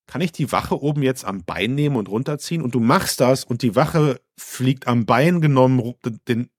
[0.06, 2.62] kann ich die Wache oben jetzt am Bein nehmen und runterziehen?
[2.62, 5.94] Und du machst das und die Wache fliegt am Bein genommen
[6.26, 6.50] den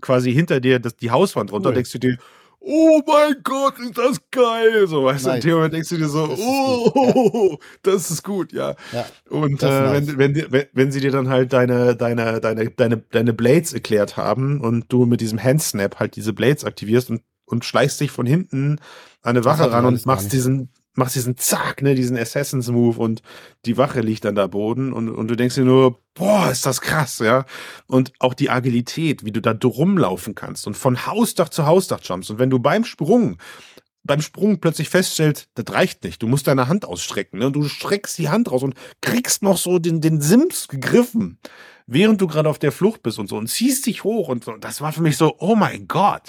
[0.00, 1.74] quasi hinter dir das, die Hauswand runter, cool.
[1.74, 2.18] denkst du dir,
[2.60, 4.86] oh mein Gott, ist das geil.
[4.86, 7.56] So, weißt du, in dem Moment denkst du dir so, das oh, ja.
[7.82, 8.76] das ist gut, ja.
[8.92, 12.96] ja und äh, wenn, wenn, wenn, wenn sie dir dann halt deine, deine, deine, deine,
[12.98, 17.64] deine Blades erklärt haben und du mit diesem Handsnap halt diese Blades aktivierst und, und
[17.64, 18.78] schleichst dich von hinten
[19.22, 20.70] an eine Wache ran und machst diesen,
[21.00, 23.22] machst diesen Zack, ne, diesen Assassin's Move und
[23.64, 26.80] die Wache liegt dann da Boden und, und du denkst dir nur, boah, ist das
[26.80, 27.46] krass, ja.
[27.86, 32.30] Und auch die Agilität, wie du da rumlaufen kannst und von Hausdach zu Hausdach jumpst.
[32.30, 33.38] Und wenn du beim Sprung,
[34.04, 37.64] beim Sprung plötzlich feststellst, das reicht nicht, du musst deine Hand ausstrecken, ne, und du
[37.64, 41.38] streckst die Hand raus und kriegst noch so den, den Sims gegriffen,
[41.86, 44.52] während du gerade auf der Flucht bist und so und ziehst dich hoch und so.
[44.58, 46.28] Das war für mich so, oh mein Gott.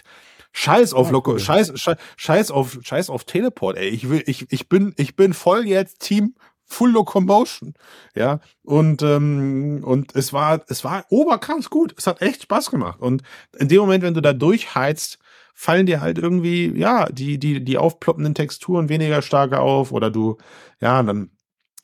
[0.54, 1.39] Scheiß auf Loco, cool.
[1.39, 3.89] scheiß, scheiß, scheiß auf, scheiß auf Teleport, ey.
[3.89, 6.36] Ich will, ich, ich bin, ich bin voll jetzt Team
[6.72, 7.74] Full Locomotion,
[8.16, 8.39] ja.
[8.64, 11.93] Und ähm, und es war, es war oberkrass gut.
[11.97, 13.02] Es hat echt Spaß gemacht.
[13.02, 13.24] Und
[13.58, 15.20] in dem Moment, wenn du da durchheizt,
[15.54, 20.38] fallen dir halt irgendwie ja die die die aufploppenden Texturen weniger stark auf oder du
[20.80, 21.32] ja dann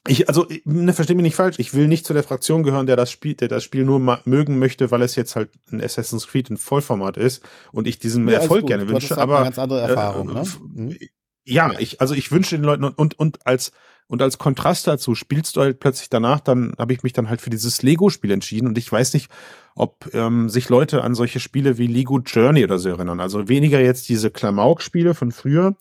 [0.07, 1.59] ich, also, ne, versteh mich nicht falsch.
[1.59, 4.59] Ich will nicht zu der Fraktion gehören, der das Spiel, der das Spiel nur mögen
[4.59, 8.39] möchte, weil es jetzt halt ein Assassin's Creed in Vollformat ist und ich diesen ja,
[8.39, 9.09] Erfolg gerne wünsche.
[9.09, 10.43] Halt aber ganz andere Erfahrung, äh, ne?
[10.73, 10.97] Mhm.
[11.45, 13.71] Ja, ich, also ich wünsche den Leuten und, und als
[14.07, 17.41] und als Kontrast dazu spielst du halt plötzlich danach, dann habe ich mich dann halt
[17.41, 19.29] für dieses Lego-Spiel entschieden und ich weiß nicht,
[19.75, 23.19] ob ähm, sich Leute an solche Spiele wie Lego Journey oder so erinnern.
[23.19, 25.75] Also weniger jetzt diese Klamauk-Spiele von früher,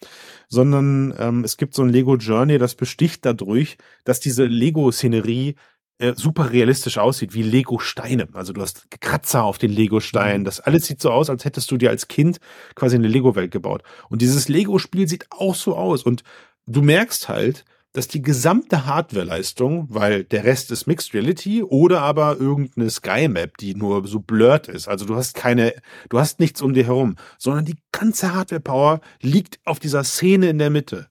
[0.49, 5.55] sondern ähm, es gibt so ein Lego Journey, das besticht dadurch, dass diese Lego-Szenerie
[5.99, 8.29] äh, super realistisch aussieht, wie Lego-Steine.
[8.35, 10.45] Also du hast Kratzer auf den Lego-Steinen.
[10.45, 12.39] Das alles sieht so aus, als hättest du dir als Kind
[12.75, 13.83] quasi eine Lego-Welt gebaut.
[14.11, 16.03] Und dieses Lego-Spiel sieht auch so aus.
[16.03, 16.23] Und
[16.67, 17.65] du merkst halt,
[17.97, 23.57] dass die gesamte Hardwareleistung, weil der Rest ist Mixed Reality oder aber irgendeine Sky Map,
[23.57, 24.87] die nur so blurred ist.
[24.87, 25.73] Also du hast keine,
[26.11, 30.51] du hast nichts um dir herum, sondern die ganze Hardware Power liegt auf dieser Szene
[30.51, 31.09] in der Mitte.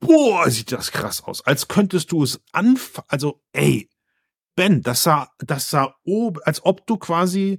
[0.00, 1.44] Boah, sieht das krass aus.
[1.46, 3.06] Als könntest du es anfangen.
[3.08, 3.88] Also, ey,
[4.56, 7.58] Ben, das sah, das sah, ob, als ob du quasi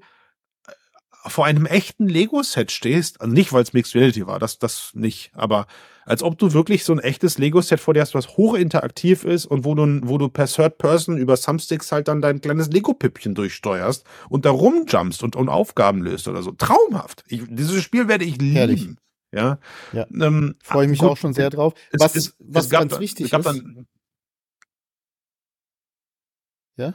[1.26, 3.22] vor einem echten Lego-Set stehst.
[3.22, 5.68] Also nicht, weil es Mixed Reality war, das, das nicht, aber
[6.06, 9.66] als ob du wirklich so ein echtes Lego-Set vor dir hast, was hochinteraktiv ist und
[9.66, 14.06] wo du, wo du per Third Person über Thumbsticks halt dann dein kleines Lego-Püppchen durchsteuerst
[14.30, 16.54] und da rumjumpst und, und Aufgaben löst oder so.
[16.54, 17.26] Traumhaft.
[17.28, 18.56] Ich, dieses Spiel werde ich lieben.
[18.56, 18.88] Herrlich.
[19.34, 19.60] Ja.
[19.92, 20.08] ja.
[20.14, 21.74] Ähm, Freue ich mich gut, auch schon sehr drauf.
[21.92, 23.48] Was, es, es, was es gab, ganz wichtig es gab ist.
[23.48, 23.88] Dann,
[26.78, 26.94] ja?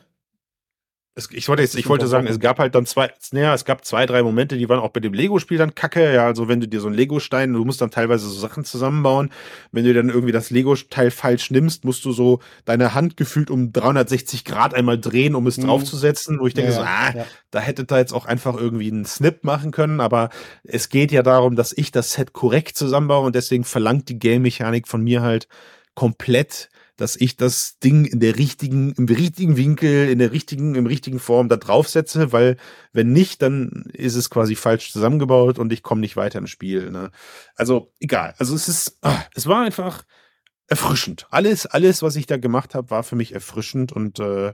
[1.14, 3.84] Es, ich wollte jetzt, ich wollte sagen, es gab halt dann zwei, naja, es gab
[3.84, 6.14] zwei, drei Momente, die waren auch bei dem Lego-Spiel dann kacke.
[6.14, 9.30] Ja, also wenn du dir so einen Lego-Stein, du musst dann teilweise so Sachen zusammenbauen.
[9.72, 13.72] Wenn du dann irgendwie das Lego-Teil falsch nimmst, musst du so deine Hand gefühlt um
[13.72, 15.66] 360 Grad einmal drehen, um es mhm.
[15.66, 16.40] draufzusetzen.
[16.40, 17.26] Wo ich denke ja, so, ah, ja.
[17.50, 20.00] da hätte da jetzt auch einfach irgendwie einen Snip machen können.
[20.00, 20.30] Aber
[20.64, 24.88] es geht ja darum, dass ich das Set korrekt zusammenbaue und deswegen verlangt die Game-Mechanik
[24.88, 25.46] von mir halt
[25.94, 30.86] komplett dass ich das Ding in der richtigen, im richtigen Winkel, in der richtigen, im
[30.86, 32.56] richtigen Form da draufsetze, weil
[32.92, 36.90] wenn nicht, dann ist es quasi falsch zusammengebaut und ich komme nicht weiter im Spiel.
[36.90, 37.10] Ne?
[37.56, 38.34] Also egal.
[38.38, 40.04] Also es ist, ach, es war einfach
[40.66, 41.26] erfrischend.
[41.30, 44.52] Alles, alles, was ich da gemacht habe, war für mich erfrischend und äh,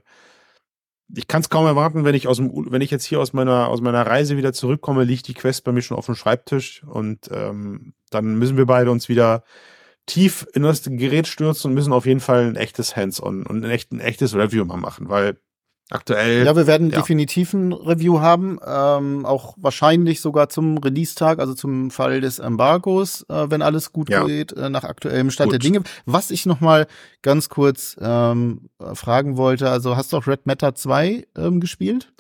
[1.15, 3.69] ich kann es kaum erwarten, wenn ich aus dem, wenn ich jetzt hier aus meiner
[3.69, 7.29] aus meiner Reise wieder zurückkomme, liegt die Quest bei mir schon auf dem Schreibtisch und
[7.31, 9.43] ähm, dann müssen wir beide uns wieder
[10.09, 13.71] tief in das Gerät stürzen und müssen auf jeden Fall ein echtes Hands-on und ein,
[13.71, 15.37] echt, ein echtes Review mal machen, weil
[15.91, 16.45] aktuell.
[16.45, 16.99] Ja, wir werden ja.
[16.99, 23.25] definitiv ein Review haben, ähm, auch wahrscheinlich sogar zum Release-Tag, also zum Fall des Embargos,
[23.29, 24.25] äh, wenn alles gut ja.
[24.25, 25.63] geht, äh, nach aktuellem Stand gut.
[25.63, 25.83] der Dinge.
[26.07, 26.87] Was ich noch mal
[27.23, 32.13] ganz kurz ähm, fragen wollte, also hast du auch Red Matter 2 ähm, gespielt?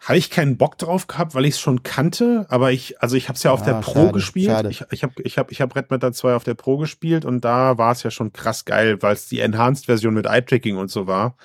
[0.00, 3.28] Habe ich keinen Bock drauf gehabt, weil ich es schon kannte, aber ich, also ich
[3.28, 4.50] habe es ja auf ah, der Pro schade, gespielt.
[4.50, 4.70] Schade.
[4.70, 7.44] Ich, ich habe ich hab, ich hab Red Matter 2 auf der Pro gespielt und
[7.44, 11.06] da war es ja schon krass geil, weil es die Enhanced-Version mit Eye-Tracking und so
[11.06, 11.36] war.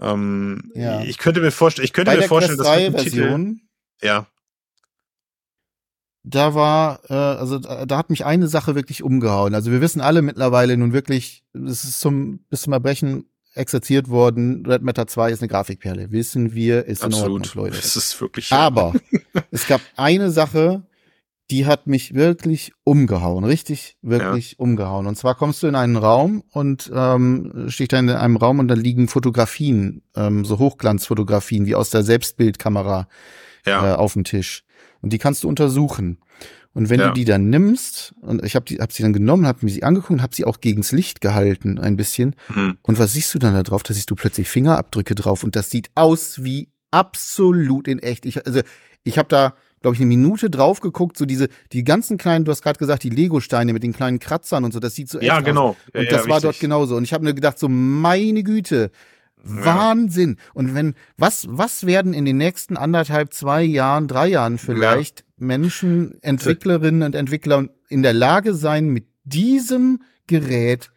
[0.00, 1.02] Ähm, ja.
[1.02, 4.26] Ich könnte mir vorstellen, ich könnte Bei mir vorstellen, dass Version, Titel, ja.
[6.24, 9.54] Da war, äh, also da, da hat mich eine Sache wirklich umgehauen.
[9.54, 14.64] Also wir wissen alle mittlerweile nun wirklich, es ist zum bis zum Erbrechen exerziert worden,
[14.66, 16.10] Red Matter 2 ist eine Grafikperle.
[16.10, 17.26] Wissen wir, ist Absolut.
[17.26, 17.78] in Ordnung, Leute.
[17.78, 18.58] Es ist wirklich schön.
[18.58, 18.94] Aber
[19.50, 20.82] es gab eine Sache,
[21.50, 24.58] die hat mich wirklich umgehauen, richtig, wirklich ja.
[24.58, 25.06] umgehauen.
[25.06, 28.68] Und zwar kommst du in einen Raum und ähm, stehst da in einem Raum und
[28.68, 33.06] da liegen Fotografien, ähm, so Hochglanzfotografien wie aus der Selbstbildkamera
[33.66, 33.92] ja.
[33.92, 34.64] äh, auf dem Tisch.
[35.02, 36.18] Und die kannst du untersuchen.
[36.74, 37.08] Und wenn ja.
[37.08, 39.82] du die dann nimmst, und ich habe die, hab sie dann genommen, habe mir sie
[39.82, 42.34] angeguckt, habe sie auch gegens Licht gehalten ein bisschen.
[42.54, 42.78] Mhm.
[42.82, 43.82] Und was siehst du dann da drauf?
[43.82, 48.24] Da siehst du plötzlich Fingerabdrücke drauf und das sieht aus wie absolut in echt.
[48.24, 48.60] Ich, also
[49.04, 52.52] ich habe da glaube ich, eine Minute drauf geguckt, so diese, die ganzen kleinen, du
[52.52, 55.26] hast gerade gesagt, die Lego-Steine mit den kleinen Kratzern und so, das sieht so echt
[55.26, 55.70] ja, genau.
[55.70, 55.76] aus.
[55.92, 56.96] Und ja, das ja, war dort genauso.
[56.96, 58.90] Und ich habe mir gedacht, so meine Güte,
[59.42, 60.36] Wahnsinn.
[60.54, 65.26] Und wenn, was, was werden in den nächsten anderthalb, zwei Jahren, drei Jahren vielleicht ja.
[65.36, 70.90] Menschen, Entwicklerinnen und Entwickler in der Lage sein, mit diesem Gerät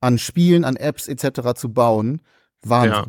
[0.00, 1.54] an Spielen, an Apps etc.
[1.54, 2.22] zu bauen?
[2.62, 2.92] Wahnsinn.
[2.92, 3.06] Ja.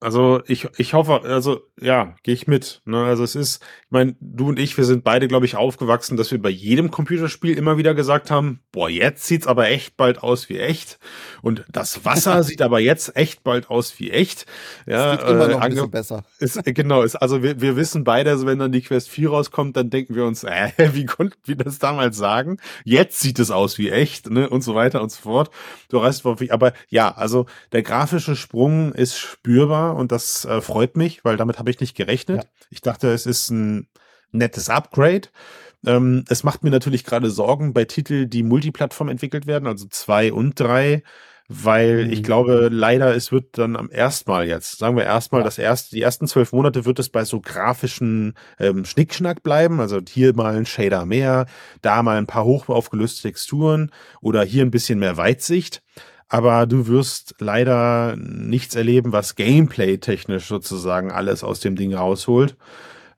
[0.00, 2.82] Also ich, ich hoffe, also ja, gehe ich mit.
[2.84, 3.02] Ne?
[3.02, 6.30] Also es ist, ich meine, du und ich, wir sind beide, glaube ich, aufgewachsen, dass
[6.30, 10.48] wir bei jedem Computerspiel immer wieder gesagt haben, boah, jetzt sieht's aber echt bald aus
[10.48, 11.00] wie echt.
[11.42, 14.46] Und das Wasser sieht aber jetzt echt bald aus wie echt.
[14.86, 16.24] Ja, es immer noch ein bisschen besser.
[16.38, 19.76] Ist, genau, ist, also wir, wir wissen beide, also wenn dann die Quest 4 rauskommt,
[19.76, 22.58] dann denken wir uns, äh, wie konnten wir das damals sagen?
[22.84, 24.48] Jetzt sieht es aus wie echt, ne?
[24.48, 25.50] Und so weiter und so fort.
[25.88, 31.24] Du weißt, aber ja, also der grafische Sprung ist spürbar und das äh, freut mich,
[31.24, 32.44] weil damit habe ich nicht gerechnet.
[32.44, 32.50] Ja.
[32.70, 33.88] Ich dachte, es ist ein
[34.32, 35.28] nettes Upgrade.
[35.86, 40.32] Ähm, es macht mir natürlich gerade Sorgen bei Titeln, die Multiplattform entwickelt werden, also zwei
[40.32, 41.02] und drei,
[41.48, 42.12] weil mhm.
[42.12, 45.44] ich glaube, leider, es wird dann am erstmal jetzt, sagen wir erstmal, ja.
[45.44, 50.00] das erste, die ersten zwölf Monate wird es bei so grafischen ähm, Schnickschnack bleiben, also
[50.06, 51.46] hier mal ein Shader mehr,
[51.80, 55.82] da mal ein paar hoch aufgelöste Texturen oder hier ein bisschen mehr Weitsicht
[56.28, 62.56] aber du wirst leider nichts erleben, was Gameplay-technisch sozusagen alles aus dem Ding rausholt.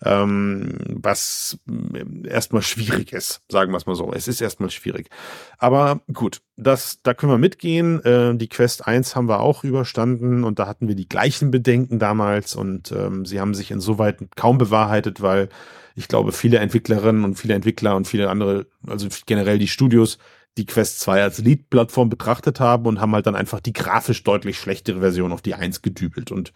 [0.02, 4.12] Ähm, was äh, erstmal schwierig ist, sagen wir es mal so.
[4.14, 5.11] Es ist erstmal schwierig.
[5.58, 8.02] Aber gut, das, da können wir mitgehen.
[8.04, 11.98] Äh, die Quest 1 haben wir auch überstanden und da hatten wir die gleichen Bedenken
[11.98, 15.50] damals und ähm, sie haben sich insoweit kaum bewahrheitet, weil
[15.96, 20.16] ich glaube, viele Entwicklerinnen und viele Entwickler und viele andere, also generell die Studios,
[20.59, 24.59] die Quest 2 als Lead-Plattform betrachtet haben und haben halt dann einfach die grafisch deutlich
[24.59, 26.32] schlechtere Version auf die 1 gedübelt.
[26.32, 26.53] Und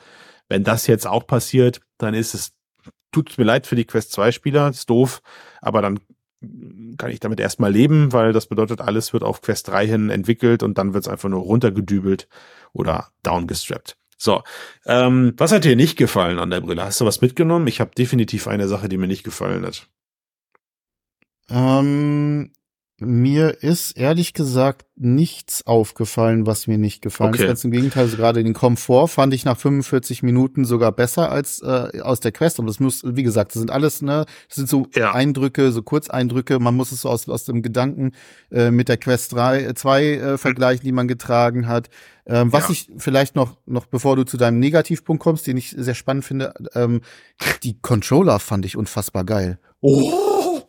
[0.49, 2.53] wenn das jetzt auch passiert, dann ist es,
[3.13, 5.23] tut mir leid für die Quest 2 Spieler, ist doof,
[5.61, 6.01] aber dann
[6.99, 10.63] kann ich damit erstmal leben, weil das bedeutet, alles wird auf Quest 3 hin entwickelt
[10.63, 12.29] und dann wird es einfach nur runtergedübelt
[12.73, 13.97] oder downgestrappt.
[14.19, 14.43] So,
[14.87, 16.85] ähm, was hat dir nicht gefallen an der Brille?
[16.85, 17.67] Hast du was mitgenommen?
[17.67, 19.89] Ich habe definitiv eine Sache, die mir nicht gefallen hat.
[21.51, 22.53] Ähm,
[23.05, 27.43] mir ist ehrlich gesagt nichts aufgefallen, was mir nicht gefallen okay.
[27.43, 27.49] ist.
[27.49, 31.61] Ganz im Gegenteil, also gerade den Komfort fand ich nach 45 Minuten sogar besser als
[31.63, 32.61] äh, aus der Quest.
[32.61, 35.13] Und das muss, wie gesagt, das sind alles, ne, das sind so ja.
[35.13, 36.59] Eindrücke, so Kurzeindrücke.
[36.61, 38.13] Man muss es so aus, aus dem Gedanken
[38.51, 41.91] äh, mit der Quest 3, 2 äh, äh, vergleichen, die man getragen hat.
[42.27, 42.71] Ähm, was ja.
[42.71, 46.55] ich vielleicht noch, noch bevor du zu deinem Negativpunkt kommst, den ich sehr spannend finde,
[46.75, 47.01] ähm,
[47.63, 49.59] die Controller fand ich unfassbar geil.
[49.81, 50.61] Oh!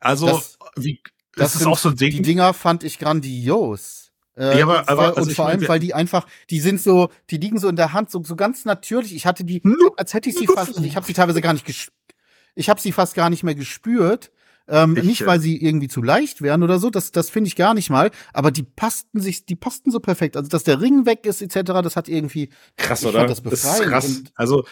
[0.00, 1.00] Also, das, wie,
[1.38, 2.10] das, das ist auch so ein Ding.
[2.10, 4.12] Die Dinger fand ich grandios.
[4.36, 7.38] Äh, ja, aber, aber also und vor allem, weil die einfach, die sind so, die
[7.38, 9.14] liegen so in der Hand, so, so ganz natürlich.
[9.14, 9.62] Ich hatte die,
[9.96, 11.94] als hätte ich sie fast, ich habe sie teilweise gar nicht gespürt.
[12.54, 14.30] Ich habe sie fast gar nicht mehr gespürt.
[14.68, 17.56] Ähm, ich, nicht, weil sie irgendwie zu leicht wären oder so, das, das finde ich
[17.56, 20.36] gar nicht mal, aber die passten sich, die passten so perfekt.
[20.36, 22.50] Also, dass der Ring weg ist, etc., das hat irgendwie.
[22.76, 23.26] Krass, oder?
[23.26, 24.22] Das, das ist krass.
[24.34, 24.64] Also,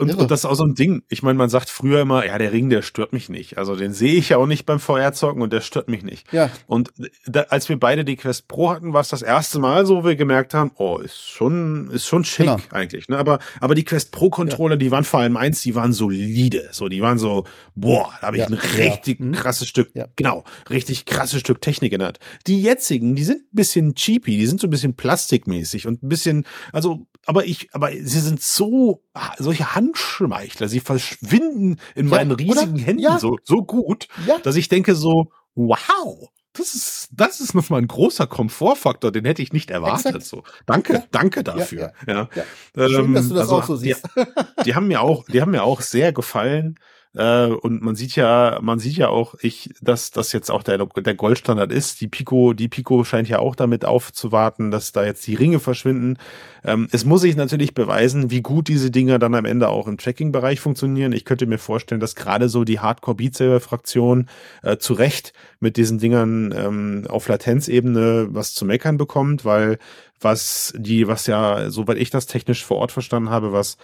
[0.00, 1.04] und, und das ist auch so ein Ding.
[1.08, 3.56] Ich meine, man sagt früher immer, ja, der Ring, der stört mich nicht.
[3.56, 6.32] Also den sehe ich ja auch nicht beim VR-Zocken und der stört mich nicht.
[6.32, 6.50] Ja.
[6.66, 6.92] Und
[7.26, 10.04] da, als wir beide die Quest Pro hatten, war es das erste Mal so, wo
[10.08, 12.58] wir gemerkt haben, oh, ist schon, ist schon schick genau.
[12.70, 13.08] eigentlich.
[13.08, 13.16] Ne?
[13.16, 14.78] Aber, aber die Quest Pro Controller, ja.
[14.78, 16.68] die waren vor allem eins, die waren solide.
[16.72, 17.44] So, die waren so,
[17.76, 18.48] boah, da habe ich ja.
[18.48, 19.26] ein richtig ja.
[19.26, 19.32] Mhm.
[19.32, 22.18] krasses Stück, genau, richtig krasses Stück Technik genannt.
[22.48, 26.08] Die jetzigen, die sind ein bisschen cheapy, die sind so ein bisschen plastikmäßig und ein
[26.08, 29.02] bisschen, also aber ich, aber sie sind so,
[29.38, 32.82] solche Handschmeichler, sie verschwinden in ja, meinen riesigen oder?
[32.82, 33.18] Händen ja.
[33.18, 34.38] so, so gut, ja.
[34.38, 39.42] dass ich denke so, wow, das ist, das ist nochmal ein großer Komfortfaktor, den hätte
[39.42, 40.06] ich nicht erwartet.
[40.06, 40.24] Exakt.
[40.24, 41.92] So, danke, danke dafür.
[42.06, 42.28] Ja,
[42.74, 44.04] Schön, dass du das also, auch so siehst.
[44.16, 46.78] Die, die haben mir auch, die haben mir auch sehr gefallen.
[47.16, 50.78] Äh, und man sieht ja, man sieht ja auch, ich, dass das jetzt auch der,
[50.78, 52.00] der Goldstandard ist.
[52.00, 56.18] Die Pico, die Pico scheint ja auch damit aufzuwarten, dass da jetzt die Ringe verschwinden.
[56.64, 59.96] Ähm, es muss sich natürlich beweisen, wie gut diese Dinger dann am Ende auch im
[59.96, 61.12] Tracking-Bereich funktionieren.
[61.12, 64.28] Ich könnte mir vorstellen, dass gerade so die Hardcore Beat Saber Fraktion
[64.62, 69.78] äh, zu Recht mit diesen Dingern ähm, auf Latenzebene was zu meckern bekommt, weil
[70.20, 73.76] was die, was ja, soweit ich das technisch vor Ort verstanden habe, was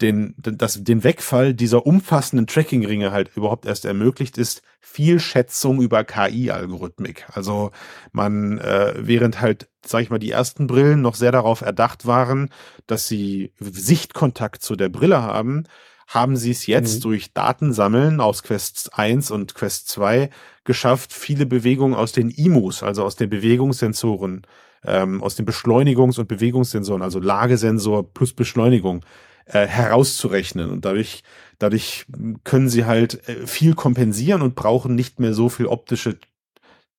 [0.00, 6.04] den, das, den Wegfall dieser umfassenden Tracking-Ringe halt überhaupt erst ermöglicht ist, viel Schätzung über
[6.04, 7.26] KI-Algorithmik.
[7.32, 7.70] Also
[8.12, 12.50] man, äh, während halt, sag ich mal, die ersten Brillen noch sehr darauf erdacht waren,
[12.86, 15.64] dass sie Sichtkontakt zu der Brille haben,
[16.06, 17.02] haben sie es jetzt mhm.
[17.02, 20.30] durch Datensammeln aus Quest 1 und Quest 2
[20.64, 24.42] geschafft, viele Bewegungen aus den IMUs, also aus den Bewegungssensoren,
[24.84, 29.04] ähm, aus den Beschleunigungs- und Bewegungssensoren, also Lagesensor plus Beschleunigung,
[29.46, 30.70] äh, herauszurechnen.
[30.70, 31.22] Und dadurch,
[31.58, 32.06] dadurch
[32.44, 36.18] können sie halt äh, viel kompensieren und brauchen nicht mehr so viel optische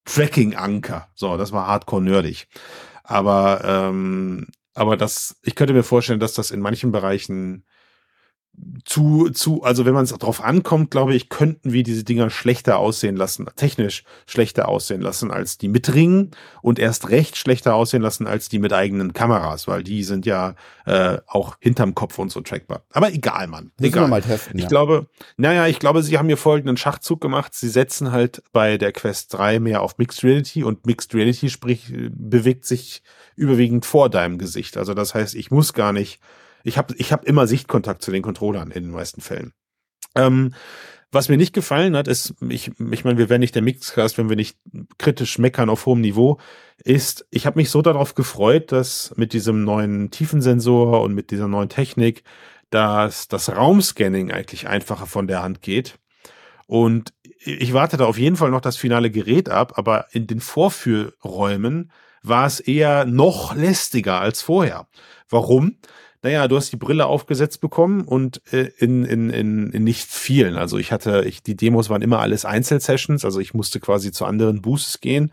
[0.05, 1.09] Tracking-Anker.
[1.13, 2.47] So, das war hardcore nerdig.
[3.03, 7.65] Aber, ähm, aber das, ich könnte mir vorstellen, dass das in manchen Bereichen
[8.85, 12.79] zu, zu, also wenn man es drauf ankommt, glaube ich, könnten wir diese Dinger schlechter
[12.79, 16.31] aussehen lassen, technisch schlechter aussehen lassen als die mit Ringen
[16.61, 20.55] und erst recht schlechter aussehen lassen als die mit eigenen Kameras, weil die sind ja
[20.85, 22.81] äh, auch hinterm Kopf und so trackbar.
[22.91, 23.71] Aber egal, Mann.
[23.77, 24.07] Müssen egal.
[24.07, 24.69] Mal testen, ich ja.
[24.69, 27.53] glaube, naja, ich glaube, sie haben hier folgenden Schachzug gemacht.
[27.53, 31.93] Sie setzen halt bei der Quest 3 mehr auf Mixed Reality und Mixed Reality sprich,
[32.09, 33.03] bewegt sich
[33.35, 34.77] überwiegend vor deinem Gesicht.
[34.77, 36.19] Also das heißt, ich muss gar nicht
[36.67, 39.53] ich habe ich hab immer Sichtkontakt zu den Controllern in den meisten Fällen.
[40.15, 40.53] Ähm,
[41.11, 44.27] was mir nicht gefallen hat, ist, ich, ich meine, wir wären nicht der Mixcast, wenn
[44.27, 44.57] wir nicht
[44.97, 46.39] kritisch meckern auf hohem Niveau,
[46.83, 51.47] ist, ich habe mich so darauf gefreut, dass mit diesem neuen Tiefensensor und mit dieser
[51.47, 52.23] neuen Technik,
[52.69, 55.97] dass das Raumscanning eigentlich einfacher von der Hand geht.
[56.65, 60.41] Und ich warte da auf jeden Fall noch das finale Gerät ab, aber in den
[60.41, 64.87] Vorführräumen war es eher noch lästiger als vorher.
[65.29, 65.77] Warum?
[66.27, 70.57] Naja, du hast die Brille aufgesetzt bekommen und äh, in, in, in, in nicht vielen.
[70.57, 74.25] Also ich hatte, ich, die Demos waren immer alles Einzelsessions, also ich musste quasi zu
[74.25, 75.31] anderen Boosts gehen.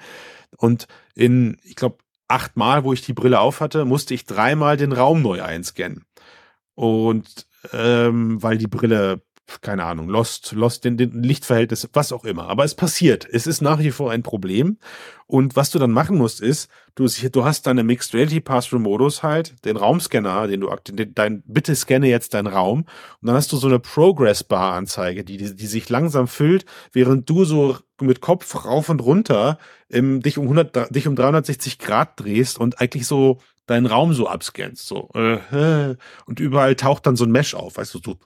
[0.56, 0.86] Und
[1.16, 5.20] in, ich glaube, achtmal, wo ich die Brille auf hatte, musste ich dreimal den Raum
[5.20, 6.04] neu einscannen.
[6.76, 9.20] Und ähm, weil die Brille
[9.60, 12.48] keine Ahnung, Lost, Lost, den, den Lichtverhältnis, was auch immer.
[12.48, 13.26] Aber es passiert.
[13.30, 14.78] Es ist nach wie vor ein Problem.
[15.26, 19.22] Und was du dann machen musst, ist, du, du hast deine Mixed Reality Pass-Through Modus
[19.22, 22.80] halt, den Raumscanner, den du, den, dein, bitte scanne jetzt deinen Raum.
[23.20, 26.64] Und dann hast du so eine Progress Bar Anzeige, die, die, die sich langsam füllt,
[26.92, 31.78] während du so mit Kopf rauf und runter im, dich um 100, dich um 360
[31.78, 37.16] Grad drehst und eigentlich so deinen Raum so abscannst, so, äh, und überall taucht dann
[37.16, 38.18] so ein Mesh auf, weißt du, so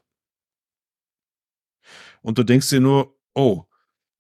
[2.29, 3.65] und du denkst dir nur, oh,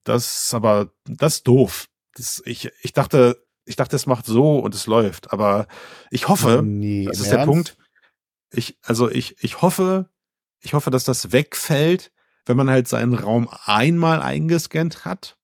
[0.03, 1.91] das ist aber, das ist doof.
[2.15, 5.67] Das, ich, ich dachte, ich dachte, es macht so und es läuft, aber
[6.11, 7.39] ich hoffe, nee, das ist Ernst?
[7.39, 7.77] der Punkt.
[8.51, 10.09] Ich, also ich, ich hoffe,
[10.61, 12.11] ich hoffe, dass das wegfällt,
[12.47, 15.37] wenn man halt seinen Raum einmal eingescannt hat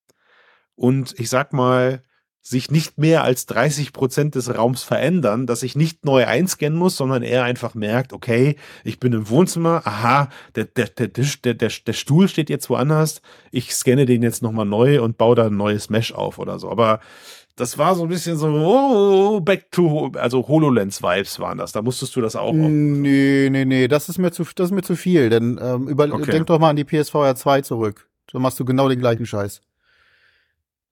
[0.74, 2.02] und ich sag mal,
[2.46, 6.94] sich nicht mehr als 30 Prozent des Raums verändern, dass ich nicht neu einscannen muss,
[6.94, 11.70] sondern er einfach merkt, okay, ich bin im Wohnzimmer, aha, der, der, der, der, der,
[11.86, 15.56] der Stuhl steht jetzt woanders, ich scanne den jetzt nochmal neu und baue da ein
[15.56, 16.70] neues Mesh auf oder so.
[16.70, 17.00] Aber
[17.56, 21.72] das war so ein bisschen so, oh, back to, also HoloLens-Vibes waren das.
[21.72, 22.52] Da musstest du das auch.
[22.52, 26.12] Nee, nee, nee, das ist mir zu, das ist mir zu viel, denn ähm, über,
[26.12, 26.30] okay.
[26.30, 28.06] denk doch mal an die PSVR 2 zurück.
[28.30, 29.62] Da machst du genau den gleichen Scheiß.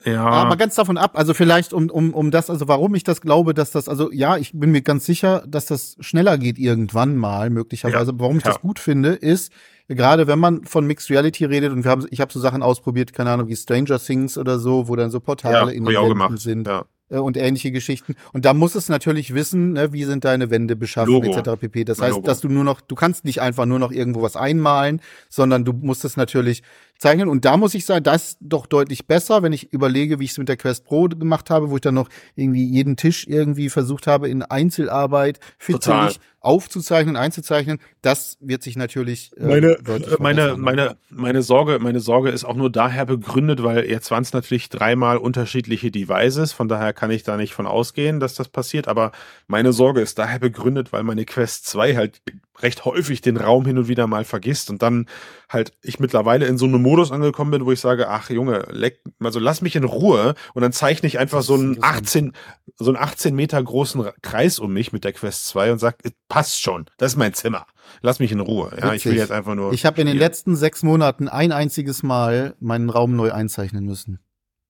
[0.05, 0.25] Ja.
[0.25, 3.55] Aber ganz davon ab, also vielleicht um, um, um das, also warum ich das glaube,
[3.55, 7.51] dass das, also ja, ich bin mir ganz sicher, dass das schneller geht irgendwann mal,
[7.51, 8.13] möglicherweise.
[8.13, 8.19] Ja.
[8.19, 8.53] Warum ich ja.
[8.53, 9.53] das gut finde, ist,
[9.89, 13.13] gerade wenn man von Mixed Reality redet und wir haben, ich habe so Sachen ausprobiert,
[13.13, 16.37] keine Ahnung, wie Stranger Things oder so, wo dann so Portale ja, in den Wänden
[16.37, 16.67] sind.
[16.67, 16.85] Ja.
[17.13, 18.15] Äh, und ähnliche Geschichten.
[18.33, 21.37] Und da muss es natürlich wissen, ne, wie sind deine Wände beschaffen, Logo.
[21.37, 21.61] etc.
[21.61, 21.85] pp.
[21.85, 25.01] Das heißt, dass du nur noch, du kannst nicht einfach nur noch irgendwo was einmalen,
[25.29, 26.63] sondern du musst es natürlich
[27.03, 27.29] zeichnen.
[27.29, 30.31] Und da muss ich sagen, das ist doch deutlich besser, wenn ich überlege, wie ich
[30.31, 33.69] es mit der Quest Pro gemacht habe, wo ich dann noch irgendwie jeden Tisch irgendwie
[33.69, 37.79] versucht habe, in Einzelarbeit fitzelig aufzuzeichnen, einzuzeichnen.
[38.03, 42.57] Das wird sich natürlich äh, meine äh, meine meine meine Sorge meine Sorge ist auch
[42.57, 46.53] nur daher begründet, weil jetzt waren es natürlich dreimal unterschiedliche Devices.
[46.53, 48.89] Von daher kann ich da nicht von ausgehen, dass das passiert.
[48.89, 49.13] Aber
[49.47, 52.23] meine Sorge ist daher begründet, weil meine Quest 2 halt
[52.61, 55.07] recht häufig den Raum hin und wieder mal vergisst und dann
[55.49, 59.01] halt ich mittlerweile in so einem Modus angekommen bin, wo ich sage, ach Junge, leck,
[59.21, 62.33] also lass mich in Ruhe und dann zeichne ich einfach so einen 18,
[62.77, 65.99] so einen 18 Meter großen Kreis um mich mit der Quest 2 und sag,
[66.29, 67.67] passt schon, das ist mein Zimmer.
[68.01, 68.71] Lass mich in Ruhe.
[68.79, 68.97] Ja, Witzig.
[68.97, 69.73] ich will jetzt einfach nur.
[69.73, 74.21] Ich habe in den letzten sechs Monaten ein einziges Mal meinen Raum neu einzeichnen müssen.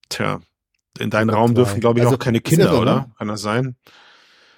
[0.08, 0.40] Tja,
[0.98, 2.94] in deinen Raum dürfen, glaube ich, also, auch keine Kinder, irre, oder?
[2.94, 3.12] Ne?
[3.18, 3.76] Kann das sein?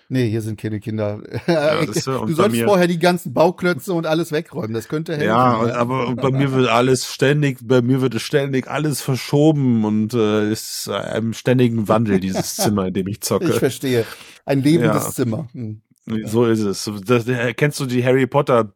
[0.09, 1.23] Nee, hier sind keine Kinder.
[1.47, 4.75] Ja, du solltest vorher die ganzen Bauklötze und alles wegräumen.
[4.75, 5.29] Das könnte helfen.
[5.29, 5.75] Ja, ja.
[5.75, 10.51] aber bei mir wird alles ständig, bei mir wird es ständig alles verschoben und äh,
[10.51, 13.47] ist einem ständigen Wandel dieses Zimmer, in dem ich zocke.
[13.47, 14.05] Ich verstehe.
[14.45, 15.11] Ein lebendes ja.
[15.11, 15.49] Zimmer.
[15.53, 15.81] Hm.
[16.27, 16.91] So ist es.
[17.07, 17.25] Das,
[17.57, 18.75] kennst du die Harry Potter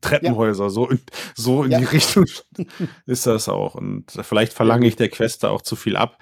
[0.00, 0.70] Treppenhäuser, ja.
[0.70, 1.00] so in,
[1.34, 1.78] so in ja.
[1.78, 2.26] die Richtung
[3.06, 3.74] ist das auch.
[3.74, 6.18] Und vielleicht verlange ich der Quest da auch zu viel ab.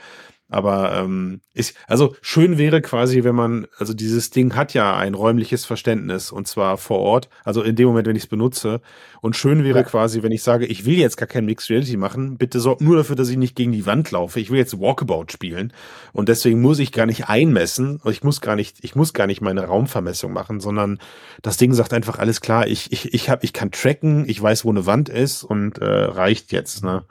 [0.49, 5.15] Aber ähm, ist, also schön wäre quasi, wenn man, also dieses Ding hat ja ein
[5.15, 8.81] räumliches Verständnis und zwar vor Ort, also in dem Moment, wenn ich es benutze.
[9.21, 9.85] Und schön wäre ja.
[9.85, 12.97] quasi, wenn ich sage, ich will jetzt gar kein Mixed Reality machen, bitte sorgt nur
[12.97, 14.39] dafür, dass ich nicht gegen die Wand laufe.
[14.39, 15.73] Ich will jetzt Walkabout spielen
[16.13, 19.41] und deswegen muss ich gar nicht einmessen, ich muss gar nicht, ich muss gar nicht
[19.41, 21.01] meine Raumvermessung machen, sondern
[21.43, 22.69] das Ding sagt einfach alles klar.
[22.69, 25.85] Ich ich ich habe, ich kann tracken, ich weiß, wo eine Wand ist und äh,
[25.85, 26.85] reicht jetzt.
[26.85, 27.05] Ne,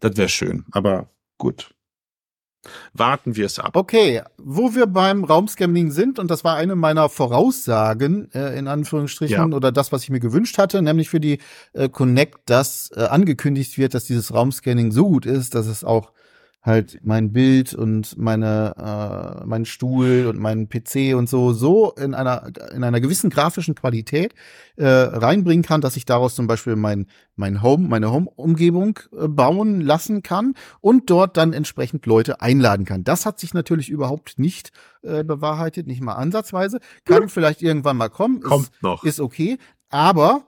[0.00, 0.64] das wäre schön.
[0.72, 1.70] Aber gut.
[2.92, 3.74] Warten wir es ab.
[3.74, 9.50] Okay, wo wir beim Raumscamming sind, und das war eine meiner Voraussagen, äh, in Anführungsstrichen,
[9.50, 9.56] ja.
[9.56, 11.38] oder das, was ich mir gewünscht hatte, nämlich für die
[11.72, 16.12] äh, Connect, dass äh, angekündigt wird, dass dieses Raumscanning so gut ist, dass es auch
[16.62, 22.14] halt mein Bild und meine äh, mein Stuhl und mein PC und so so in
[22.14, 24.34] einer in einer gewissen grafischen Qualität
[24.76, 29.26] äh, reinbringen kann, dass ich daraus zum Beispiel mein mein Home meine Home Umgebung äh,
[29.26, 33.04] bauen lassen kann und dort dann entsprechend Leute einladen kann.
[33.04, 34.70] Das hat sich natürlich überhaupt nicht
[35.02, 36.80] äh, bewahrheitet, nicht mal ansatzweise.
[37.06, 38.40] Kann vielleicht irgendwann mal kommen.
[38.40, 39.04] Kommt ist, noch.
[39.04, 39.56] Ist okay.
[39.88, 40.44] Aber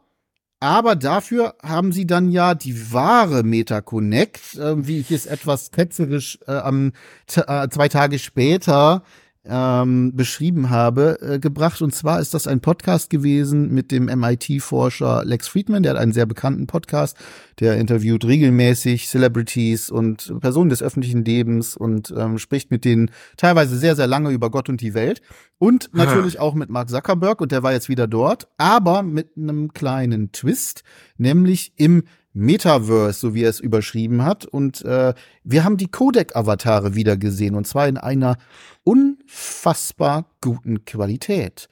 [0.63, 6.39] aber dafür haben sie dann ja die wahre MetaConnect, äh, wie ich es etwas ketzerisch
[6.47, 6.93] äh, am
[7.35, 9.03] äh, zwei Tage später
[9.45, 11.83] ähm, beschrieben habe, äh, gebracht.
[11.83, 16.13] Und zwar ist das ein Podcast gewesen mit dem MIT-Forscher Lex Friedman, der hat einen
[16.13, 17.17] sehr bekannten Podcast,
[17.59, 23.77] der interviewt regelmäßig Celebrities und Personen des öffentlichen Lebens und ähm, spricht mit denen teilweise
[23.77, 25.23] sehr, sehr lange über Gott und die Welt.
[25.59, 29.73] Und natürlich auch mit Mark Zuckerberg und der war jetzt wieder dort, aber mit einem
[29.73, 30.83] kleinen Twist,
[31.19, 34.45] nämlich im Metaverse, so wie er es überschrieben hat.
[34.45, 35.15] Und äh,
[35.45, 38.37] wir haben die Codec-Avatare wieder gesehen, und zwar in einer
[38.85, 41.69] unfassbar guten Qualität.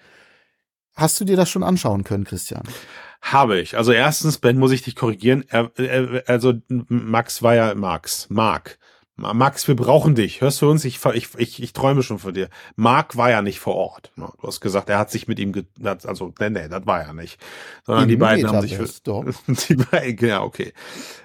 [0.95, 2.63] Hast du dir das schon anschauen können, Christian?
[3.23, 3.77] Habe ich.
[3.77, 5.45] Also erstens, Ben, muss ich dich korrigieren.
[5.49, 8.29] Er, er, also Max war ja Max.
[8.31, 8.79] Mark.
[9.21, 10.41] Max, wir brauchen dich.
[10.41, 10.85] Hörst du uns?
[10.85, 12.49] Ich, ich, ich, ich träume schon von dir.
[12.77, 14.13] Mark war ja nicht vor Ort.
[14.17, 15.53] Du hast gesagt, er hat sich mit ihm,
[15.83, 17.39] also, nee, nee, das war ja nicht.
[17.85, 19.25] Sondern Im die beiden haben sich doch.
[19.47, 20.73] die beiden, ja, okay.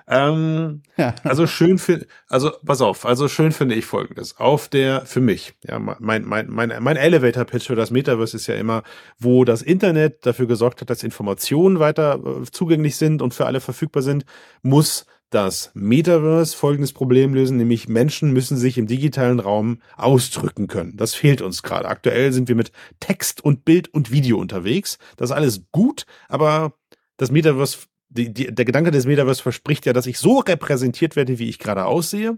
[0.08, 1.16] Ähm, ja.
[1.24, 4.38] Also schön für, also, pass auf, also schön finde ich folgendes.
[4.38, 8.48] Auf der, für mich, ja, mein, mein, mein, mein Elevator Pitch für das Metaverse ist
[8.48, 8.84] ja immer,
[9.18, 13.62] wo das Internet dafür gesorgt hat, dass Informationen weiter äh, zugänglich sind und für alle
[13.62, 14.26] verfügbar sind,
[14.62, 20.96] muss das Metaverse folgendes Problem lösen, nämlich Menschen müssen sich im digitalen Raum ausdrücken können.
[20.98, 21.88] Das fehlt uns gerade.
[21.88, 24.98] Aktuell sind wir mit Text und Bild und Video unterwegs.
[25.18, 26.74] Das ist alles gut, aber
[27.18, 31.40] das Metaverse, die, die, der Gedanke des Metaverse verspricht ja, dass ich so repräsentiert werde,
[31.40, 32.38] wie ich gerade aussehe,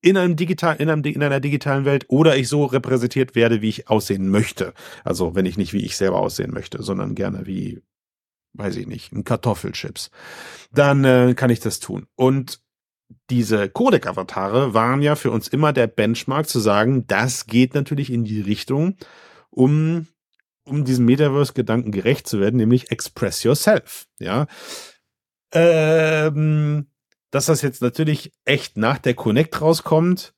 [0.00, 3.70] in einem digital, in, einem, in einer digitalen Welt, oder ich so repräsentiert werde, wie
[3.70, 4.74] ich aussehen möchte.
[5.02, 7.80] Also wenn ich nicht wie ich selber aussehen möchte, sondern gerne wie
[8.54, 10.10] weiß ich nicht, ein Kartoffelchips,
[10.72, 12.06] dann äh, kann ich das tun.
[12.14, 12.60] Und
[13.30, 18.24] diese Codec-Avatare waren ja für uns immer der Benchmark zu sagen, das geht natürlich in
[18.24, 18.96] die Richtung,
[19.50, 20.06] um,
[20.64, 24.46] um diesem Metaverse-Gedanken gerecht zu werden, nämlich express yourself, ja.
[25.52, 26.86] Ähm,
[27.30, 30.33] dass das jetzt natürlich echt nach der Connect rauskommt,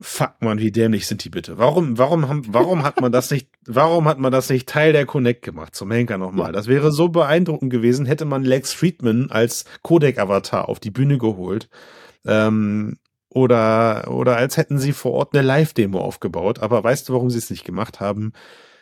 [0.00, 1.56] Fuck man, wie dämlich sind die bitte?
[1.56, 5.06] Warum, warum haben, warum hat man das nicht, warum hat man das nicht Teil der
[5.06, 5.74] Connect gemacht?
[5.74, 6.52] Zum Henker nochmal.
[6.52, 11.68] Das wäre so beeindruckend gewesen, hätte man Lex Friedman als Codec-Avatar auf die Bühne geholt.
[12.26, 16.58] Ähm, oder, oder als hätten sie vor Ort eine Live-Demo aufgebaut.
[16.60, 18.32] Aber weißt du, warum sie es nicht gemacht haben?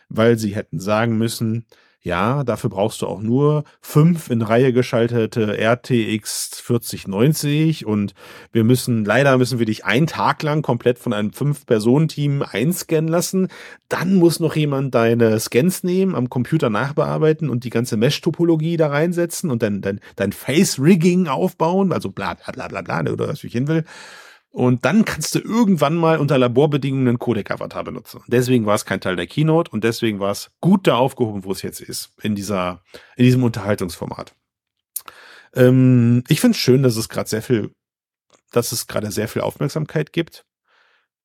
[0.09, 1.67] Weil sie hätten sagen müssen,
[2.03, 8.15] ja, dafür brauchst du auch nur fünf in Reihe geschaltete RTX 4090 und
[8.51, 13.49] wir müssen, leider müssen wir dich einen Tag lang komplett von einem Fünf-Personen-Team einscannen lassen.
[13.89, 18.89] Dann muss noch jemand deine Scans nehmen, am Computer nachbearbeiten und die ganze Mesh-Topologie da
[18.89, 23.45] reinsetzen und dann dein, dein Face-Rigging aufbauen, also bla bla bla bla bla, oder was
[23.45, 23.85] ich hin will.
[24.53, 28.21] Und dann kannst du irgendwann mal unter Laborbedingungen einen Codec-Avatar benutzen.
[28.27, 31.53] Deswegen war es kein Teil der Keynote und deswegen war es gut da aufgehoben, wo
[31.53, 32.83] es jetzt ist, in dieser,
[33.17, 34.35] in diesem Unterhaltungsformat.
[35.55, 37.71] Ähm, ich finde es schön, dass es gerade sehr viel,
[38.51, 40.45] dass es gerade sehr viel Aufmerksamkeit gibt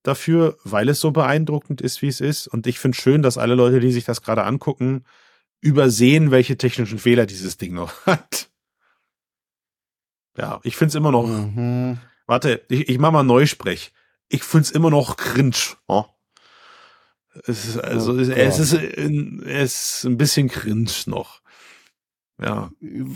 [0.03, 2.47] dafür, weil es so beeindruckend ist, wie es ist.
[2.47, 5.03] Und ich finde schön, dass alle Leute, die sich das gerade angucken,
[5.59, 8.49] übersehen, welche technischen Fehler dieses Ding noch hat.
[10.38, 11.28] Ja, ich finde es immer noch.
[11.28, 13.91] Mhm Warte, ich, ich mach mal Neusprech.
[14.30, 15.55] Ich find's immer noch cringe.
[15.88, 16.05] Oh.
[17.45, 21.41] Es ist, also, oh es, ist, es ist ein bisschen cringe noch.
[22.39, 22.69] Ja.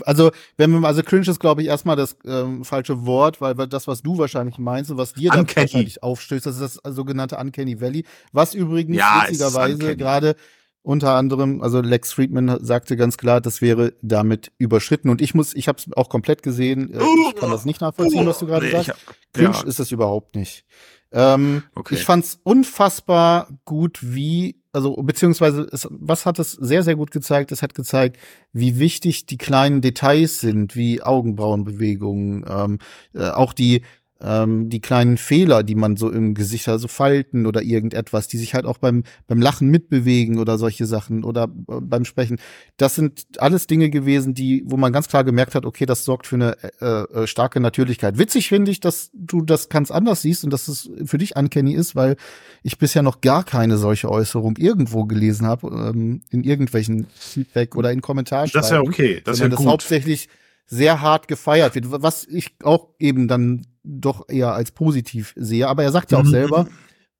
[0.04, 3.68] Also, wenn wir also cringe ist, glaube ich, erstmal das ähm, falsche Wort, weil, weil
[3.68, 7.36] das, was du wahrscheinlich meinst und was dir dann wahrscheinlich aufstößt, das ist das sogenannte
[7.36, 10.34] Uncanny Valley, was übrigens ja, witzigerweise gerade
[10.82, 15.10] unter anderem, also Lex Friedman sagte ganz klar, das wäre damit überschritten.
[15.10, 16.92] Und ich muss, ich habe es auch komplett gesehen.
[16.92, 18.88] Äh, ich kann das nicht nachvollziehen, was du gerade nee, sagst.
[18.88, 18.96] Hab,
[19.32, 19.66] Cringe ja.
[19.66, 20.64] ist es überhaupt nicht.
[21.12, 21.94] Ähm, okay.
[21.94, 27.52] Ich fand's unfassbar gut, wie, also beziehungsweise es, was hat es sehr, sehr gut gezeigt?
[27.52, 28.18] Es hat gezeigt,
[28.52, 32.78] wie wichtig die kleinen Details sind, wie Augenbrauenbewegungen, ähm,
[33.14, 33.82] äh, auch die
[34.22, 38.38] ähm, die kleinen Fehler, die man so im Gesicht hat, so Falten oder irgendetwas, die
[38.38, 42.38] sich halt auch beim, beim Lachen mitbewegen oder solche Sachen oder äh, beim Sprechen.
[42.76, 46.26] Das sind alles Dinge gewesen, die, wo man ganz klar gemerkt hat, okay, das sorgt
[46.26, 48.18] für eine äh, äh, starke Natürlichkeit.
[48.18, 51.74] Witzig finde ich, dass du das ganz anders siehst und dass es für dich uncanny
[51.74, 52.16] ist, weil
[52.62, 57.90] ich bisher noch gar keine solche Äußerung irgendwo gelesen habe, ähm, in irgendwelchen Feedback oder
[57.90, 58.50] in Kommentaren.
[58.52, 59.58] Das ist ja okay, das ist ja gut.
[59.58, 60.28] das hauptsächlich
[60.66, 65.68] sehr hart gefeiert wird, was ich auch eben dann doch eher als positiv sehe.
[65.68, 66.30] Aber er sagt ja auch mhm.
[66.30, 66.66] selber,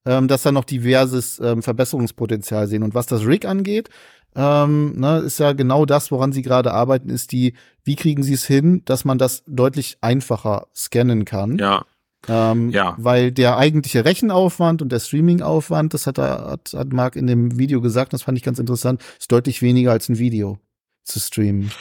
[0.05, 2.83] ähm, dass er noch diverses ähm, Verbesserungspotenzial sehen.
[2.83, 3.89] Und was das Rig angeht,
[4.35, 8.33] ähm, ne, ist ja genau das, woran sie gerade arbeiten, ist die, wie kriegen sie
[8.33, 11.59] es hin, dass man das deutlich einfacher scannen kann.
[11.59, 11.85] Ja.
[12.29, 12.95] Ähm, ja.
[12.99, 17.59] Weil der eigentliche Rechenaufwand und der Streamingaufwand, das hat, er, hat, hat Marc in dem
[17.59, 20.59] Video gesagt, das fand ich ganz interessant, ist deutlich weniger als ein Video
[21.03, 21.73] zu streamen.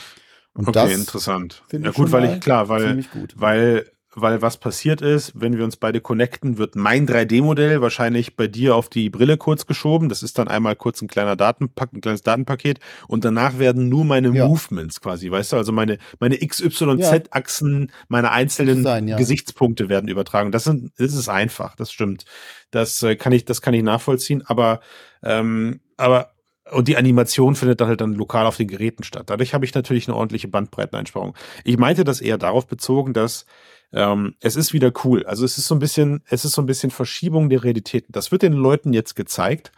[0.53, 1.63] Und okay, das interessant.
[1.71, 6.01] Ja gut, weil ich klar, weil weil weil was passiert ist, wenn wir uns beide
[6.01, 10.09] connecten, wird mein 3D-Modell wahrscheinlich bei dir auf die Brille kurz geschoben.
[10.09, 14.03] Das ist dann einmal kurz ein kleiner Datenpack, ein kleines Datenpaket und danach werden nur
[14.03, 14.47] meine ja.
[14.47, 19.15] Movements quasi, weißt du, also meine meine X, Y, Z-Achsen, meine einzelnen sein, ja.
[19.15, 20.51] Gesichtspunkte werden übertragen.
[20.51, 22.25] Das sind, das ist einfach, das stimmt.
[22.69, 24.43] Das äh, kann ich, das kann ich nachvollziehen.
[24.45, 24.81] Aber
[25.23, 26.31] ähm, aber
[26.71, 29.29] und die Animation findet dann halt dann lokal auf den Geräten statt.
[29.29, 31.35] Dadurch habe ich natürlich eine ordentliche Bandbreiteneinsparung.
[31.63, 33.45] Ich meinte das eher darauf bezogen, dass
[33.93, 35.25] ähm, es ist wieder cool.
[35.25, 38.11] Also es ist so ein bisschen, es ist so ein bisschen Verschiebung der Realitäten.
[38.13, 39.71] Das wird den Leuten jetzt gezeigt.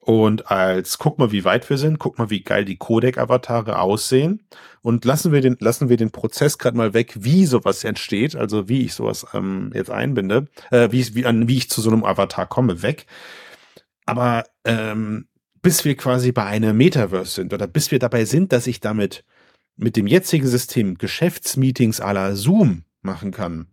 [0.00, 4.42] Und als guck mal, wie weit wir sind, guck mal, wie geil die Codec-Avatare aussehen.
[4.80, 8.70] Und lassen wir den, lassen wir den Prozess gerade mal weg, wie sowas entsteht, also
[8.70, 12.04] wie ich sowas ähm, jetzt einbinde, äh, wie, wie, an, wie ich zu so einem
[12.04, 13.06] Avatar komme, weg.
[14.06, 15.26] Aber ähm,
[15.68, 19.22] bis wir quasi bei einem Metaverse sind oder bis wir dabei sind, dass ich damit
[19.76, 23.66] mit dem jetzigen System Geschäftsmeetings à la Zoom machen kann.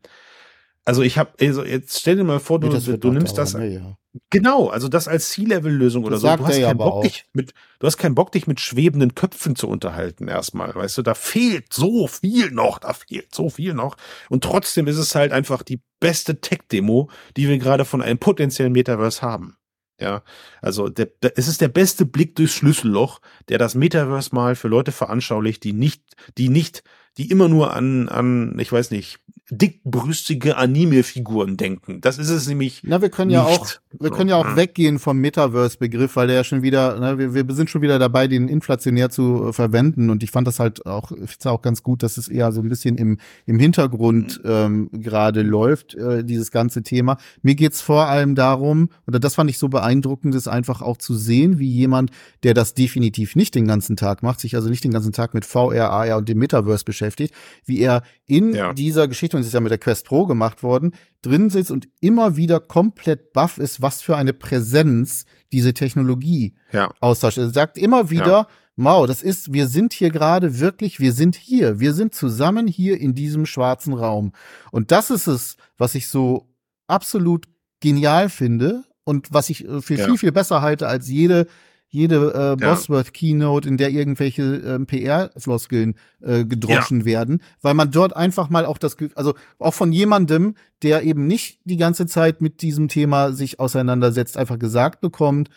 [0.83, 3.53] Also ich habe, also jetzt stell dir mal vor, du, ja, du nimmst das.
[3.53, 3.97] Ne, ja.
[4.29, 6.27] Genau, also das als C-Level-Lösung oder so.
[6.35, 9.69] Du hast, keinen Bock, dich mit, du hast keinen Bock, dich mit schwebenden Köpfen zu
[9.69, 10.75] unterhalten erstmal.
[10.75, 13.95] Weißt du, da fehlt so viel noch, da fehlt so viel noch.
[14.27, 18.73] Und trotzdem ist es halt einfach die beste Tech-Demo, die wir gerade von einem potenziellen
[18.73, 19.55] Metaverse haben.
[19.99, 20.23] Ja,
[20.61, 24.91] also der, es ist der beste Blick durchs Schlüsselloch, der das Metaverse mal für Leute
[24.91, 26.01] veranschaulicht, die nicht,
[26.37, 26.83] die nicht
[27.17, 29.19] die immer nur an, an, ich weiß nicht,
[29.49, 32.01] dickbrüstige Anime-Figuren denken.
[32.01, 32.81] Das ist es nämlich.
[32.83, 33.37] Na, wir können nicht.
[33.37, 33.67] ja auch,
[33.99, 37.55] wir können ja auch weggehen vom Metaverse-Begriff, weil der ja schon wieder, ne, wir, wir
[37.55, 40.09] sind schon wieder dabei, den inflationär zu äh, verwenden.
[40.09, 42.69] Und ich fand das halt auch, ich auch ganz gut, dass es eher so ein
[42.69, 44.49] bisschen im, im Hintergrund mhm.
[44.49, 47.17] ähm, gerade läuft, äh, dieses ganze Thema.
[47.43, 51.15] Mir geht's vor allem darum, oder das fand ich so beeindruckend, ist einfach auch zu
[51.15, 52.11] sehen, wie jemand,
[52.43, 55.45] der das definitiv nicht den ganzen Tag macht, sich also nicht den ganzen Tag mit
[55.45, 57.33] VR, AR und dem Metaverse beschäftigt, beschäftigt,
[57.65, 58.73] wie er in ja.
[58.73, 61.87] dieser Geschichte, und es ist ja mit der Quest Pro gemacht worden, drin sitzt und
[62.01, 66.91] immer wieder komplett baff ist, was für eine Präsenz diese Technologie ja.
[66.99, 67.37] austauscht.
[67.37, 68.47] Er sagt immer wieder, ja.
[68.77, 72.99] Mau, das ist, wir sind hier gerade wirklich, wir sind hier, wir sind zusammen hier
[72.99, 74.33] in diesem schwarzen Raum.
[74.69, 76.49] Und das ist es, was ich so
[76.87, 77.47] absolut
[77.79, 80.05] genial finde und was ich äh, für ja.
[80.05, 81.47] viel, viel besser halte als jede
[81.89, 87.05] jede äh, Bosworth-Keynote, in der irgendwelche äh, PR-Floskeln äh, gedroschen ja.
[87.05, 91.59] werden, weil man dort einfach mal auch das, also auch von jemandem, der eben nicht
[91.63, 95.49] die ganze Zeit mit diesem Thema sich auseinandersetzt, einfach gesagt bekommt,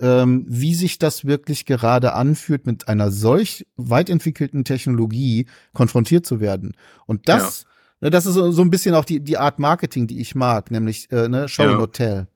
[0.00, 6.40] ähm, wie sich das wirklich gerade anfühlt, mit einer solch weit entwickelten Technologie konfrontiert zu
[6.40, 6.72] werden.
[7.06, 7.62] Und das,
[8.00, 8.06] ja.
[8.06, 10.70] ne, das ist so, so ein bisschen auch die, die Art Marketing, die ich mag,
[10.70, 11.76] nämlich äh, ne, Show ja.
[11.76, 12.26] Not Tell.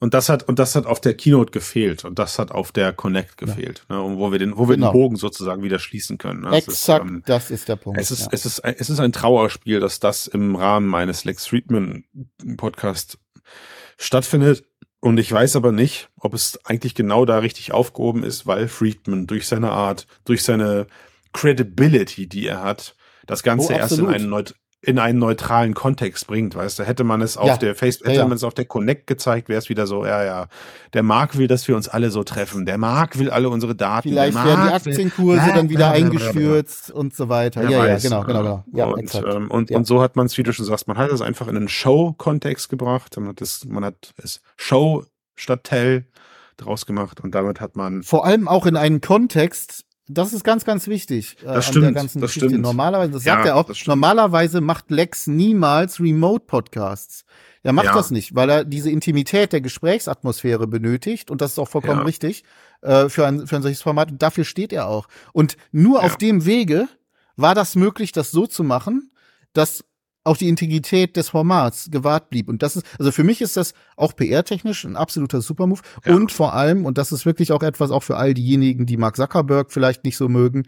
[0.00, 2.92] Und das hat, und das hat auf der Keynote gefehlt und das hat auf der
[2.92, 3.96] Connect gefehlt, ja.
[3.96, 4.90] ne, wo wir den, wo wir genau.
[4.90, 6.42] den Bogen sozusagen wieder schließen können.
[6.42, 6.56] Ne?
[6.56, 8.00] Exakt, ist, ähm, das ist der Punkt.
[8.00, 8.28] Es ist, ja.
[8.30, 12.04] es ist, es ist ein Trauerspiel, dass das im Rahmen meines Lex Friedman
[12.56, 13.18] Podcast
[13.96, 14.64] stattfindet.
[15.00, 19.26] Und ich weiß aber nicht, ob es eigentlich genau da richtig aufgehoben ist, weil Friedman
[19.26, 20.86] durch seine Art, durch seine
[21.32, 22.96] Credibility, die er hat,
[23.26, 24.44] das Ganze oh, erst in einen,
[24.80, 27.56] in einen neutralen Kontext bringt, weißt du, hätte man es auf ja.
[27.56, 28.28] der Facebook, hätte ja, ja.
[28.28, 30.46] man es auf der Connect gezeigt, wäre es wieder so, ja, ja,
[30.92, 34.10] der Mark will, dass wir uns alle so treffen, der Mark will alle unsere Daten.
[34.10, 37.68] Vielleicht werden die Aktienkurse will, dann wieder eingestürzt und so weiter.
[37.68, 38.64] Ja, ja, genau, genau, genau.
[38.72, 41.10] Ja, und, ähm, und, und so hat man es, wie du schon sagst, man hat
[41.10, 45.04] es einfach in einen Show-Kontext gebracht, man hat es, man hat es Show
[45.34, 46.04] statt Tell
[46.56, 50.64] draus gemacht und damit hat man vor allem auch in einen Kontext, Das ist ganz,
[50.64, 51.36] ganz wichtig.
[51.42, 51.96] Äh, das stimmt.
[51.96, 52.48] das Geschichte.
[52.48, 52.62] stimmt.
[52.62, 57.24] Normalerweise, das ja, sagt er auch, normalerweise macht Lex niemals Remote-Podcasts.
[57.62, 57.94] Er macht ja.
[57.94, 62.04] das nicht, weil er diese Intimität der Gesprächsatmosphäre benötigt und das ist auch vollkommen ja.
[62.04, 62.44] richtig
[62.82, 65.08] äh, für, ein, für ein solches Format und dafür steht er auch.
[65.32, 66.88] Und nur auf dem Wege
[67.36, 69.10] war das möglich, das so zu machen,
[69.52, 69.84] dass
[70.24, 72.48] auch die Integrität des Formats gewahrt blieb.
[72.48, 75.82] Und das ist, also für mich ist das auch PR-technisch ein absoluter Supermove.
[76.04, 76.14] Ja.
[76.14, 79.16] Und vor allem, und das ist wirklich auch etwas auch für all diejenigen, die Mark
[79.16, 80.64] Zuckerberg vielleicht nicht so mögen,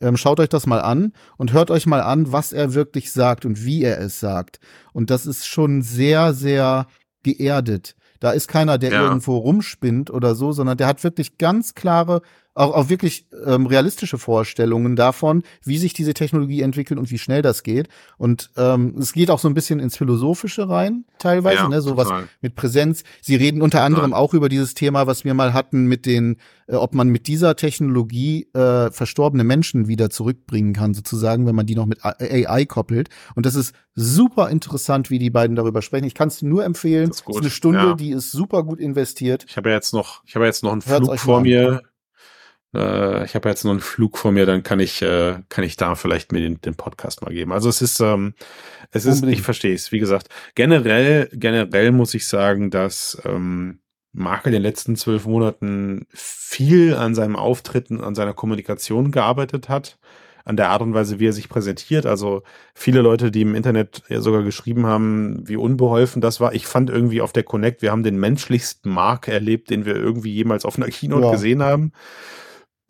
[0.00, 3.44] ähm, schaut euch das mal an und hört euch mal an, was er wirklich sagt
[3.44, 4.58] und wie er es sagt.
[4.92, 6.86] Und das ist schon sehr, sehr
[7.22, 7.94] geerdet.
[8.20, 9.02] Da ist keiner, der ja.
[9.02, 12.22] irgendwo rumspinnt oder so, sondern der hat wirklich ganz klare
[12.54, 17.42] auch, auch wirklich ähm, realistische Vorstellungen davon, wie sich diese Technologie entwickelt und wie schnell
[17.42, 17.88] das geht.
[18.16, 22.08] Und ähm, es geht auch so ein bisschen ins Philosophische rein, teilweise, ja, ne, sowas
[22.40, 23.02] mit Präsenz.
[23.20, 24.20] Sie reden unter anderem total.
[24.20, 26.36] auch über dieses Thema, was wir mal hatten, mit den,
[26.68, 31.66] äh, ob man mit dieser Technologie äh, verstorbene Menschen wieder zurückbringen kann, sozusagen, wenn man
[31.66, 33.08] die noch mit AI koppelt.
[33.34, 36.04] Und das ist super interessant, wie die beiden darüber sprechen.
[36.04, 37.08] Ich kann es nur empfehlen.
[37.08, 37.34] Das ist, gut.
[37.36, 37.94] ist eine Stunde, ja.
[37.94, 39.44] die ist super gut investiert.
[39.48, 41.82] Ich habe ja jetzt noch, ich habe ja jetzt noch einen Hört's Flug vor mir
[42.74, 45.76] äh, ich habe jetzt noch einen Flug vor mir, dann kann ich, äh, kann ich
[45.76, 47.52] da vielleicht mir den, den Podcast mal geben.
[47.52, 48.34] Also es ist, ähm,
[48.90, 49.92] es ist, ich verstehe es.
[49.92, 53.80] Wie gesagt, generell, generell muss ich sagen, dass ähm,
[54.12, 59.98] Marke in den letzten zwölf Monaten viel an seinem Auftritten, an seiner Kommunikation gearbeitet hat
[60.44, 62.04] an der Art und Weise, wie er sich präsentiert.
[62.04, 62.42] Also
[62.74, 66.54] viele Leute, die im Internet ja sogar geschrieben haben, wie unbeholfen das war.
[66.54, 70.34] Ich fand irgendwie auf der Connect, wir haben den menschlichsten Mark erlebt, den wir irgendwie
[70.34, 71.32] jemals auf einer Keynote ja.
[71.32, 71.92] gesehen haben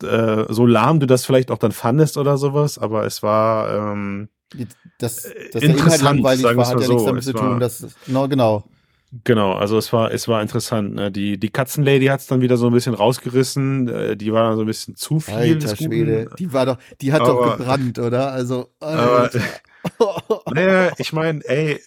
[0.03, 4.29] äh, so lahm du das vielleicht auch dann fandest oder sowas, aber es war ähm,
[4.99, 6.93] das, dass der Inhalt langweilig war, hat ja so.
[6.93, 7.59] nichts damit zu tun.
[7.59, 8.63] Das, no, genau.
[9.23, 10.95] Genau, also es war, es war interessant.
[10.95, 11.11] Ne?
[11.11, 13.87] Die, die Katzenlady hat es dann wieder so ein bisschen rausgerissen.
[13.87, 15.35] Äh, die war dann so ein bisschen zu viel.
[15.35, 18.31] Alter Schwede, die war doch, die hat aber, doch gebrannt, oder?
[18.31, 18.71] Also.
[18.79, 19.29] Aber,
[20.51, 21.79] naja, ich meine, ey,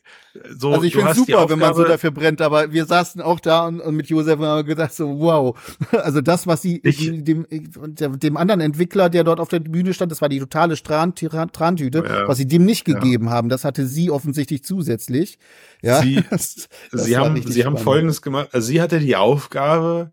[0.57, 0.73] so.
[0.73, 3.81] Also ich finde super, wenn man so dafür brennt, aber wir saßen auch da und,
[3.81, 5.59] und mit Josef und haben gedacht so, wow.
[5.93, 10.13] Also das, was sie ich, dem, dem anderen Entwickler, der dort auf der Bühne stand,
[10.13, 13.33] das war die totale Trantüte, ja, was sie dem nicht gegeben ja.
[13.33, 15.39] haben, das hatte sie offensichtlich zusätzlich.
[15.83, 17.67] Ja, sie, das, das sie haben, sie spannend.
[17.67, 18.49] haben Folgendes gemacht.
[18.53, 20.13] Also sie hatte die Aufgabe,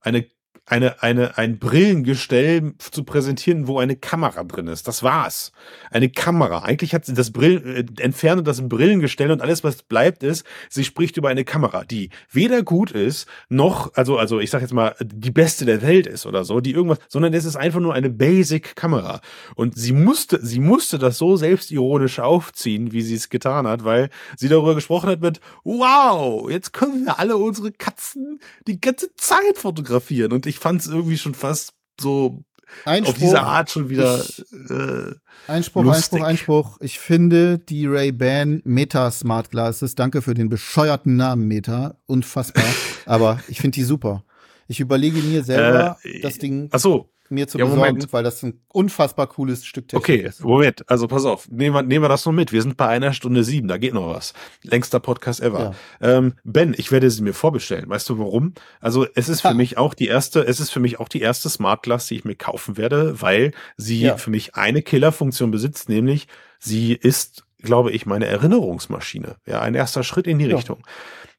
[0.00, 0.26] eine
[0.72, 4.88] eine, eine, ein Brillengestell zu präsentieren, wo eine Kamera drin ist.
[4.88, 5.52] Das war's.
[5.90, 6.60] Eine Kamera.
[6.62, 10.84] Eigentlich hat sie das Brillen, äh, entferne das Brillengestell und alles, was bleibt, ist, sie
[10.84, 14.94] spricht über eine Kamera, die weder gut ist, noch, also, also, ich sag jetzt mal,
[15.02, 18.08] die beste der Welt ist oder so, die irgendwas, sondern es ist einfach nur eine
[18.08, 19.20] Basic-Kamera.
[19.54, 24.08] Und sie musste, sie musste das so selbstironisch aufziehen, wie sie es getan hat, weil
[24.38, 29.58] sie darüber gesprochen hat mit, wow, jetzt können wir alle unsere Katzen die ganze Zeit
[29.58, 32.44] fotografieren und ich fand es irgendwie schon fast so
[32.84, 34.20] Einspruch, auf diese Art schon wieder.
[34.20, 35.12] Ich, äh,
[35.46, 36.22] Einspruch, lustig.
[36.22, 36.80] Einspruch, Einspruch.
[36.80, 42.64] Ich finde die Ray-Ban Meta Smart Glasses, danke für den bescheuerten Namen Meta, unfassbar.
[43.06, 44.24] aber ich finde die super.
[44.68, 46.68] Ich überlege mir selber, äh, das Ding.
[46.72, 48.12] Ach so, mir zu ja, besorgen, Moment.
[48.12, 50.40] weil das ein unfassbar cooles Stück Technik okay, ist.
[50.40, 52.52] Okay, Moment, also pass auf, nehmen wir, nehmen wir das noch mit.
[52.52, 54.34] Wir sind bei einer Stunde sieben, da geht noch was.
[54.62, 55.74] Längster Podcast ever.
[56.00, 56.18] Ja.
[56.18, 57.88] Ähm, ben, ich werde sie mir vorbestellen.
[57.88, 58.54] Weißt du warum?
[58.80, 59.54] Also es ist für ha.
[59.54, 62.24] mich auch die erste, es ist für mich auch die erste Smart Glass, die ich
[62.24, 64.16] mir kaufen werde, weil sie ja.
[64.16, 66.28] für mich eine Killerfunktion besitzt, nämlich
[66.60, 69.36] sie ist, glaube ich, meine Erinnerungsmaschine.
[69.46, 70.52] Ja, ein erster Schritt in die.
[70.52, 70.84] Richtung.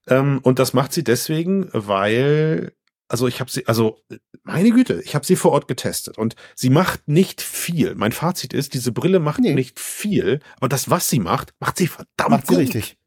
[0.07, 2.73] Ähm, und das macht sie deswegen, weil
[3.07, 3.99] also ich habe sie, also
[4.43, 7.95] meine Güte, ich habe sie vor Ort getestet und sie macht nicht viel.
[7.95, 9.53] Mein Fazit ist, diese Brille macht nee.
[9.53, 12.63] nicht viel, aber das, was sie macht, macht sie verdammt macht sie gut.
[12.63, 12.97] richtig.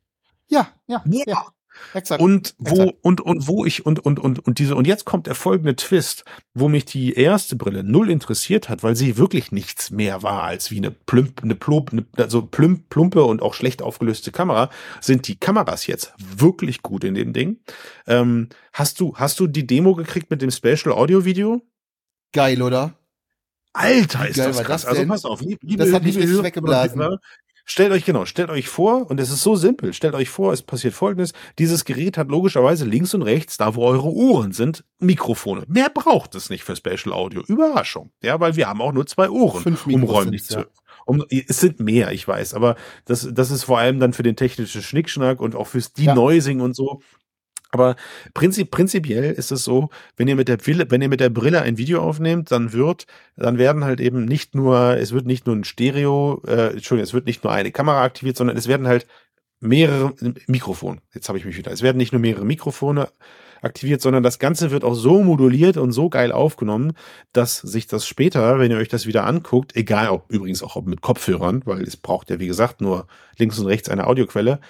[0.48, 1.22] Ja, ja, ja.
[1.26, 1.46] ja.
[1.94, 2.20] Exakt.
[2.20, 2.98] Und wo, Exakt.
[3.02, 6.24] und, und wo ich, und, und, und, und diese, und jetzt kommt der folgende Twist,
[6.54, 10.70] wo mich die erste Brille null interessiert hat, weil sie wirklich nichts mehr war als
[10.70, 14.70] wie eine plump, eine plump, eine, also plump, plumpe und auch schlecht aufgelöste Kamera,
[15.00, 17.60] sind die Kameras jetzt wirklich gut in dem Ding.
[18.06, 21.62] Ähm, hast du, hast du die Demo gekriegt mit dem Special Audio Video?
[22.32, 22.94] Geil, oder?
[23.72, 24.82] Alter, ist das krass.
[24.82, 27.18] Das also pass auf, liebe, das hat mich richtig weggeblasen.
[27.68, 30.62] Stellt euch genau, stellt euch vor, und es ist so simpel, stellt euch vor, es
[30.62, 35.64] passiert folgendes, dieses Gerät hat logischerweise links und rechts, da wo eure Ohren sind, Mikrofone.
[35.66, 37.42] Mehr braucht es nicht für Special Audio.
[37.48, 38.12] Überraschung.
[38.22, 40.60] Ja, weil wir haben auch nur zwei Ohren, um räumlich zu.
[40.60, 40.66] Ja.
[41.06, 44.36] Um, es sind mehr, ich weiß, aber das, das ist vor allem dann für den
[44.36, 46.64] technischen Schnickschnack und auch fürs Denoising ja.
[46.64, 47.00] und so
[47.70, 47.96] aber
[48.34, 51.62] prinzip, prinzipiell ist es so, wenn ihr mit der Brille, wenn ihr mit der Brille
[51.62, 53.06] ein Video aufnehmt, dann wird,
[53.36, 57.14] dann werden halt eben nicht nur, es wird nicht nur ein Stereo, äh, Entschuldigung, es
[57.14, 59.06] wird nicht nur eine Kamera aktiviert, sondern es werden halt
[59.60, 60.14] mehrere
[60.46, 60.98] Mikrofone.
[61.14, 61.72] Jetzt habe ich mich wieder.
[61.72, 63.08] Es werden nicht nur mehrere Mikrofone
[63.62, 66.92] aktiviert, sondern das Ganze wird auch so moduliert und so geil aufgenommen,
[67.32, 71.00] dass sich das später, wenn ihr euch das wieder anguckt, egal ob übrigens auch mit
[71.00, 73.06] Kopfhörern, weil es braucht ja wie gesagt nur
[73.38, 74.60] links und rechts eine Audioquelle,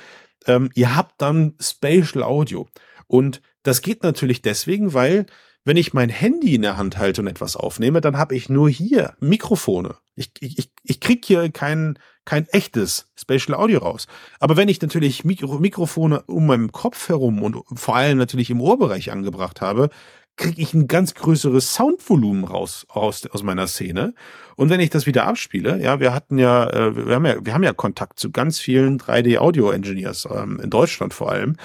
[0.46, 2.68] ähm, ihr habt dann Spatial Audio.
[3.06, 5.26] Und das geht natürlich deswegen, weil
[5.64, 8.70] wenn ich mein Handy in der Hand halte und etwas aufnehme, dann habe ich nur
[8.70, 9.96] hier Mikrofone.
[10.14, 14.06] Ich, ich, ich krieg hier kein, kein echtes Spatial Audio raus.
[14.38, 18.60] Aber wenn ich natürlich Mikro, Mikrofone um meinen Kopf herum und vor allem natürlich im
[18.60, 19.90] Ohrbereich angebracht habe,
[20.36, 24.14] kriege ich ein ganz größeres Soundvolumen raus aus, aus meiner Szene.
[24.56, 27.54] Und wenn ich das wieder abspiele, ja, wir hatten ja, äh, wir haben ja, wir
[27.54, 31.56] haben ja Kontakt zu ganz vielen 3D-Audio-Engineers ähm, in Deutschland vor allem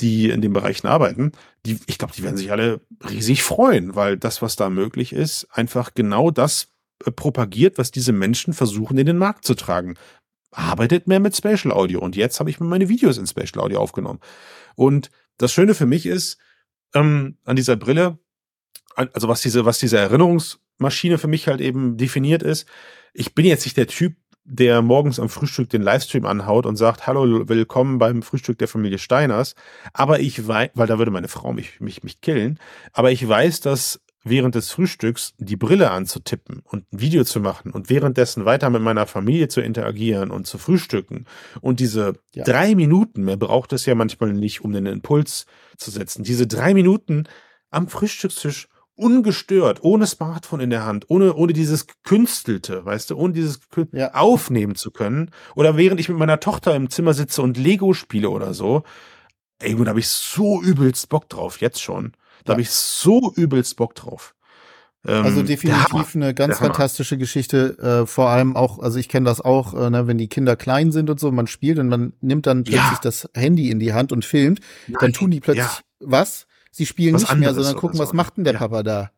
[0.00, 1.32] die in den Bereichen arbeiten,
[1.66, 5.46] die, ich glaube, die werden sich alle riesig freuen, weil das, was da möglich ist,
[5.52, 6.68] einfach genau das
[7.04, 9.94] äh, propagiert, was diese Menschen versuchen, in den Markt zu tragen.
[10.50, 12.00] Arbeitet mehr mit Spatial Audio.
[12.00, 14.20] Und jetzt habe ich mir meine Videos in Spatial Audio aufgenommen.
[14.76, 16.38] Und das Schöne für mich ist,
[16.94, 18.18] ähm, an dieser Brille,
[18.96, 22.68] also was diese, was diese Erinnerungsmaschine für mich halt eben definiert ist,
[23.12, 24.16] ich bin jetzt nicht der Typ,
[24.46, 28.98] der morgens am Frühstück den Livestream anhaut und sagt, hallo, willkommen beim Frühstück der Familie
[28.98, 29.54] Steiners.
[29.94, 32.58] Aber ich weiß, weil da würde meine Frau mich, mich, mich killen.
[32.92, 37.70] Aber ich weiß, dass während des Frühstücks die Brille anzutippen und ein Video zu machen
[37.70, 41.26] und währenddessen weiter mit meiner Familie zu interagieren und zu frühstücken
[41.60, 42.44] und diese ja.
[42.44, 45.46] drei Minuten, mehr braucht es ja manchmal nicht, um den Impuls
[45.76, 47.24] zu setzen, diese drei Minuten
[47.70, 53.32] am Frühstückstisch ungestört, ohne Smartphone in der Hand, ohne, ohne dieses Künstelte, weißt du, ohne
[53.32, 53.60] dieses
[53.92, 54.14] ja.
[54.14, 55.30] aufnehmen zu können.
[55.56, 58.84] Oder während ich mit meiner Tochter im Zimmer sitze und Lego spiele oder so.
[59.58, 62.12] Ey, da habe ich so übelst Bock drauf, jetzt schon.
[62.44, 64.34] Da habe ich so übelst Bock drauf.
[65.06, 67.78] Ähm, also definitiv eine ganz fantastische Geschichte.
[67.78, 70.92] Äh, vor allem auch, also ich kenne das auch, äh, ne, wenn die Kinder klein
[70.92, 74.12] sind und so, man spielt und man nimmt dann plötzlich das Handy in die Hand
[74.12, 74.96] und filmt, Nein.
[75.00, 75.66] dann tun die plötzlich
[76.00, 78.54] was sie spielen was nicht mehr, sondern gucken, was macht denn der.
[78.54, 79.10] Papa da?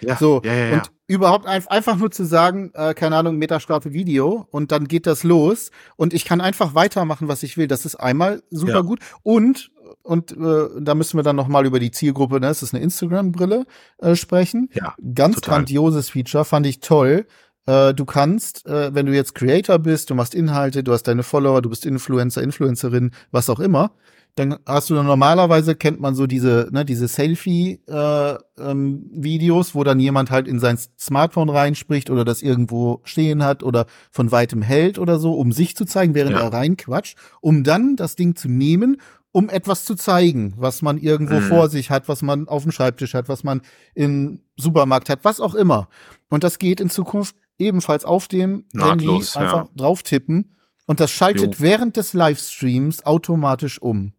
[0.00, 4.46] Ja, so, ja, ja, und überhaupt einfach nur zu sagen, äh, keine Ahnung, Metasprache Video
[4.50, 7.68] und dann geht das los und ich kann einfach weitermachen, was ich will.
[7.68, 9.70] Das ist einmal super gut und
[10.02, 12.82] und äh, da müssen wir dann noch mal über die Zielgruppe, ne, es ist eine
[12.82, 13.66] Instagram-Brille,
[13.98, 14.70] äh, sprechen.
[14.72, 15.58] Ja, Ganz total.
[15.58, 17.26] grandioses Feature, fand ich toll.
[17.66, 21.22] Äh, du kannst, äh, wenn du jetzt Creator bist, du machst Inhalte, du hast deine
[21.22, 23.92] Follower, du bist Influencer, Influencerin, was auch immer,
[24.36, 29.84] dann hast du normalerweise kennt man so diese ne, diese Selfie äh, ähm, Videos, wo
[29.84, 34.60] dann jemand halt in sein Smartphone reinspricht oder das irgendwo stehen hat oder von weitem
[34.60, 36.42] hält oder so, um sich zu zeigen, während ja.
[36.42, 38.96] er reinquatscht, um dann das Ding zu nehmen,
[39.34, 41.48] um etwas zu zeigen, was man irgendwo mhm.
[41.48, 43.62] vor sich hat, was man auf dem Schreibtisch hat, was man
[43.92, 45.88] im Supermarkt hat, was auch immer.
[46.30, 49.70] Und das geht in Zukunft ebenfalls auf dem Nahtlos, Handy einfach ja.
[49.74, 50.54] drauf tippen
[50.86, 51.60] und das schaltet jo.
[51.60, 54.12] während des Livestreams automatisch um.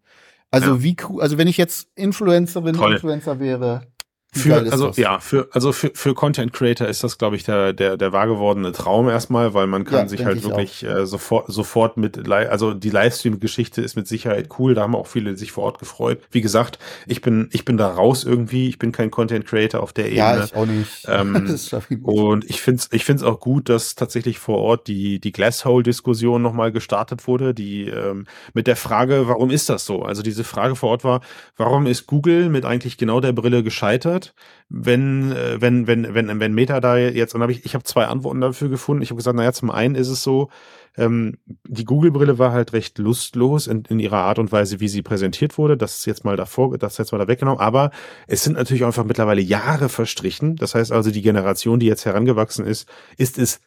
[0.52, 0.84] Also ja.
[0.84, 2.94] wie cool, also wenn ich jetzt Influencerin, Toll.
[2.96, 3.88] Influencer wäre,
[4.36, 4.98] für, also das?
[4.98, 8.28] ja, für also für, für Content Creator ist das, glaube ich, der der der wahr
[8.28, 12.74] gewordene Traum erstmal, weil man kann ja, sich halt wirklich äh, sofort sofort mit also
[12.74, 14.74] die Livestream-Geschichte ist mit Sicherheit cool.
[14.74, 16.22] Da haben auch viele sich vor Ort gefreut.
[16.32, 18.68] Wie gesagt, ich bin ich bin da raus irgendwie.
[18.68, 20.18] Ich bin kein Content Creator auf der Ebene.
[20.18, 21.06] Ja, ich auch nicht.
[21.08, 21.58] Ähm,
[22.04, 26.42] und ich finde es ich find's auch gut, dass tatsächlich vor Ort die die Glasshole-Diskussion
[26.42, 30.04] nochmal gestartet wurde, die ähm, mit der Frage, warum ist das so?
[30.04, 31.22] Also diese Frage vor Ort war,
[31.56, 34.25] warum ist Google mit eigentlich genau der Brille gescheitert?
[34.70, 38.06] Wenn, äh, wenn, wenn, wenn, wenn Meta da jetzt, dann habe ich, ich habe zwei
[38.06, 39.04] Antworten dafür gefunden.
[39.04, 40.50] Ich habe gesagt, naja, zum einen ist es so,
[40.98, 41.38] ähm,
[41.68, 45.58] die Google-Brille war halt recht lustlos in, in ihrer Art und Weise, wie sie präsentiert
[45.58, 45.78] wurde.
[45.78, 47.60] Das ist jetzt mal davor, das ist jetzt mal da weggenommen.
[47.60, 47.92] Aber
[48.28, 50.56] es sind natürlich einfach mittlerweile Jahre verstrichen.
[50.56, 52.88] Das heißt also, die Generation, die jetzt herangewachsen ist,
[53.18, 53.60] ist es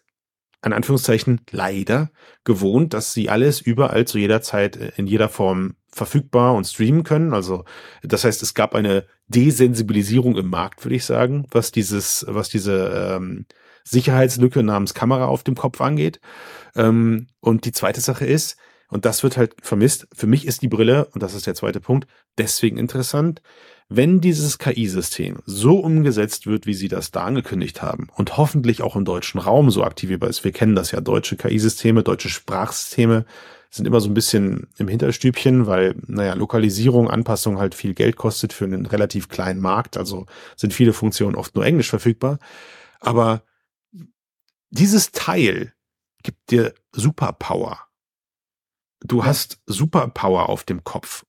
[0.60, 2.10] an Anführungszeichen leider
[2.44, 7.04] gewohnt, dass sie alles überall zu jeder Zeit äh, in jeder Form verfügbar und streamen
[7.04, 7.32] können.
[7.32, 7.64] Also
[8.02, 13.16] das heißt, es gab eine Desensibilisierung im Markt, würde ich sagen, was dieses, was diese
[13.16, 13.46] ähm,
[13.84, 16.20] Sicherheitslücke namens Kamera auf dem Kopf angeht.
[16.76, 18.56] Ähm, und die zweite Sache ist,
[18.90, 21.80] und das wird halt vermisst, für mich ist die Brille, und das ist der zweite
[21.80, 22.08] Punkt,
[22.38, 23.42] deswegen interessant,
[23.88, 28.96] wenn dieses KI-System so umgesetzt wird, wie sie das da angekündigt haben und hoffentlich auch
[28.96, 33.24] im deutschen Raum so aktivierbar ist, wir kennen das ja, deutsche KI-Systeme, deutsche Sprachsysteme
[33.70, 38.52] sind immer so ein bisschen im Hinterstübchen, weil, naja, Lokalisierung, Anpassung halt viel Geld kostet
[38.52, 42.38] für einen relativ kleinen Markt, also sind viele Funktionen oft nur Englisch verfügbar.
[43.00, 43.42] Aber
[44.70, 45.74] dieses Teil
[46.22, 47.78] gibt dir Superpower.
[49.00, 51.24] Du hast Superpower auf dem Kopf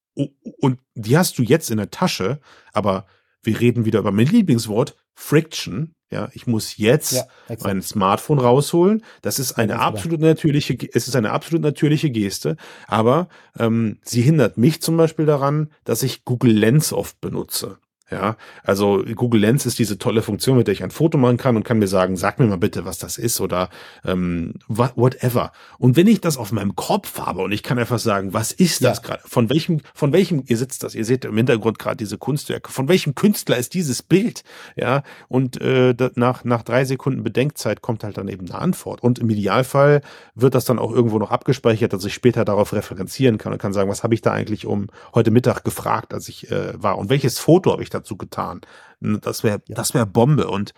[0.60, 2.40] und die hast du jetzt in der Tasche,
[2.74, 3.06] aber
[3.44, 5.96] wir reden wieder über mein Lieblingswort, Friction.
[6.12, 7.26] Ja, ich muss jetzt ja,
[7.62, 9.04] mein Smartphone rausholen.
[9.22, 12.58] Das ist eine absolut natürliche, es ist eine absolut natürliche Geste.
[12.88, 13.30] Aber
[13.60, 17.78] ähm, sie hindert mich zum Beispiel daran, dass ich Google Lens oft benutze.
[18.12, 21.56] Ja, also Google Lens ist diese tolle Funktion, mit der ich ein Foto machen kann
[21.56, 23.70] und kann mir sagen, sag mir mal bitte, was das ist oder
[24.04, 25.52] ähm, whatever.
[25.78, 28.84] Und wenn ich das auf meinem Kopf habe und ich kann einfach sagen, was ist
[28.84, 29.04] das ja.
[29.04, 29.22] gerade?
[29.26, 32.88] Von welchem, von welchem, ihr sitzt das, ihr seht im Hintergrund gerade diese Kunstwerke, von
[32.88, 34.44] welchem Künstler ist dieses Bild?
[34.76, 39.04] Ja, und äh, nach, nach drei Sekunden Bedenkzeit kommt halt dann eben eine Antwort.
[39.04, 40.02] Und im Idealfall
[40.34, 43.74] wird das dann auch irgendwo noch abgespeichert, dass ich später darauf referenzieren kann und kann
[43.74, 47.10] sagen, was habe ich da eigentlich um heute Mittag gefragt, als ich äh, war und
[47.10, 48.62] welches Foto habe ich da dazu getan.
[49.00, 49.76] Das wäre, ja.
[49.76, 50.74] das wäre Bombe und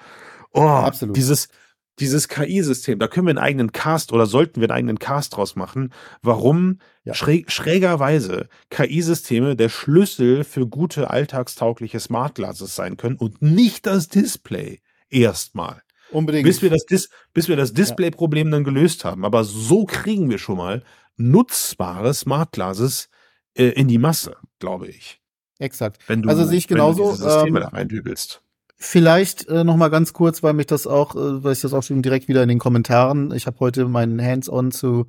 [0.54, 1.16] oh, Absolut.
[1.16, 1.50] dieses,
[2.00, 5.56] dieses KI-System, da können wir einen eigenen Cast oder sollten wir einen eigenen Cast draus
[5.56, 7.14] machen, warum ja.
[7.14, 14.08] schräg, schrägerweise KI-Systeme der Schlüssel für gute alltagstaugliche Smart Glasses sein können und nicht das
[14.08, 15.82] Display erstmal.
[16.12, 16.46] Unbedingt.
[16.46, 18.52] Bis wir das, Dis bis wir das Display-Problem ja.
[18.52, 19.24] dann gelöst haben.
[19.24, 20.84] Aber so kriegen wir schon mal
[21.16, 23.10] nutzbare Smart Glasses
[23.54, 25.21] äh, in die Masse, glaube ich.
[25.62, 26.00] Exakt.
[26.08, 27.12] Wenn du, also sehe ich genauso.
[27.12, 28.42] Systeme ähm, da reindübelst.
[28.78, 31.84] Vielleicht äh, noch mal ganz kurz, weil mich das auch, äh, weil ich das auch
[31.84, 33.32] schon direkt wieder in den Kommentaren.
[33.32, 35.06] Ich habe heute meinen Hands-on zu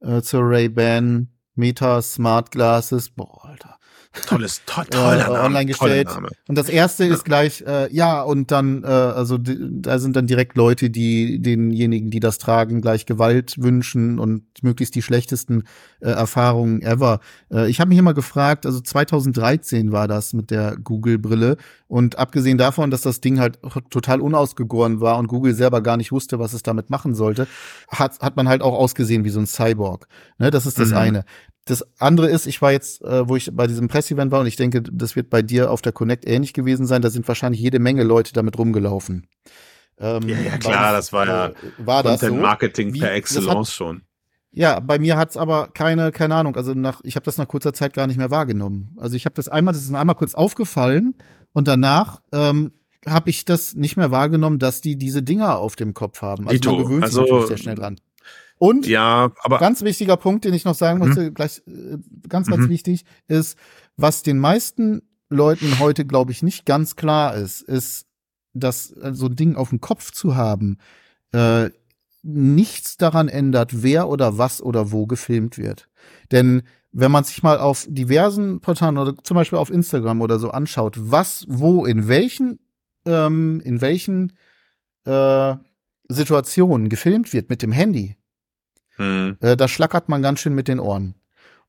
[0.00, 3.10] äh, zur Ray-Ban Meta Smart Glasses.
[3.10, 3.78] Boah, Alter.
[4.26, 6.08] Tolles, to toller äh, online gestellt.
[6.48, 10.56] Und das erste ist gleich, äh, ja, und dann, äh, also da sind dann direkt
[10.56, 15.64] Leute, die denjenigen, die das tragen, gleich Gewalt wünschen und möglichst die schlechtesten
[16.00, 17.20] äh, Erfahrungen ever.
[17.52, 21.56] Äh, ich habe mich immer gefragt, also 2013 war das mit der Google-Brille
[21.86, 23.58] und abgesehen davon, dass das Ding halt
[23.90, 27.46] total unausgegoren war und Google selber gar nicht wusste, was es damit machen sollte,
[27.88, 30.08] hat, hat man halt auch ausgesehen wie so ein Cyborg.
[30.38, 30.96] Ne, das ist das mhm.
[30.96, 31.24] eine.
[31.68, 34.56] Das andere ist, ich war jetzt, äh, wo ich bei diesem Pressevent war und ich
[34.56, 37.78] denke, das wird bei dir auf der Connect ähnlich gewesen sein, da sind wahrscheinlich jede
[37.78, 39.26] Menge Leute damit rumgelaufen.
[39.98, 42.34] Ähm, ja, ja, klar, das, das war ja äh, war das so?
[42.34, 44.02] Marketing per Excellence hat, schon.
[44.50, 47.74] Ja, bei mir hat's aber keine, keine Ahnung, also nach, ich habe das nach kurzer
[47.74, 48.96] Zeit gar nicht mehr wahrgenommen.
[48.96, 51.16] Also ich habe das einmal, das ist einmal kurz aufgefallen
[51.52, 52.72] und danach ähm,
[53.06, 56.48] habe ich das nicht mehr wahrgenommen, dass die diese Dinger auf dem Kopf haben.
[56.48, 58.00] Also man gewöhnt sich also, sehr schnell dran.
[58.58, 61.34] Und ja, aber ganz wichtiger Punkt, den ich noch sagen möchte, mhm.
[61.34, 61.98] gleich äh,
[62.28, 62.70] ganz, ganz mhm.
[62.70, 63.56] wichtig, ist,
[63.96, 68.06] was den meisten Leuten heute, glaube ich, nicht ganz klar ist, ist,
[68.54, 70.78] dass äh, so ein Ding auf dem Kopf zu haben,
[71.32, 71.70] äh,
[72.22, 75.88] nichts daran ändert, wer oder was oder wo gefilmt wird.
[76.32, 80.50] Denn wenn man sich mal auf diversen Portalen oder zum Beispiel auf Instagram oder so
[80.50, 82.58] anschaut, was, wo, in welchen,
[83.04, 84.32] ähm, in welchen
[85.04, 85.54] äh,
[86.08, 88.16] Situationen gefilmt wird mit dem Handy,
[88.98, 89.36] hm.
[89.40, 91.14] Äh, da schlackert man ganz schön mit den Ohren.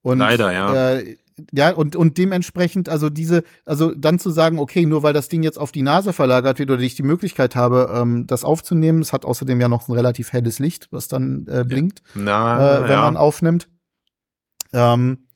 [0.02, 0.94] Und, Leider, ja.
[0.96, 1.18] Äh,
[1.52, 5.42] ja, und, und dementsprechend, also diese, also dann zu sagen, okay, nur weil das Ding
[5.44, 9.14] jetzt auf die Nase verlagert wird oder ich die Möglichkeit habe, ähm, das aufzunehmen, es
[9.14, 12.92] hat außerdem ja noch ein relativ helles Licht, was dann äh, blinkt, Na, äh, wenn
[12.92, 13.02] ja.
[13.04, 13.70] man aufnimmt,
[14.74, 15.28] ähm,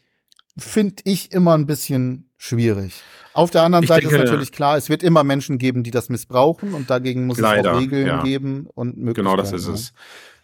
[0.58, 3.02] finde ich immer ein bisschen schwierig.
[3.34, 5.92] Auf der anderen ich Seite denke, ist natürlich klar, es wird immer Menschen geben, die
[5.92, 8.22] das missbrauchen und dagegen muss leider, es auch Regeln ja.
[8.22, 9.26] geben und Möglichkeiten.
[9.26, 9.94] Genau, das ist es.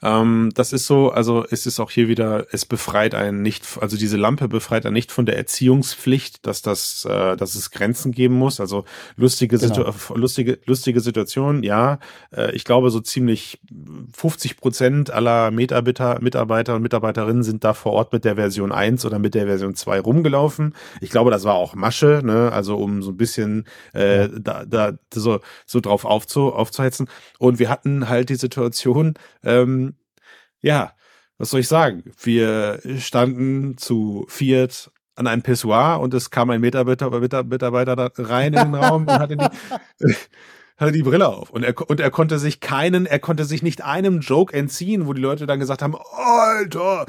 [0.01, 3.97] Ähm, das ist so, also es ist auch hier wieder, es befreit einen nicht, also
[3.97, 8.35] diese Lampe befreit einen nicht von der Erziehungspflicht, dass das, äh, dass es Grenzen geben
[8.35, 8.59] muss.
[8.59, 8.85] Also
[9.17, 9.91] lustige, genau.
[9.91, 11.99] Situ lustige, lustige Situation, ja.
[12.31, 13.59] Äh, ich glaube, so ziemlich
[14.15, 19.05] 50 Prozent aller Mitarbeiter, Mitarbeiter und Mitarbeiterinnen sind da vor Ort mit der Version 1
[19.05, 20.75] oder mit der Version 2 rumgelaufen.
[21.01, 22.51] Ich glaube, das war auch Masche, ne?
[22.53, 24.27] Also um so ein bisschen äh, ja.
[24.27, 27.09] da, da so, so drauf aufzu, aufzuhetzen.
[27.37, 29.88] Und wir hatten halt die Situation, ähm,
[30.61, 30.93] ja,
[31.37, 32.03] was soll ich sagen?
[32.21, 37.09] Wir standen zu viert an einem Pissoir und es kam ein Mitarbeiter,
[37.43, 39.47] Mitarbeiter rein in den Raum und hatte die,
[40.79, 43.83] hatte die Brille auf und er, und er konnte sich keinen, er konnte sich nicht
[43.83, 47.05] einem Joke entziehen, wo die Leute dann gesagt haben, Alter,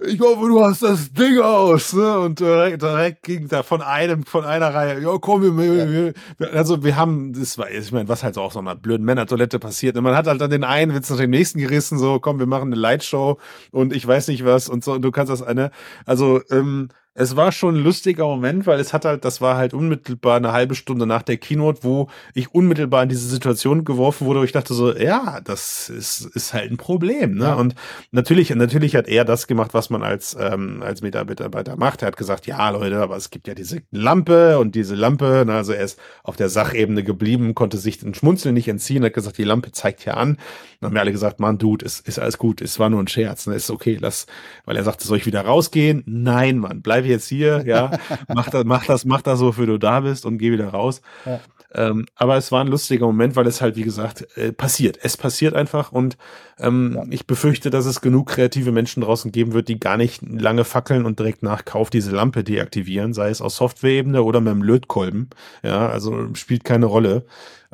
[0.00, 2.18] ich hoffe, du hast das Ding aus, ne?
[2.18, 6.54] Und direkt, direkt ging da von einem, von einer Reihe, ja, komm, wir, wir, wir
[6.54, 9.58] also wir haben, das war, ich meine, was halt so auch so einer blöden Männertoilette
[9.58, 9.96] passiert.
[9.96, 12.46] Und man hat halt dann den einen Witz nach dem nächsten gerissen, so, komm, wir
[12.46, 13.38] machen eine Lightshow
[13.70, 15.70] und ich weiß nicht was und so, und du kannst das eine,
[16.06, 19.74] also, ähm, es war schon ein lustiger Moment, weil es hat halt, das war halt
[19.74, 24.40] unmittelbar eine halbe Stunde nach der Keynote, wo ich unmittelbar in diese Situation geworfen wurde,
[24.40, 27.44] wo ich dachte so, ja, das ist, ist halt ein Problem, ne?
[27.44, 27.54] Ja.
[27.54, 27.74] Und
[28.12, 32.00] natürlich, natürlich hat er das gemacht, was man als, ähm, als Mitarbeiter macht.
[32.00, 35.52] Er hat gesagt, ja, Leute, aber es gibt ja diese Lampe und diese Lampe, ne?
[35.52, 39.36] also er ist auf der Sachebene geblieben, konnte sich den Schmunzeln nicht entziehen, hat gesagt,
[39.36, 40.38] die Lampe zeigt hier an.
[40.80, 43.08] Dann haben wir alle gesagt, Mann, Dude, ist, ist alles gut, es war nur ein
[43.08, 43.54] Scherz, ne?
[43.54, 44.26] Ist okay, lass,
[44.64, 46.02] weil er sagte, soll ich wieder rausgehen?
[46.06, 47.90] Nein, Mann, bleib bleibe jetzt hier, ja,
[48.28, 51.02] mach das, mach das, mach das, wofür du da bist und geh wieder raus.
[51.26, 51.40] Ja.
[51.74, 54.98] Ähm, aber es war ein lustiger Moment, weil es halt, wie gesagt, äh, passiert.
[55.02, 56.18] Es passiert einfach und
[56.58, 57.04] ähm, ja.
[57.08, 61.06] ich befürchte, dass es genug kreative Menschen draußen geben wird, die gar nicht lange fackeln
[61.06, 65.30] und direkt nach Kauf diese Lampe deaktivieren, sei es aus Software-Ebene oder mit dem Lötkolben.
[65.62, 67.24] Ja, also spielt keine Rolle.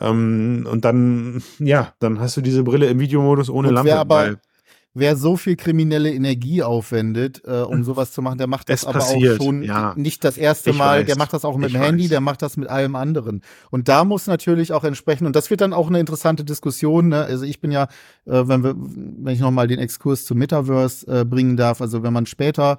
[0.00, 3.98] Ähm, und dann, ja, dann hast du diese Brille im Videomodus ohne und Lampe.
[3.98, 4.36] Aber,
[4.94, 8.86] wer so viel kriminelle Energie aufwendet, äh, um sowas zu machen, der macht das es
[8.86, 9.94] aber passiert, auch schon ja.
[9.96, 11.00] nicht das erste ich Mal.
[11.00, 12.10] Weiß, der macht das auch mit dem Handy, weiß.
[12.10, 13.42] der macht das mit allem anderen.
[13.70, 17.08] Und da muss natürlich auch entsprechend, und das wird dann auch eine interessante Diskussion.
[17.08, 17.24] Ne?
[17.24, 17.84] Also ich bin ja,
[18.26, 22.12] äh, wenn wir, wenn ich nochmal den Exkurs zum Metaverse äh, bringen darf, also wenn
[22.12, 22.78] man später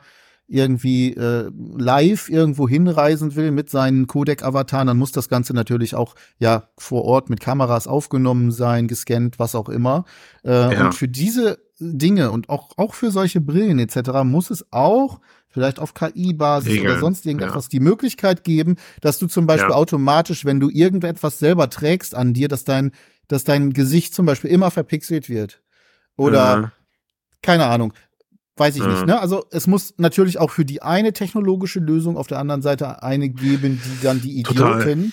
[0.49, 6.15] irgendwie äh, live irgendwo hinreisen will mit seinen Codec-Avataren, dann muss das Ganze natürlich auch
[6.39, 10.05] ja vor Ort mit Kameras aufgenommen sein, gescannt, was auch immer.
[10.43, 10.85] Äh, ja.
[10.85, 14.23] Und für diese Dinge und auch, auch für solche Brillen etc.
[14.23, 15.19] muss es auch
[15.49, 17.69] vielleicht auf KI-Basis oder sonst irgendetwas ja.
[17.71, 19.75] die Möglichkeit geben, dass du zum Beispiel ja.
[19.75, 22.91] automatisch, wenn du irgendetwas selber trägst an dir, dass dein,
[23.27, 25.61] dass dein Gesicht zum Beispiel immer verpixelt wird.
[26.17, 26.71] Oder mhm.
[27.41, 27.93] keine Ahnung.
[28.59, 28.91] Weiß ich mhm.
[28.91, 29.19] nicht, ne?
[29.19, 33.29] Also es muss natürlich auch für die eine technologische Lösung auf der anderen Seite eine
[33.29, 35.11] geben, die dann die Idioten Total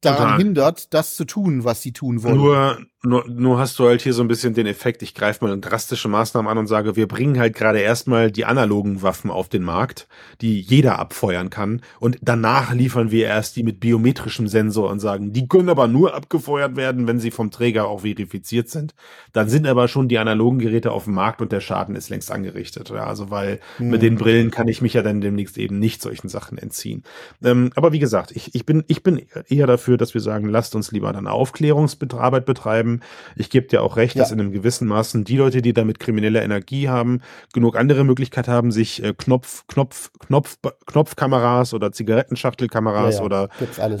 [0.00, 0.38] daran Total.
[0.38, 2.36] hindert, das zu tun, was sie tun wollen.
[2.36, 5.58] Nur, nur, nur hast du halt hier so ein bisschen den Effekt, ich greife mal
[5.58, 9.62] drastische Maßnahmen an und sage, wir bringen halt gerade erstmal die analogen Waffen auf den
[9.62, 10.06] Markt,
[10.42, 11.80] die jeder abfeuern kann.
[11.98, 16.14] Und danach liefern wir erst die mit biometrischem Sensor und sagen, die können aber nur
[16.14, 18.94] abgefeuert werden, wenn sie vom Träger auch verifiziert sind.
[19.32, 22.30] Dann sind aber schon die analogen Geräte auf dem Markt und der Schaden ist längst
[22.30, 22.90] angerichtet.
[22.90, 23.88] Ja, also weil hm.
[23.88, 27.04] mit den Brillen kann ich mich ja dann demnächst eben nicht solchen Sachen entziehen.
[27.42, 30.74] Ähm, aber wie gesagt, ich, ich bin, ich bin eher dafür, dass wir sagen, lasst
[30.74, 33.00] uns lieber dann Aufklärungsarbeit betreiben bleiben.
[33.36, 34.22] Ich gebe dir auch recht, ja.
[34.22, 37.20] dass in einem gewissen Maßen die Leute, die damit kriminelle Energie haben,
[37.52, 43.24] genug andere Möglichkeiten haben, sich äh, Knopf, Knopf, Knopf, Knopfkameras oder Zigarettenschachtelkameras ja, ja.
[43.24, 43.48] oder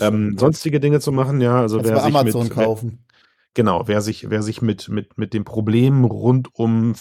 [0.00, 1.40] ähm, sonstige Dinge zu machen.
[1.40, 3.04] Ja, also wer sich Amazon mit, kaufen.
[3.54, 6.94] Genau, wer sich, wer sich mit, mit, mit dem Problem rund um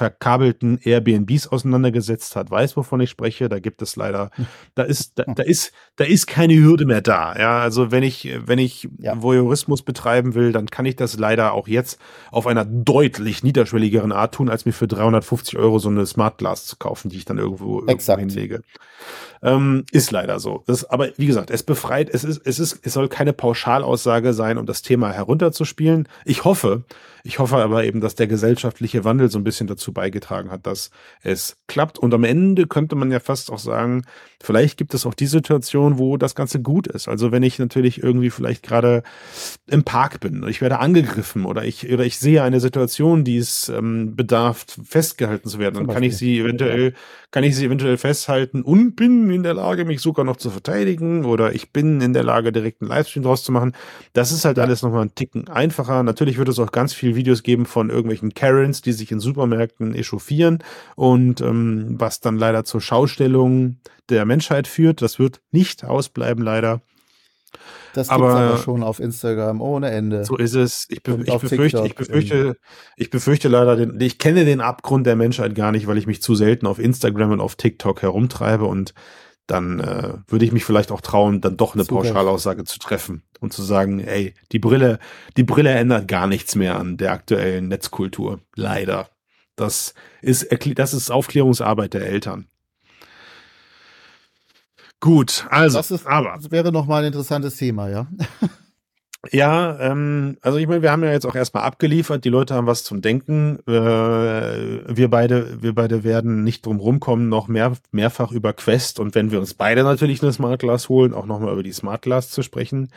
[0.00, 3.50] verkabelten Airbnbs auseinandergesetzt hat, weiß, wovon ich spreche.
[3.50, 4.30] Da gibt es leider,
[4.74, 7.36] da ist, da, da ist, da ist keine Hürde mehr da.
[7.38, 9.20] Ja, also wenn ich, wenn ich ja.
[9.20, 12.00] Voyeurismus betreiben will, dann kann ich das leider auch jetzt
[12.30, 16.64] auf einer deutlich niederschwelligeren Art tun, als mir für 350 Euro so eine Smart Glass
[16.64, 18.62] zu kaufen, die ich dann irgendwo, irgendwo hinlege.
[19.42, 20.64] Ähm, ist leider so.
[20.66, 24.56] Das, aber wie gesagt, es befreit, es ist, es ist, es soll keine Pauschalaussage sein,
[24.56, 26.08] um das Thema herunterzuspielen.
[26.24, 26.84] Ich hoffe,
[27.22, 30.90] ich hoffe aber eben, dass der gesellschaftliche Wandel so ein bisschen dazu beigetragen hat, dass
[31.22, 31.98] es klappt.
[31.98, 34.02] Und am Ende könnte man ja fast auch sagen,
[34.42, 37.08] vielleicht gibt es auch die Situation, wo das Ganze gut ist.
[37.08, 39.02] Also wenn ich natürlich irgendwie vielleicht gerade
[39.66, 43.68] im Park bin, ich werde angegriffen oder ich, oder ich sehe eine Situation, die es
[43.68, 46.94] ähm, bedarf, festgehalten zu werden, dann kann ich sie eventuell,
[47.30, 51.24] kann ich sie eventuell festhalten und bin in der Lage, mich sogar noch zu verteidigen
[51.24, 53.72] oder ich bin in der Lage, direkt einen Livestream draus zu machen.
[54.12, 56.02] Das ist halt alles nochmal ein Ticken einfacher.
[56.02, 59.79] Natürlich wird es auch ganz viel Videos geben von irgendwelchen Karens, die sich in Supermärkten
[59.94, 60.62] echauffieren
[60.96, 63.78] und ähm, was dann leider zur Schaustellung
[64.08, 65.02] der Menschheit führt.
[65.02, 66.82] Das wird nicht ausbleiben, leider.
[67.94, 70.24] Das gibt's aber, aber schon auf Instagram ohne Ende.
[70.24, 70.86] So ist es.
[70.88, 72.56] Ich, be ich befürchte, ich befürchte,
[72.96, 76.22] ich befürchte leider, den, ich kenne den Abgrund der Menschheit gar nicht, weil ich mich
[76.22, 78.94] zu selten auf Instagram und auf TikTok herumtreibe und
[79.50, 82.02] dann äh, würde ich mich vielleicht auch trauen, dann doch eine Super.
[82.02, 85.00] Pauschalaussage zu treffen und zu sagen, ey, die Brille,
[85.36, 88.40] die Brille ändert gar nichts mehr an der aktuellen Netzkultur.
[88.54, 89.08] Leider.
[89.60, 92.46] Das ist, das ist Aufklärungsarbeit der Eltern.
[95.00, 96.34] Gut, also, das, ist, aber.
[96.36, 98.06] Das wäre nochmal ein interessantes Thema, ja.
[99.32, 102.66] Ja, ähm, also ich meine, wir haben ja jetzt auch erstmal abgeliefert, die Leute haben
[102.66, 103.58] was zum Denken.
[103.66, 109.14] Äh, wir beide, wir beide werden nicht drum rumkommen, noch mehr, mehrfach über Quest und
[109.14, 112.30] wenn wir uns beide natürlich eine Smart Glass holen, auch nochmal über die Smart Glass
[112.30, 112.88] zu sprechen.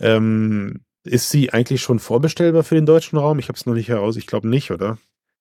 [0.00, 3.38] Ähm, ist sie eigentlich schon vorbestellbar für den deutschen Raum?
[3.38, 4.98] Ich habe es noch nicht heraus, ich glaube nicht, oder?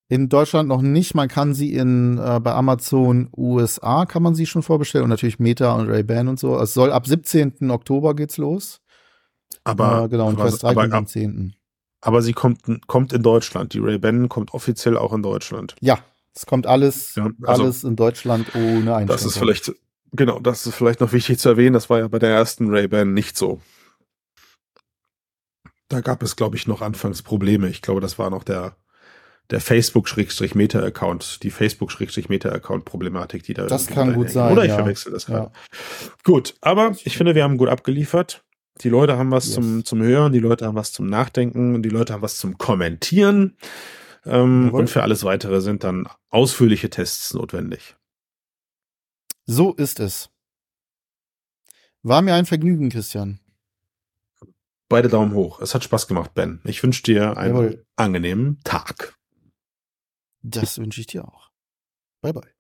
[0.10, 1.16] In Deutschland noch nicht.
[1.16, 5.40] Man kann sie in äh, bei Amazon USA kann man sie schon vorbestellen und natürlich
[5.40, 6.60] Meta und Ray-Ban und so.
[6.60, 7.72] Es soll ab 17.
[7.72, 8.82] Oktober geht's los.
[9.64, 11.56] Aber äh, genau, und Quest 3 kommt am 10.
[12.02, 13.74] Aber sie kommt, kommt in Deutschland.
[13.74, 15.76] Die Ray-Ban kommt offiziell auch in Deutschland.
[15.80, 16.00] Ja,
[16.36, 19.08] es kommt alles, ja, also alles in Deutschland ohne Einschränkung.
[19.08, 19.74] Das ist vielleicht,
[20.12, 21.74] genau, das ist vielleicht noch wichtig zu erwähnen.
[21.74, 23.62] Das war ja bei der ersten Ray-Ban nicht so.
[25.88, 27.70] Da gab es, glaube ich, noch anfangs Probleme.
[27.70, 28.76] Ich glaube, das war noch der,
[29.50, 34.52] der Facebook-Meta-Account, die Facebook-Meta-Account-Problematik, die da Das kann gut sein.
[34.54, 34.78] Oder ich ja.
[34.78, 35.52] verwechsel das gerade.
[35.54, 36.12] Ja.
[36.24, 38.44] Gut, aber ich finde, wir haben gut abgeliefert.
[38.82, 39.56] Die Leute haben was yes.
[39.56, 42.58] zum, zum Hören, die Leute haben was zum Nachdenken und die Leute haben was zum
[42.58, 43.56] Kommentieren.
[44.26, 47.96] Ähm, und für alles weitere sind dann ausführliche Tests notwendig.
[49.46, 50.30] So ist es.
[52.02, 53.40] War mir ein Vergnügen, Christian.
[54.90, 55.60] beide Daumen hoch.
[55.60, 56.60] Es hat Spaß gemacht, Ben.
[56.64, 57.86] Ich wünsche dir einen Jawohl.
[57.96, 59.16] angenehmen Tag.
[60.44, 61.52] Das wünsche ich dir auch.
[62.22, 62.54] Bye bye.